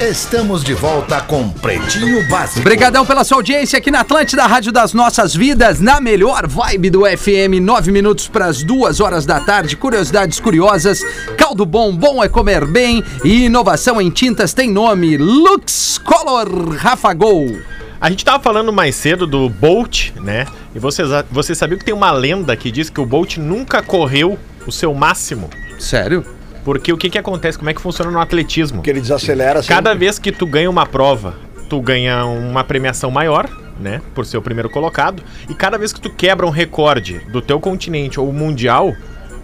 Estamos 0.07 0.63
de 0.63 0.73
volta 0.73 1.19
com 1.19 1.49
Pretinho 1.49 2.25
Básico. 2.29 2.61
Obrigadão 2.61 3.05
pela 3.05 3.25
sua 3.25 3.39
audiência 3.39 3.77
aqui 3.77 3.91
na 3.91 3.99
Atlântida, 3.99 4.47
Rádio 4.47 4.71
das 4.71 4.93
Nossas 4.93 5.35
Vidas, 5.35 5.81
na 5.81 5.99
melhor 5.99 6.47
vibe 6.47 6.89
do 6.89 7.01
FM, 7.01 7.59
nove 7.61 7.91
minutos 7.91 8.25
para 8.25 8.45
as 8.45 8.63
duas 8.63 9.01
horas 9.01 9.25
da 9.25 9.41
tarde. 9.41 9.75
Curiosidades 9.75 10.39
curiosas, 10.39 11.01
caldo 11.37 11.65
bom, 11.65 11.93
bom 11.93 12.23
é 12.23 12.29
comer 12.29 12.65
bem 12.65 13.03
e 13.21 13.47
inovação 13.47 13.99
em 13.99 14.09
tintas 14.09 14.53
tem 14.53 14.71
nome: 14.71 15.17
Lux 15.17 15.97
Color 15.97 16.77
Rafa 16.77 17.13
Gol. 17.13 17.57
A 17.99 18.09
gente 18.09 18.23
tava 18.23 18.41
falando 18.41 18.71
mais 18.71 18.95
cedo 18.95 19.27
do 19.27 19.49
Bolt, 19.49 20.11
né? 20.21 20.47
E 20.73 20.79
você, 20.79 21.03
você 21.29 21.53
sabia 21.53 21.77
que 21.77 21.83
tem 21.83 21.93
uma 21.93 22.11
lenda 22.13 22.55
que 22.55 22.71
diz 22.71 22.89
que 22.89 23.01
o 23.01 23.05
Bolt 23.05 23.35
nunca 23.35 23.83
correu 23.83 24.39
o 24.65 24.71
seu 24.71 24.93
máximo? 24.93 25.49
Sério? 25.77 26.36
Porque 26.67 26.91
o 26.91 26.97
que 26.97 27.09
que 27.09 27.17
acontece? 27.17 27.57
Como 27.57 27.69
é 27.69 27.73
que 27.73 27.79
funciona 27.79 28.11
no 28.11 28.19
atletismo? 28.19 28.81
Que 28.81 28.89
ele 28.89 28.99
desacelera 28.99 29.59
assim. 29.59 29.69
Cada 29.69 29.95
vez 29.95 30.19
que 30.19 30.33
tu 30.33 30.45
ganha 30.45 30.69
uma 30.69 30.85
prova, 30.85 31.33
tu 31.69 31.79
ganha 31.79 32.25
uma 32.25 32.61
premiação 32.61 33.09
maior, 33.09 33.49
né? 33.79 34.01
Por 34.13 34.25
ser 34.25 34.35
o 34.35 34.41
primeiro 34.41 34.69
colocado. 34.69 35.23
E 35.49 35.55
cada 35.55 35.77
vez 35.77 35.93
que 35.93 36.01
tu 36.01 36.09
quebra 36.09 36.45
um 36.45 36.49
recorde 36.49 37.19
do 37.31 37.41
teu 37.41 37.57
continente 37.61 38.19
ou 38.19 38.33
mundial, 38.33 38.93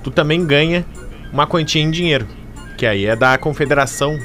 tu 0.04 0.12
também 0.12 0.46
ganha 0.46 0.86
uma 1.32 1.48
quantia 1.48 1.82
em 1.82 1.90
dinheiro. 1.90 2.28
Que 2.78 2.86
aí 2.86 3.06
é 3.06 3.16
da 3.16 3.38
Confederação 3.38 4.20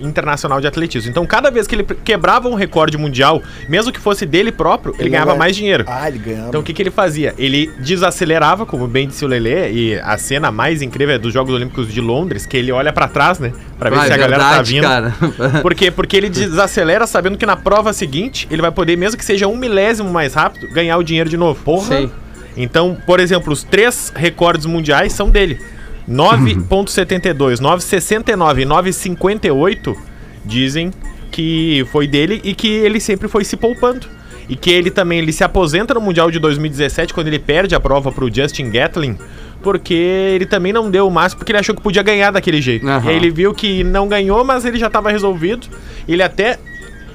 Internacional 0.00 0.60
de 0.60 0.66
Atletismo. 0.66 1.10
Então, 1.10 1.24
cada 1.26 1.50
vez 1.50 1.66
que 1.66 1.74
ele 1.76 1.84
quebrava 2.04 2.48
um 2.48 2.54
recorde 2.54 2.96
mundial, 2.98 3.42
mesmo 3.68 3.92
que 3.92 4.00
fosse 4.00 4.26
dele 4.26 4.50
próprio, 4.50 4.94
ele, 4.94 5.02
Ele 5.04 5.10
ganhava 5.10 5.30
ganha- 5.32 5.38
mais 5.38 5.54
dinheiro. 5.56 5.84
Ah, 5.86 6.08
ele 6.08 6.18
ganhava. 6.18 6.48
Então 6.48 6.60
o 6.60 6.64
que, 6.64 6.72
que 6.72 6.82
ele 6.82 6.90
fazia? 6.90 7.34
Ele 7.38 7.70
desacelerava, 7.78 8.66
como 8.66 8.86
bem 8.88 9.06
disse 9.06 9.24
o 9.24 9.28
Lelê, 9.28 9.70
e 9.72 9.94
a 10.00 10.16
cena 10.18 10.50
mais 10.50 10.82
incrível 10.82 11.14
é 11.14 11.18
dos 11.18 11.32
Jogos 11.32 11.54
Olímpicos 11.54 11.92
de 11.92 12.00
Londres, 12.00 12.46
que 12.46 12.56
ele 12.56 12.72
olha 12.72 12.92
pra 12.92 13.06
trás, 13.06 13.38
né? 13.38 13.52
Pra 13.78 13.90
ver 13.90 13.96
Ah, 13.98 14.04
se 14.06 14.10
é 14.10 14.14
a 14.14 14.16
galera 14.16 14.42
tá 14.42 14.48
verdade, 14.62 14.72
vindo. 14.72 14.82
cara. 14.82 15.14
Por 15.62 15.74
quê? 15.74 15.90
Porque 15.90 16.16
ele 16.16 16.28
desacelera 16.28 17.06
sabendo 17.06 17.36
que 17.38 17.46
na 17.46 17.56
prova 17.56 17.92
seguinte 17.92 18.48
ele 18.50 18.60
vai 18.62 18.72
poder, 18.72 18.96
mesmo 18.96 19.16
que 19.18 19.24
seja 19.24 19.46
um 19.46 19.56
milésimo 19.56 20.10
mais 20.10 20.34
rápido, 20.34 20.68
ganhar 20.72 20.96
o 20.96 21.02
dinheiro 21.04 21.28
de 21.30 21.36
novo. 21.36 21.62
Porra! 21.62 21.86
Sei. 21.86 22.10
Então, 22.56 22.96
por 23.06 23.18
exemplo, 23.20 23.52
os 23.52 23.62
três 23.62 24.12
recordes 24.14 24.66
mundiais 24.66 25.12
são 25.12 25.30
dele. 25.30 25.58
9.72, 26.08 27.60
9.69 27.60 28.60
e 28.60 28.64
9.58 28.64 29.96
dizem 30.44 30.90
que 31.30 31.86
foi 31.90 32.06
dele 32.06 32.40
e 32.44 32.54
que 32.54 32.68
ele 32.68 33.00
sempre 33.00 33.28
foi 33.28 33.44
se 33.44 33.56
poupando. 33.56 34.06
E 34.48 34.56
que 34.56 34.70
ele 34.70 34.90
também 34.90 35.18
ele 35.18 35.32
se 35.32 35.44
aposenta 35.44 35.94
no 35.94 36.00
Mundial 36.00 36.30
de 36.30 36.38
2017 36.38 37.14
quando 37.14 37.28
ele 37.28 37.38
perde 37.38 37.74
a 37.74 37.80
prova 37.80 38.10
pro 38.10 38.32
Justin 38.32 38.70
Gatlin, 38.70 39.16
porque 39.62 39.94
ele 39.94 40.44
também 40.44 40.72
não 40.72 40.90
deu 40.90 41.06
o 41.06 41.10
máximo, 41.10 41.38
porque 41.38 41.52
ele 41.52 41.60
achou 41.60 41.74
que 41.74 41.80
podia 41.80 42.02
ganhar 42.02 42.32
daquele 42.32 42.60
jeito. 42.60 42.86
Aham. 42.86 43.06
E 43.06 43.10
aí 43.10 43.16
ele 43.16 43.30
viu 43.30 43.54
que 43.54 43.84
não 43.84 44.08
ganhou, 44.08 44.44
mas 44.44 44.64
ele 44.64 44.78
já 44.78 44.88
estava 44.88 45.10
resolvido. 45.10 45.68
Ele 46.06 46.22
até 46.22 46.58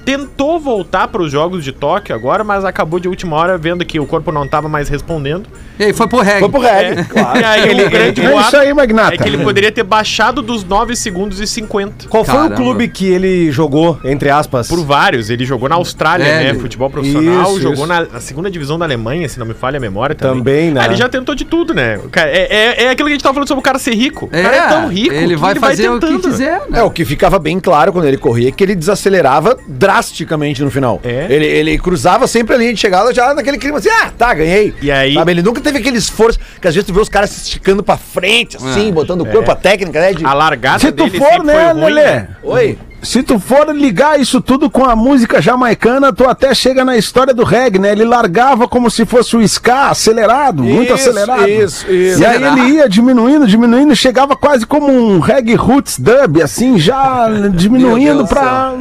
tentou 0.05 0.57
voltar 0.57 1.09
para 1.09 1.21
os 1.21 1.29
Jogos 1.29 1.65
de 1.65 1.73
Tóquio 1.73 2.15
agora, 2.15 2.41
mas 2.43 2.63
acabou 2.63 2.97
de 2.97 3.09
última 3.09 3.35
hora 3.35 3.57
vendo 3.57 3.85
que 3.85 3.99
o 3.99 4.05
corpo 4.05 4.31
não 4.31 4.45
estava 4.45 4.69
mais 4.69 4.87
respondendo. 4.87 5.49
E 5.79 5.83
aí 5.85 5.93
foi 5.93 6.07
pro 6.07 6.19
reggae. 6.19 6.39
Foi 6.39 6.49
pro 6.49 6.59
reggae, 6.61 7.03
claro. 7.05 7.39
E 7.39 7.43
aí 7.43 7.85
o 7.85 7.89
grande 7.89 8.21
É 8.25 8.39
isso 8.39 8.57
aí, 8.57 8.73
Magnata. 8.73 9.15
é 9.15 9.17
que 9.17 9.27
ele 9.27 9.37
poderia 9.39 9.71
ter 9.71 9.83
baixado 9.83 10.41
dos 10.41 10.63
9 10.63 10.95
segundos 10.95 11.39
e 11.39 11.47
50. 11.47 12.07
Qual 12.09 12.23
foi 12.25 12.33
Caramba. 12.35 12.53
o 12.53 12.57
clube 12.57 12.87
que 12.87 13.07
ele 13.07 13.51
jogou, 13.51 13.99
entre 14.03 14.29
aspas? 14.29 14.67
Por 14.67 14.83
vários. 14.83 15.29
Ele 15.29 15.45
jogou 15.45 15.67
na 15.69 15.75
Austrália, 15.75 16.23
É, 16.25 16.43
né? 16.43 16.49
ele- 16.49 16.59
Futebol 16.59 16.89
profissional. 16.89 17.51
Isso, 17.51 17.61
jogou 17.61 17.85
isso. 17.85 17.87
Na, 17.87 18.01
na 18.05 18.19
segunda 18.19 18.49
divisão 18.49 18.77
da 18.79 18.85
Alemanha, 18.85 19.27
se 19.29 19.37
não 19.39 19.45
me 19.45 19.53
falha 19.53 19.77
a 19.77 19.79
memória 19.79 20.15
também. 20.15 20.37
Também, 20.37 20.71
né? 20.71 20.81
Ah, 20.81 20.85
ele 20.85 20.95
já 20.95 21.07
tentou 21.09 21.33
de 21.35 21.45
tudo, 21.45 21.73
né? 21.73 21.99
É, 22.15 22.55
é, 22.81 22.83
é 22.85 22.89
aquilo 22.89 23.07
que 23.07 23.13
a 23.13 23.15
gente 23.15 23.23
tava 23.23 23.33
falando 23.35 23.47
sobre 23.47 23.59
o 23.59 23.63
cara 23.63 23.77
ser 23.79 23.93
rico. 23.93 24.25
O 24.25 24.29
cara 24.29 24.55
é 24.55 24.67
tão 24.67 24.87
rico 24.87 25.13
ele 25.13 25.29
que 25.29 25.35
vai 25.35 25.55
fazer 25.55 25.89
o 25.89 25.99
que 25.99 26.05
tentando. 26.07 26.21
quiser, 26.29 26.61
né? 26.69 26.79
É, 26.79 26.83
o 26.83 26.89
que 26.91 27.05
ficava 27.05 27.37
bem 27.39 27.59
claro 27.59 27.91
quando 27.93 28.05
ele 28.05 28.17
corria 28.17 28.49
é 28.49 28.51
que 28.51 28.63
ele 28.63 28.75
desacelerava 28.75 29.57
drasticamente 29.67 30.63
no 30.63 30.69
final. 30.71 30.99
É. 31.03 31.27
Ele, 31.29 31.45
ele 31.45 31.77
cruzava 31.77 32.27
sempre 32.27 32.55
a 32.55 32.57
linha 32.57 32.73
de 32.73 32.79
chegada 32.79 33.13
já 33.13 33.33
naquele 33.33 33.57
clima 33.57 33.77
assim, 33.77 33.89
ah, 33.89 34.11
tá, 34.17 34.33
ganhei. 34.33 34.73
E 34.81 34.91
aí- 34.91 35.13
Sabe, 35.13 35.31
ele 35.31 35.41
nunca 35.41 35.61
teve 35.67 35.79
aquele 35.79 35.97
esforço 35.97 36.39
que 36.61 36.67
às 36.67 36.73
vezes 36.73 36.87
tu 36.87 36.93
vê 36.93 36.99
os 37.01 37.09
caras 37.09 37.29
se 37.29 37.41
esticando 37.43 37.83
pra 37.83 37.97
frente, 37.97 38.57
assim, 38.57 38.89
É. 38.89 38.91
botando 38.91 39.21
o 39.21 39.25
corpo, 39.25 39.51
a 39.51 39.55
técnica, 39.55 39.99
né? 39.99 40.13
De... 40.13 40.25
A 40.25 40.33
largada 40.33 40.79
Se 40.79 40.91
tu 40.91 41.03
dele 41.05 41.17
for, 41.19 41.43
né, 41.43 41.53
foi 41.53 41.73
ruim, 41.81 41.93
Lelê? 41.93 42.03
né? 42.05 42.27
Oi. 42.43 42.77
Se 43.01 43.21
tu 43.21 43.37
for 43.39 43.69
ligar 43.75 44.19
isso 44.19 44.41
tudo 44.41 44.71
com 44.71 44.83
a 44.83 44.95
música 44.95 45.39
jamaicana, 45.39 46.11
tu 46.11 46.27
até 46.27 46.53
chega 46.55 46.83
na 46.83 46.97
história 46.97 47.31
do 47.33 47.43
reggae, 47.43 47.77
né? 47.77 47.91
Ele 47.91 48.03
largava 48.03 48.67
como 48.67 48.89
se 48.89 49.05
fosse 49.05 49.35
o 49.37 49.41
ska, 49.43 49.89
acelerado, 49.91 50.63
muito 50.63 50.93
Isso, 50.95 51.09
acelerado. 51.09 51.47
isso, 51.47 51.91
isso. 51.91 52.19
E 52.21 52.25
aí 52.25 52.43
ele 52.43 52.61
ia 52.75 52.89
diminuindo, 52.89 53.45
diminuindo, 53.47 53.95
chegava 53.95 54.35
quase 54.35 54.65
como 54.65 54.91
um 54.91 55.19
reggae 55.19 55.53
roots 55.53 55.99
dub, 55.99 56.41
assim, 56.41 56.79
já 56.79 57.27
diminuindo 57.53 58.25
pra, 58.25 58.73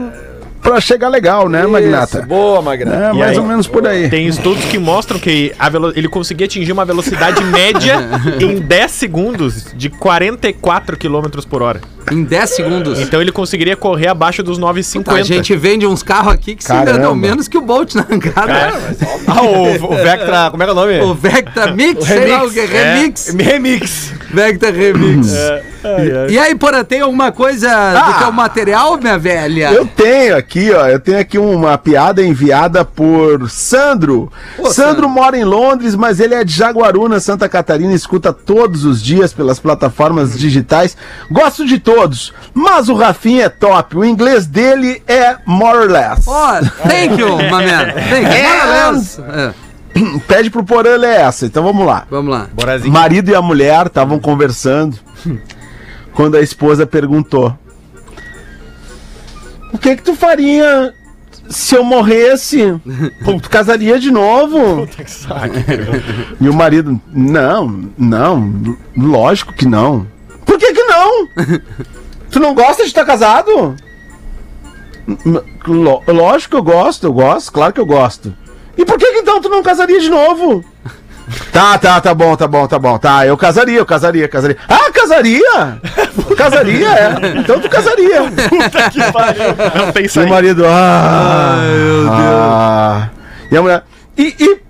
pra 0.67 0.81
chegar 0.81 1.09
legal, 1.09 1.49
né, 1.49 1.67
Magnata? 1.67 2.19
Isso, 2.19 2.27
boa, 2.27 2.61
Magnata. 2.61 2.97
É, 2.97 3.13
mais 3.13 3.33
aí? 3.33 3.39
ou 3.39 3.45
menos 3.45 3.67
por 3.67 3.87
aí. 3.87 4.09
Tem 4.11 4.27
estudos 4.27 4.65
que 4.67 4.79
mostram 4.79 5.19
que 5.19 5.53
a 5.59 5.69
velo- 5.69 5.93
ele 5.97 6.09
conseguia 6.09 6.47
atingir 6.47 6.73
uma 6.73 6.85
velocidade 6.85 7.43
média 7.45 7.97
em 8.41 8.57
10 8.61 8.91
segundos 8.91 9.67
de 9.75 9.89
44 9.89 10.97
km 10.97 11.27
por 11.49 11.63
hora. 11.63 11.81
Em 12.11 12.23
10 12.23 12.51
segundos. 12.51 13.01
Então 13.01 13.21
ele 13.21 13.33
conseguiria 13.33 13.77
correr 13.77 14.09
abaixo 14.09 14.43
dos 14.43 14.59
9,50. 14.59 15.05
Tá, 15.05 15.15
a 15.15 15.23
gente 15.23 15.57
vende 15.57 15.87
uns 15.87 16.03
carros 16.03 16.33
aqui 16.33 16.55
que 16.55 16.63
se 16.63 16.69
Caramba. 16.69 16.91
enganam 16.91 17.15
menos 17.15 17.49
que 17.49 17.59
o 17.59 17.61
Bolt 17.61 17.95
na 17.95 18.03
arrancada. 18.03 18.73
Ah, 19.27 19.43
o, 19.43 19.93
o 19.93 19.97
Vectra, 19.97 20.51
como 20.51 20.63
é 20.63 20.67
que 20.67 20.71
é 20.71 20.73
o 20.73 20.77
nome? 20.77 21.01
O 21.01 21.15
Vectra 21.15 21.73
Mix, 21.73 22.05
sei 22.07 22.31
lá 22.31 22.45
o 22.45 22.51
que 22.51 22.61
é 22.61 22.65
Remix. 22.67 23.35
Remix. 23.35 24.13
Vectra 24.31 24.71
Remix. 24.71 25.33
E 26.29 26.39
aí, 26.39 26.55
Porã, 26.55 26.83
tem 26.83 27.01
alguma 27.01 27.31
coisa 27.31 27.69
do 27.95 28.19
teu 28.19 28.33
material, 28.33 28.99
minha 28.99 29.19
velha? 29.19 29.73
Eu 29.73 29.87
tenho 29.87 30.37
aqui, 30.37 30.73
ó, 30.73 30.87
eu 30.89 30.99
tenho 30.99 31.19
aqui 31.19 31.39
uma 31.39 31.79
piada 31.79 32.25
enviada 32.25 32.85
por 32.85 33.49
Sandro. 33.49 34.31
Sandro 34.71 35.09
mora 35.09 35.37
em 35.39 35.45
Londres, 35.45 35.95
mas 35.95 36.19
ele 36.19 36.35
é 36.35 36.43
de 36.43 36.53
Jaguaruna, 36.53 37.21
Santa 37.21 37.49
Catarina, 37.49 37.93
escuta 37.93 38.33
todos 38.33 38.85
os 38.85 39.03
dias 39.03 39.33
pelas 39.33 39.61
plataformas 39.61 40.37
digitais. 40.37 40.97
Gosto 41.31 41.65
de 41.65 41.79
todos, 41.79 41.96
mas 42.55 42.89
o 42.89 42.95
Rafinha 42.95 43.45
é 43.45 43.49
top. 43.49 43.97
O 43.99 44.05
inglês 44.05 44.47
dele 44.47 45.03
é 45.07 45.37
more 45.47 45.79
or 45.79 45.91
less. 45.91 46.23
Ó, 46.27 46.61
thank 46.89 47.21
you, 47.21 47.37
my 47.51 47.51
man. 47.51 47.93
Thank 48.09 48.27
you. 48.27 48.43
More 48.43 48.61
or 48.61 48.93
less. 48.93 49.19
É, 49.21 49.55
Pede 50.29 50.51
pro 50.51 50.63
Porã 50.65 50.97
ler 50.97 51.21
essa, 51.21 51.47
então 51.47 51.63
vamos 51.65 51.87
lá. 51.87 52.07
vamos 52.11 52.31
lá. 52.31 52.49
O 52.85 52.91
marido 52.91 53.31
e 53.31 53.35
a 53.35 53.41
mulher 53.43 53.87
estavam 53.87 54.19
conversando 54.19 54.99
quando 56.13 56.37
a 56.37 56.41
esposa 56.43 56.87
perguntou: 56.87 57.57
O 59.73 59.79
que 59.79 59.97
que 59.97 60.03
tu 60.03 60.15
faria 60.15 60.93
se 61.49 61.75
eu 61.77 61.83
morresse? 61.85 62.79
Pô, 63.25 63.41
tu 63.41 63.49
casaria 63.49 63.99
de 63.99 64.11
novo? 64.11 64.87
E 66.41 66.49
o 66.49 66.53
marido: 66.55 67.01
Não, 67.13 67.89
não, 67.97 68.77
lógico 68.97 69.55
que 69.55 69.67
não. 69.67 70.07
Que 71.35 71.45
que 71.45 71.53
não? 71.53 71.61
Tu 72.31 72.41
não 72.41 72.55
gosta 72.55 72.83
de 72.83 72.89
estar 72.89 73.05
casado? 73.05 73.77
"M- 75.07 75.41
lo- 75.67 76.03
lógico 76.09 76.51
que 76.51 76.57
eu 76.57 76.63
gosto, 76.75 77.07
eu 77.07 77.13
gosto, 77.13 77.53
claro 77.53 77.73
que 77.73 77.81
eu 77.81 77.87
gosto. 77.87 78.35
E 78.77 78.85
por 78.85 78.99
que 78.99 79.13
que 79.13 79.19
então 79.21 79.41
tu 79.41 79.49
não 79.49 79.63
casaria 79.63 80.01
de 80.01 80.11
novo? 80.11 80.65
Tá, 81.53 81.77
tá, 81.79 82.01
tá 82.01 82.15
bom, 82.15 82.37
tá 82.37 82.47
bom, 82.47 82.67
tá 82.69 82.79
bom. 82.79 82.99
Tá, 82.99 83.27
eu 83.27 83.37
casaria, 83.37 83.79
eu 83.79 83.87
casaria, 83.87 84.29
casaria. 84.29 84.57
Ah, 84.69 84.91
casaria? 84.93 85.81
Casaria, 86.37 86.89
é. 86.89 87.39
Então 87.39 87.59
tu 87.61 87.69
casaria. 87.69 88.21
Não 88.21 89.93
tem 89.93 90.03
E 90.05 90.07
o 90.07 90.11
saída. 90.11 90.31
marido, 90.31 90.65
ah, 90.67 91.57
ah. 92.11 93.09
E 93.51 93.57
a 93.57 93.63
mulher, 93.63 93.85
e, 94.19 94.35
e 94.39 94.61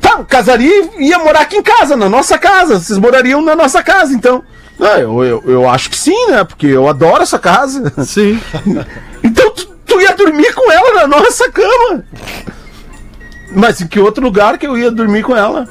tá, 0.00 0.22
casaria 0.24 0.90
e 0.98 1.08
ia 1.08 1.18
morar 1.18 1.40
aqui 1.42 1.56
em 1.56 1.62
casa, 1.62 1.96
na 1.96 2.08
nossa 2.08 2.36
casa. 2.38 2.78
Vocês 2.78 2.98
morariam 2.98 3.40
na 3.42 3.54
nossa 3.56 3.82
casa, 3.82 4.12
então. 4.12 4.42
Ah, 4.80 4.98
eu, 4.98 5.22
eu, 5.24 5.42
eu 5.46 5.68
acho 5.70 5.88
que 5.90 5.96
sim, 5.96 6.26
né? 6.28 6.42
Porque 6.44 6.66
eu 6.66 6.88
adoro 6.88 7.22
essa 7.22 7.38
casa. 7.38 7.92
Sim. 8.04 8.40
Então 9.24 9.50
tu, 9.52 9.66
tu 9.86 10.00
ia 10.00 10.16
dormir 10.16 10.52
com 10.52 10.72
ela 10.72 10.94
na 11.02 11.06
nossa 11.06 11.48
cama. 11.52 12.04
Mas 13.54 13.80
em 13.80 13.86
que 13.86 14.00
outro 14.00 14.20
lugar 14.24 14.58
que 14.58 14.66
eu 14.66 14.76
ia 14.76 14.90
dormir 14.90 15.22
com 15.22 15.36
ela? 15.36 15.68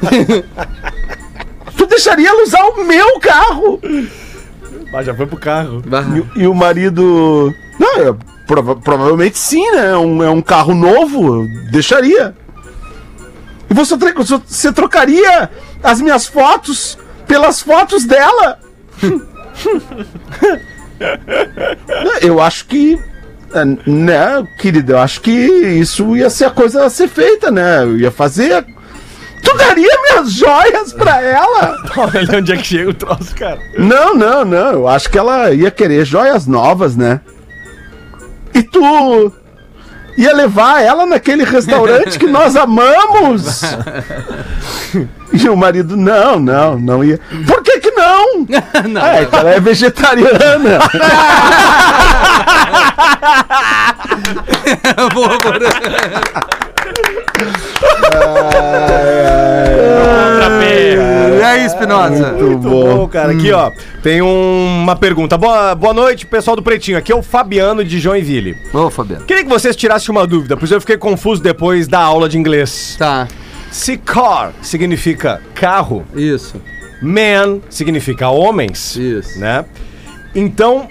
tu 1.76 1.86
deixaria 1.86 2.28
ela 2.28 2.42
usar 2.42 2.62
o 2.64 2.84
meu 2.84 3.18
carro? 3.18 3.80
Ah, 4.92 5.02
já 5.02 5.14
foi 5.14 5.26
pro 5.26 5.38
carro. 5.38 5.82
E, 6.36 6.42
e 6.42 6.46
o 6.46 6.54
marido. 6.54 7.54
Não, 7.78 7.96
é, 8.08 8.14
prova- 8.46 8.76
provavelmente 8.76 9.38
sim, 9.38 9.70
né? 9.70 9.92
É 9.92 9.96
um, 9.96 10.22
é 10.22 10.28
um 10.30 10.42
carro 10.42 10.74
novo, 10.74 11.42
eu 11.42 11.48
deixaria. 11.70 12.34
E 13.70 13.74
você- 13.74 13.96
você 13.96 14.72
trocaria 14.72 15.48
as 15.82 16.00
minhas 16.00 16.26
fotos 16.26 16.98
pelas 17.30 17.62
fotos 17.62 18.04
dela? 18.04 18.58
eu 22.20 22.42
acho 22.42 22.66
que. 22.66 23.00
é, 23.54 23.64
Né, 23.88 24.44
querido, 24.58 24.92
eu 24.92 24.98
acho 24.98 25.20
que 25.20 25.30
isso 25.30 26.16
ia 26.16 26.28
ser 26.28 26.46
a 26.46 26.50
coisa 26.50 26.84
a 26.84 26.90
ser 26.90 27.06
feita, 27.06 27.52
né? 27.52 27.84
Eu 27.84 27.96
ia 27.96 28.10
fazer. 28.10 28.66
Tu 29.44 29.56
daria 29.56 29.96
minhas 30.02 30.32
joias 30.32 30.92
pra 30.92 31.22
ela? 31.22 31.76
Olha 31.96 32.38
onde 32.38 32.52
é 32.52 32.56
que 32.56 32.66
chega 32.66 32.90
o 32.90 32.94
troço, 32.94 33.34
cara. 33.36 33.60
Não, 33.78 34.14
não, 34.14 34.44
não. 34.44 34.72
Eu 34.72 34.88
acho 34.88 35.08
que 35.08 35.16
ela 35.16 35.52
ia 35.52 35.70
querer 35.70 36.04
joias 36.04 36.48
novas, 36.48 36.96
né? 36.96 37.20
E 38.52 38.62
tu 38.62 39.32
ia 40.18 40.34
levar 40.34 40.82
ela 40.82 41.06
naquele 41.06 41.44
restaurante 41.44 42.18
que 42.18 42.26
nós 42.26 42.56
amamos? 42.56 43.62
E 45.32 45.48
o 45.48 45.56
marido, 45.56 45.96
não, 45.96 46.38
não, 46.38 46.78
não 46.78 47.04
ia. 47.04 47.18
Por 47.46 47.62
que 47.62 47.78
que 47.80 47.90
não? 47.92 48.20
Não. 48.88 49.02
Ah, 49.02 49.16
é 49.20 49.24
que 49.26 49.34
ela 49.36 49.50
é 49.50 49.60
vegetariana. 49.60 50.78
Boa, 55.14 55.38
Porã. 55.38 55.68
E 61.38 61.42
aí, 61.42 61.64
Espinosa? 61.64 62.32
Muito 62.32 62.44
Muito 62.44 62.68
bom, 62.68 63.08
cara. 63.08 63.32
Aqui, 63.32 63.50
ó, 63.52 63.70
tem 64.02 64.20
um- 64.22 64.82
uma 64.82 64.94
pergunta. 64.96 65.36
Boa, 65.38 65.74
boa 65.74 65.92
noite, 65.94 66.26
pessoal 66.26 66.56
do 66.56 66.62
Pretinho. 66.62 66.98
Aqui 66.98 67.12
é 67.12 67.14
o 67.14 67.22
Fabiano 67.22 67.84
de 67.84 67.98
Joinville. 67.98 68.56
Ô, 68.72 68.90
Fabiano. 68.90 69.24
Queria 69.24 69.42
que 69.42 69.48
vocês 69.48 69.74
tirassem 69.76 70.10
uma 70.14 70.26
dúvida, 70.26 70.56
pois 70.56 70.70
eu 70.70 70.80
fiquei 70.80 70.96
confuso 70.96 71.42
depois 71.42 71.88
da 71.88 72.00
aula 72.00 72.28
de 72.28 72.38
inglês. 72.38 72.96
Tá, 72.98 73.26
Se 73.70 73.96
car 73.96 74.52
significa 74.62 75.40
carro, 75.54 76.04
isso. 76.14 76.60
man 77.00 77.60
significa 77.70 78.28
homens, 78.28 78.96
Isso. 78.96 79.38
né? 79.38 79.64
Então, 80.34 80.88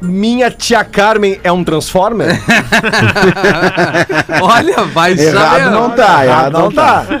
minha 0.00 0.50
tia 0.50 0.84
Carmen 0.84 1.40
é 1.42 1.50
um 1.50 1.64
Transformer? 1.64 2.38
Olha, 4.40 4.84
vai 4.84 5.12
Errado 5.12 5.58
saber. 5.58 5.70
não 5.70 5.90
tá, 5.90 6.24
errado 6.26 6.52
não 6.52 6.72
tá. 6.72 7.04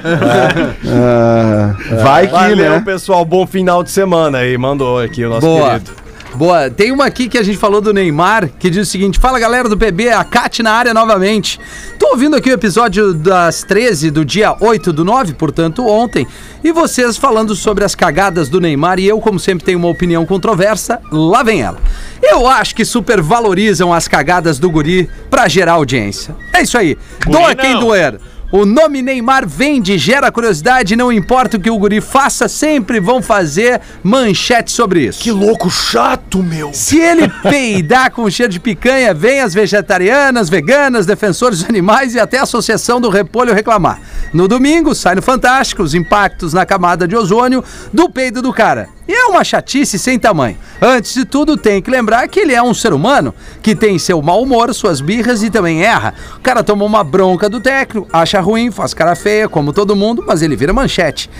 Ah, 0.90 1.74
vai 2.02 2.26
que, 2.26 2.32
Valeu, 2.32 2.70
né? 2.72 2.82
pessoal. 2.84 3.24
Bom 3.24 3.46
final 3.46 3.82
de 3.82 3.90
semana 3.90 4.38
aí. 4.38 4.56
Mandou 4.56 5.00
aqui 5.00 5.24
o 5.24 5.28
nosso 5.28 5.46
Boa. 5.46 5.72
querido. 5.80 5.90
Boa. 6.38 6.70
Tem 6.70 6.92
uma 6.92 7.04
aqui 7.04 7.28
que 7.28 7.36
a 7.36 7.42
gente 7.42 7.58
falou 7.58 7.80
do 7.80 7.92
Neymar, 7.92 8.48
que 8.60 8.70
diz 8.70 8.86
o 8.86 8.90
seguinte: 8.90 9.18
Fala 9.18 9.40
galera 9.40 9.68
do 9.68 9.76
PB, 9.76 10.10
a 10.10 10.22
Cat 10.22 10.62
na 10.62 10.70
área 10.70 10.94
novamente. 10.94 11.58
Tô 11.98 12.10
ouvindo 12.10 12.36
aqui 12.36 12.48
o 12.48 12.52
episódio 12.52 13.12
das 13.12 13.64
13 13.64 14.08
do 14.12 14.24
dia 14.24 14.54
8 14.60 14.92
do 14.92 15.04
9, 15.04 15.34
portanto 15.34 15.84
ontem, 15.84 16.24
e 16.62 16.70
vocês 16.70 17.16
falando 17.16 17.56
sobre 17.56 17.82
as 17.82 17.96
cagadas 17.96 18.48
do 18.48 18.60
Neymar, 18.60 19.00
e 19.00 19.08
eu, 19.08 19.20
como 19.20 19.40
sempre, 19.40 19.64
tenho 19.64 19.80
uma 19.80 19.88
opinião 19.88 20.24
controversa, 20.24 21.00
lá 21.10 21.42
vem 21.42 21.60
ela. 21.60 21.78
Eu 22.22 22.46
acho 22.46 22.72
que 22.72 22.84
supervalorizam 22.84 23.92
as 23.92 24.06
cagadas 24.06 24.60
do 24.60 24.70
guri 24.70 25.10
pra 25.28 25.48
gerar 25.48 25.72
audiência. 25.72 26.36
É 26.54 26.62
isso 26.62 26.78
aí. 26.78 26.96
Doa 27.26 27.56
quem 27.56 27.80
doer. 27.80 28.20
O 28.50 28.64
nome 28.64 29.02
Neymar 29.02 29.46
vende, 29.46 29.98
gera 29.98 30.32
curiosidade, 30.32 30.96
não 30.96 31.12
importa 31.12 31.58
o 31.58 31.60
que 31.60 31.70
o 31.70 31.76
guri 31.76 32.00
faça, 32.00 32.48
sempre 32.48 32.98
vão 32.98 33.20
fazer 33.20 33.78
manchete 34.02 34.72
sobre 34.72 35.04
isso. 35.04 35.20
Que 35.20 35.30
louco 35.30 35.70
chato, 35.70 36.42
meu. 36.42 36.72
Se 36.72 36.98
ele 36.98 37.28
peidar 37.42 38.10
com 38.10 38.30
cheiro 38.30 38.50
de 38.50 38.58
picanha, 38.58 39.12
vem 39.12 39.42
as 39.42 39.52
vegetarianas, 39.52 40.48
veganas, 40.48 41.04
defensores 41.04 41.58
dos 41.58 41.68
animais 41.68 42.14
e 42.14 42.20
até 42.20 42.38
a 42.38 42.44
Associação 42.44 42.98
do 42.98 43.10
Repolho 43.10 43.52
reclamar. 43.52 44.00
No 44.32 44.48
domingo, 44.48 44.94
sai 44.94 45.14
no 45.14 45.20
Fantástico 45.20 45.82
os 45.82 45.92
impactos 45.92 46.54
na 46.54 46.64
camada 46.64 47.06
de 47.06 47.14
ozônio 47.14 47.62
do 47.92 48.08
peido 48.08 48.40
do 48.40 48.50
cara. 48.50 48.88
E 49.08 49.12
é 49.12 49.24
uma 49.24 49.42
chatice 49.42 49.98
sem 49.98 50.18
tamanho. 50.18 50.58
Antes 50.82 51.14
de 51.14 51.24
tudo, 51.24 51.56
tem 51.56 51.80
que 51.80 51.90
lembrar 51.90 52.28
que 52.28 52.40
ele 52.40 52.54
é 52.54 52.62
um 52.62 52.74
ser 52.74 52.92
humano, 52.92 53.34
que 53.62 53.74
tem 53.74 53.98
seu 53.98 54.20
mau 54.20 54.42
humor, 54.42 54.72
suas 54.74 55.00
birras 55.00 55.42
e 55.42 55.48
também 55.48 55.82
erra. 55.82 56.12
O 56.36 56.40
cara 56.40 56.62
tomou 56.62 56.86
uma 56.86 57.02
bronca 57.02 57.48
do 57.48 57.58
técnico, 57.58 58.06
acha 58.12 58.38
ruim, 58.38 58.70
faz 58.70 58.92
cara 58.92 59.16
feia, 59.16 59.48
como 59.48 59.72
todo 59.72 59.96
mundo, 59.96 60.22
mas 60.26 60.42
ele 60.42 60.54
vira 60.54 60.74
manchete. 60.74 61.30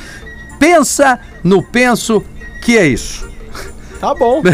Pensa 0.59 1.21
no 1.45 1.63
penso 1.63 2.25
que 2.65 2.79
é 2.79 2.87
isso. 2.87 3.29
Tá 4.01 4.15
bom. 4.15 4.43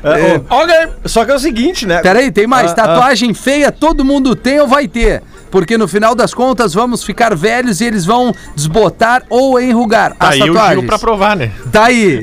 É, 0.00 0.40
ó, 0.48 0.62
ok. 0.62 0.74
Só 1.06 1.24
que 1.24 1.32
é 1.32 1.34
o 1.34 1.40
seguinte, 1.40 1.84
né? 1.84 2.00
Peraí, 2.00 2.30
tem 2.30 2.46
mais. 2.46 2.70
Ah, 2.70 2.74
Tatuagem 2.74 3.34
feia 3.34 3.72
todo 3.72 4.04
mundo 4.04 4.36
tem 4.36 4.60
ou 4.60 4.68
vai 4.68 4.86
ter. 4.86 5.24
Porque 5.50 5.78
no 5.78 5.88
final 5.88 6.14
das 6.14 6.34
contas 6.34 6.74
vamos 6.74 7.02
ficar 7.02 7.34
velhos 7.34 7.80
e 7.80 7.84
eles 7.84 8.04
vão 8.04 8.34
desbotar 8.54 9.22
ou 9.30 9.60
enrugar 9.60 10.14
Tá 10.14 10.28
as 10.28 10.34
aí 10.34 10.42
o 10.42 10.46
tatuagens. 10.52 10.78
Gil 10.80 10.86
pra 10.86 10.98
provar, 10.98 11.36
né? 11.36 11.50
Tá 11.72 11.84
aí. 11.86 12.20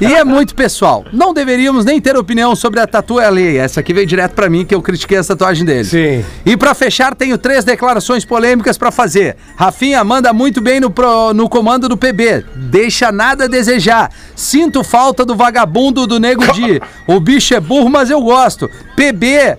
e 0.00 0.14
é 0.14 0.24
muito 0.24 0.54
pessoal. 0.54 1.04
Não 1.12 1.32
deveríamos 1.32 1.84
nem 1.84 2.00
ter 2.00 2.16
opinião 2.16 2.54
sobre 2.54 2.80
a 2.80 2.86
tatu 2.86 3.18
alheia. 3.18 3.62
Essa 3.62 3.80
aqui 3.80 3.92
veio 3.92 4.06
direto 4.06 4.32
pra 4.32 4.48
mim 4.50 4.64
que 4.64 4.74
eu 4.74 4.82
critiquei 4.82 5.18
a 5.18 5.24
tatuagem 5.24 5.64
dele. 5.64 5.84
Sim. 5.84 6.24
E 6.44 6.56
pra 6.56 6.74
fechar, 6.74 7.14
tenho 7.14 7.38
três 7.38 7.64
declarações 7.64 8.24
polêmicas 8.24 8.76
pra 8.78 8.90
fazer. 8.90 9.36
Rafinha 9.56 10.02
manda 10.04 10.32
muito 10.32 10.60
bem 10.60 10.78
no, 10.80 10.90
pro- 10.90 11.32
no 11.34 11.48
comando 11.48 11.88
do 11.88 11.96
PB. 11.96 12.44
Deixa 12.54 13.10
nada 13.10 13.44
a 13.44 13.48
desejar. 13.48 14.10
Sinto 14.34 14.84
falta 14.84 15.24
do 15.24 15.34
vagabundo 15.34 16.06
do 16.06 16.18
Nego 16.20 16.46
Di. 16.52 16.80
O 17.06 17.18
bicho 17.20 17.54
é 17.54 17.60
burro, 17.60 17.88
mas 17.88 18.10
eu 18.10 18.20
gosto. 18.20 18.70
PB 18.96 19.56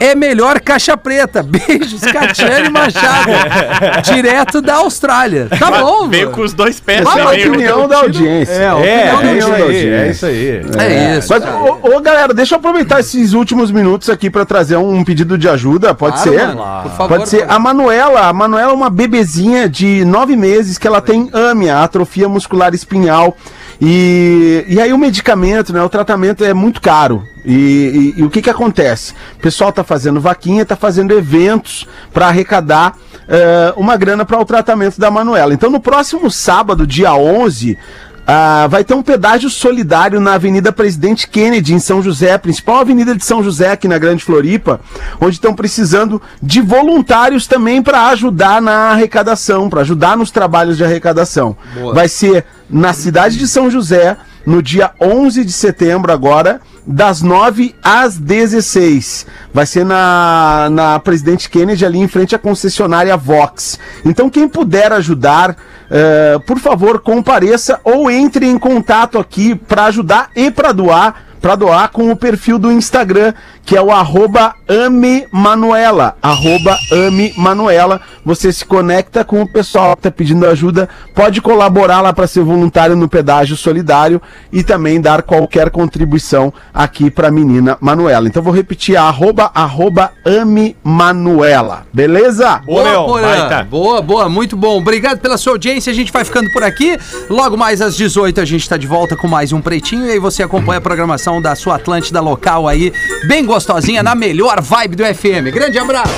é 0.00 0.14
melhor 0.14 0.58
caixa 0.60 0.96
preta. 0.96 1.42
Beijos, 1.46 2.00
Catiane 2.00 2.70
Machado. 2.70 3.30
Direto 4.12 4.60
da 4.60 4.76
Austrália. 4.76 5.46
Tá 5.58 5.70
bom, 5.80 6.08
Veio 6.08 6.30
com 6.30 6.40
os 6.40 6.52
dois 6.52 6.80
pés 6.80 7.02
Essa 7.06 7.18
é 7.18 7.22
a 7.22 7.28
opinião 7.28 7.86
da 7.86 7.98
audiência. 7.98 8.52
É, 8.52 9.08
É, 9.10 9.14
opinião 9.14 9.54
é 9.54 9.58
do 9.58 9.70
isso 9.72 9.84
aí, 9.86 9.88
é 9.88 10.10
isso 10.10 10.26
aí. 10.26 10.62
É 10.78 11.18
isso. 11.18 11.28
Mas, 11.30 11.44
ô, 11.44 11.96
ô, 11.96 12.00
galera, 12.00 12.32
deixa 12.34 12.54
eu 12.54 12.58
aproveitar 12.58 12.98
esses 13.00 13.32
últimos 13.34 13.70
minutos 13.70 14.08
aqui 14.08 14.30
pra 14.30 14.44
trazer 14.44 14.76
um 14.76 15.04
pedido 15.04 15.36
de 15.36 15.48
ajuda. 15.48 15.94
Pode 15.94 16.16
Claro, 16.22 16.30
ser? 16.30 16.46
mano, 16.54 16.82
por 16.82 16.92
favor, 16.92 17.18
Pode 17.18 17.28
ser. 17.28 17.40
mano. 17.40 17.52
A 17.52 17.58
Manuela, 17.58 18.20
a 18.28 18.32
Manuela 18.32 18.70
é 18.72 18.74
uma 18.74 18.90
bebezinha 18.90 19.68
de 19.68 20.04
nove 20.04 20.34
meses 20.36 20.78
que 20.78 20.86
ela 20.86 21.00
tem 21.00 21.28
AMIA, 21.32 21.82
atrofia 21.82 22.28
muscular 22.28 22.74
espinhal. 22.74 23.36
E, 23.80 24.64
e 24.68 24.80
aí 24.80 24.92
o 24.92 24.98
medicamento, 24.98 25.72
né? 25.72 25.82
O 25.82 25.88
tratamento 25.88 26.44
é 26.44 26.52
muito 26.52 26.80
caro. 26.80 27.22
E, 27.44 28.12
e- 28.16 28.20
e 28.20 28.22
o 28.24 28.28
que 28.30 28.42
que 28.42 28.50
acontece? 28.50 29.14
O 29.38 29.40
pessoal 29.40 29.72
tá 29.72 29.82
fazendo 29.82 30.20
vaquinha, 30.20 30.66
tá 30.66 30.76
fazendo 30.76 31.12
eventos 31.16 31.88
para 32.12 32.26
arrecadar 32.28 32.96
eh, 33.26 33.72
uma 33.76 33.96
grana 33.96 34.24
para 34.26 34.38
o 34.38 34.44
tratamento 34.44 35.00
da 35.00 35.10
Manuela. 35.10 35.54
Então 35.54 35.70
no 35.70 35.80
próximo 35.80 36.30
sábado, 36.30 36.86
dia 36.86 37.14
11, 37.14 37.78
ah, 38.26 38.66
vai 38.68 38.84
ter 38.84 38.92
um 38.92 39.02
pedágio 39.02 39.48
solidário 39.48 40.20
na 40.20 40.34
Avenida 40.34 40.70
Presidente 40.70 41.26
Kennedy, 41.26 41.72
em 41.72 41.78
São 41.78 42.02
José, 42.02 42.36
principal 42.36 42.76
avenida 42.80 43.14
de 43.16 43.24
São 43.24 43.42
José, 43.42 43.70
aqui 43.72 43.88
na 43.88 43.96
Grande 43.98 44.22
Floripa, 44.22 44.78
onde 45.18 45.36
estão 45.36 45.54
precisando 45.54 46.20
de 46.42 46.60
voluntários 46.60 47.46
também 47.46 47.82
para 47.82 48.08
ajudar 48.08 48.60
na 48.60 48.90
arrecadação, 48.90 49.70
para 49.70 49.80
ajudar 49.80 50.16
nos 50.16 50.30
trabalhos 50.30 50.76
de 50.76 50.84
arrecadação. 50.84 51.56
Vai 51.94 52.08
ser 52.08 52.44
na 52.70 52.92
cidade 52.92 53.36
de 53.36 53.48
São 53.48 53.70
José, 53.70 54.16
no 54.46 54.62
dia 54.62 54.92
11 55.00 55.44
de 55.44 55.52
setembro, 55.52 56.12
agora, 56.12 56.60
das 56.86 57.22
9 57.22 57.74
às 57.82 58.16
16. 58.16 59.26
Vai 59.52 59.66
ser 59.66 59.84
na, 59.84 60.68
na 60.70 60.98
Presidente 60.98 61.48
Kennedy, 61.50 61.84
ali 61.84 61.98
em 61.98 62.08
frente 62.08 62.34
à 62.34 62.38
concessionária 62.38 63.16
Vox. 63.16 63.78
Então, 64.04 64.30
quem 64.30 64.48
puder 64.48 64.92
ajudar, 64.92 65.56
eh, 65.90 66.38
por 66.46 66.58
favor, 66.58 67.00
compareça 67.00 67.80
ou 67.84 68.10
entre 68.10 68.46
em 68.46 68.58
contato 68.58 69.18
aqui 69.18 69.54
para 69.54 69.84
ajudar 69.86 70.30
e 70.34 70.50
para 70.50 70.72
doar. 70.72 71.26
Para 71.40 71.56
doar 71.56 71.88
com 71.88 72.10
o 72.10 72.16
perfil 72.16 72.58
do 72.58 72.70
Instagram, 72.70 73.32
que 73.64 73.76
é 73.76 73.82
o 73.82 73.90
arroba 73.90 74.54
AmeManuela. 74.68 76.16
Arroba 76.20 76.76
AmeManuela. 76.90 78.00
Você 78.24 78.52
se 78.52 78.64
conecta 78.64 79.24
com 79.24 79.42
o 79.42 79.48
pessoal 79.48 79.94
que 79.96 80.00
está 80.00 80.10
pedindo 80.10 80.46
ajuda, 80.46 80.88
pode 81.14 81.40
colaborar 81.40 82.00
lá 82.00 82.12
para 82.12 82.26
ser 82.26 82.42
voluntário 82.42 82.94
no 82.94 83.08
pedágio 83.08 83.56
solidário 83.56 84.20
e 84.52 84.62
também 84.62 85.00
dar 85.00 85.22
qualquer 85.22 85.70
contribuição 85.70 86.52
aqui 86.74 87.10
para 87.10 87.28
a 87.28 87.30
menina 87.30 87.78
Manuela. 87.80 88.28
Então 88.28 88.42
vou 88.42 88.52
repetir, 88.52 88.96
arroba, 88.96 89.50
arroba 89.54 90.12
AmeManuela. 90.24 91.86
Beleza? 91.92 92.60
Meu, 92.66 93.04
Porã. 93.04 93.22
baita. 93.22 93.64
Boa, 93.64 94.02
boa, 94.02 94.28
muito 94.28 94.56
bom. 94.56 94.78
Obrigado 94.78 95.18
pela 95.18 95.38
sua 95.38 95.52
audiência. 95.52 95.90
A 95.90 95.94
gente 95.94 96.12
vai 96.12 96.24
ficando 96.24 96.50
por 96.52 96.62
aqui. 96.62 96.98
Logo 97.28 97.56
mais 97.56 97.80
às 97.80 97.96
18 97.96 98.40
a 98.40 98.44
gente 98.44 98.68
tá 98.68 98.76
de 98.76 98.86
volta 98.86 99.16
com 99.16 99.26
mais 99.26 99.52
um 99.52 99.60
Pretinho. 99.60 100.06
E 100.06 100.12
aí 100.12 100.18
você 100.18 100.42
acompanha 100.42 100.78
a 100.78 100.82
programação 100.82 101.40
da 101.40 101.54
sua 101.54 101.76
Atlântida 101.76 102.20
local 102.20 102.68
aí, 102.68 102.92
bem 103.26 103.44
gostosinha, 103.50 104.00
na 104.00 104.14
melhor 104.14 104.62
vibe 104.62 104.96
do 104.96 105.04
FM. 105.04 105.52
Grande 105.52 105.76
abraço. 105.76 106.12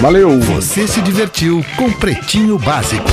Valeu! 0.00 0.40
Você 0.40 0.88
se 0.88 1.00
divertiu 1.00 1.64
com 1.76 1.90
Pretinho 1.92 2.58
Básico. 2.58 3.08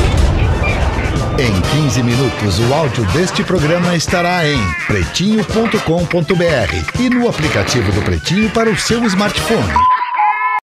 Em 1.38 1.84
15 1.84 2.02
minutos, 2.02 2.60
o 2.60 2.74
áudio 2.74 3.06
deste 3.14 3.44
programa 3.44 3.96
estará 3.96 4.48
em 4.48 4.60
pretinho.com.br 4.88 7.00
e 7.00 7.10
no 7.10 7.30
aplicativo 7.30 7.92
do 7.92 8.02
Pretinho 8.02 8.50
para 8.50 8.70
o 8.70 8.76
seu 8.76 9.06
smartphone. 9.06 9.99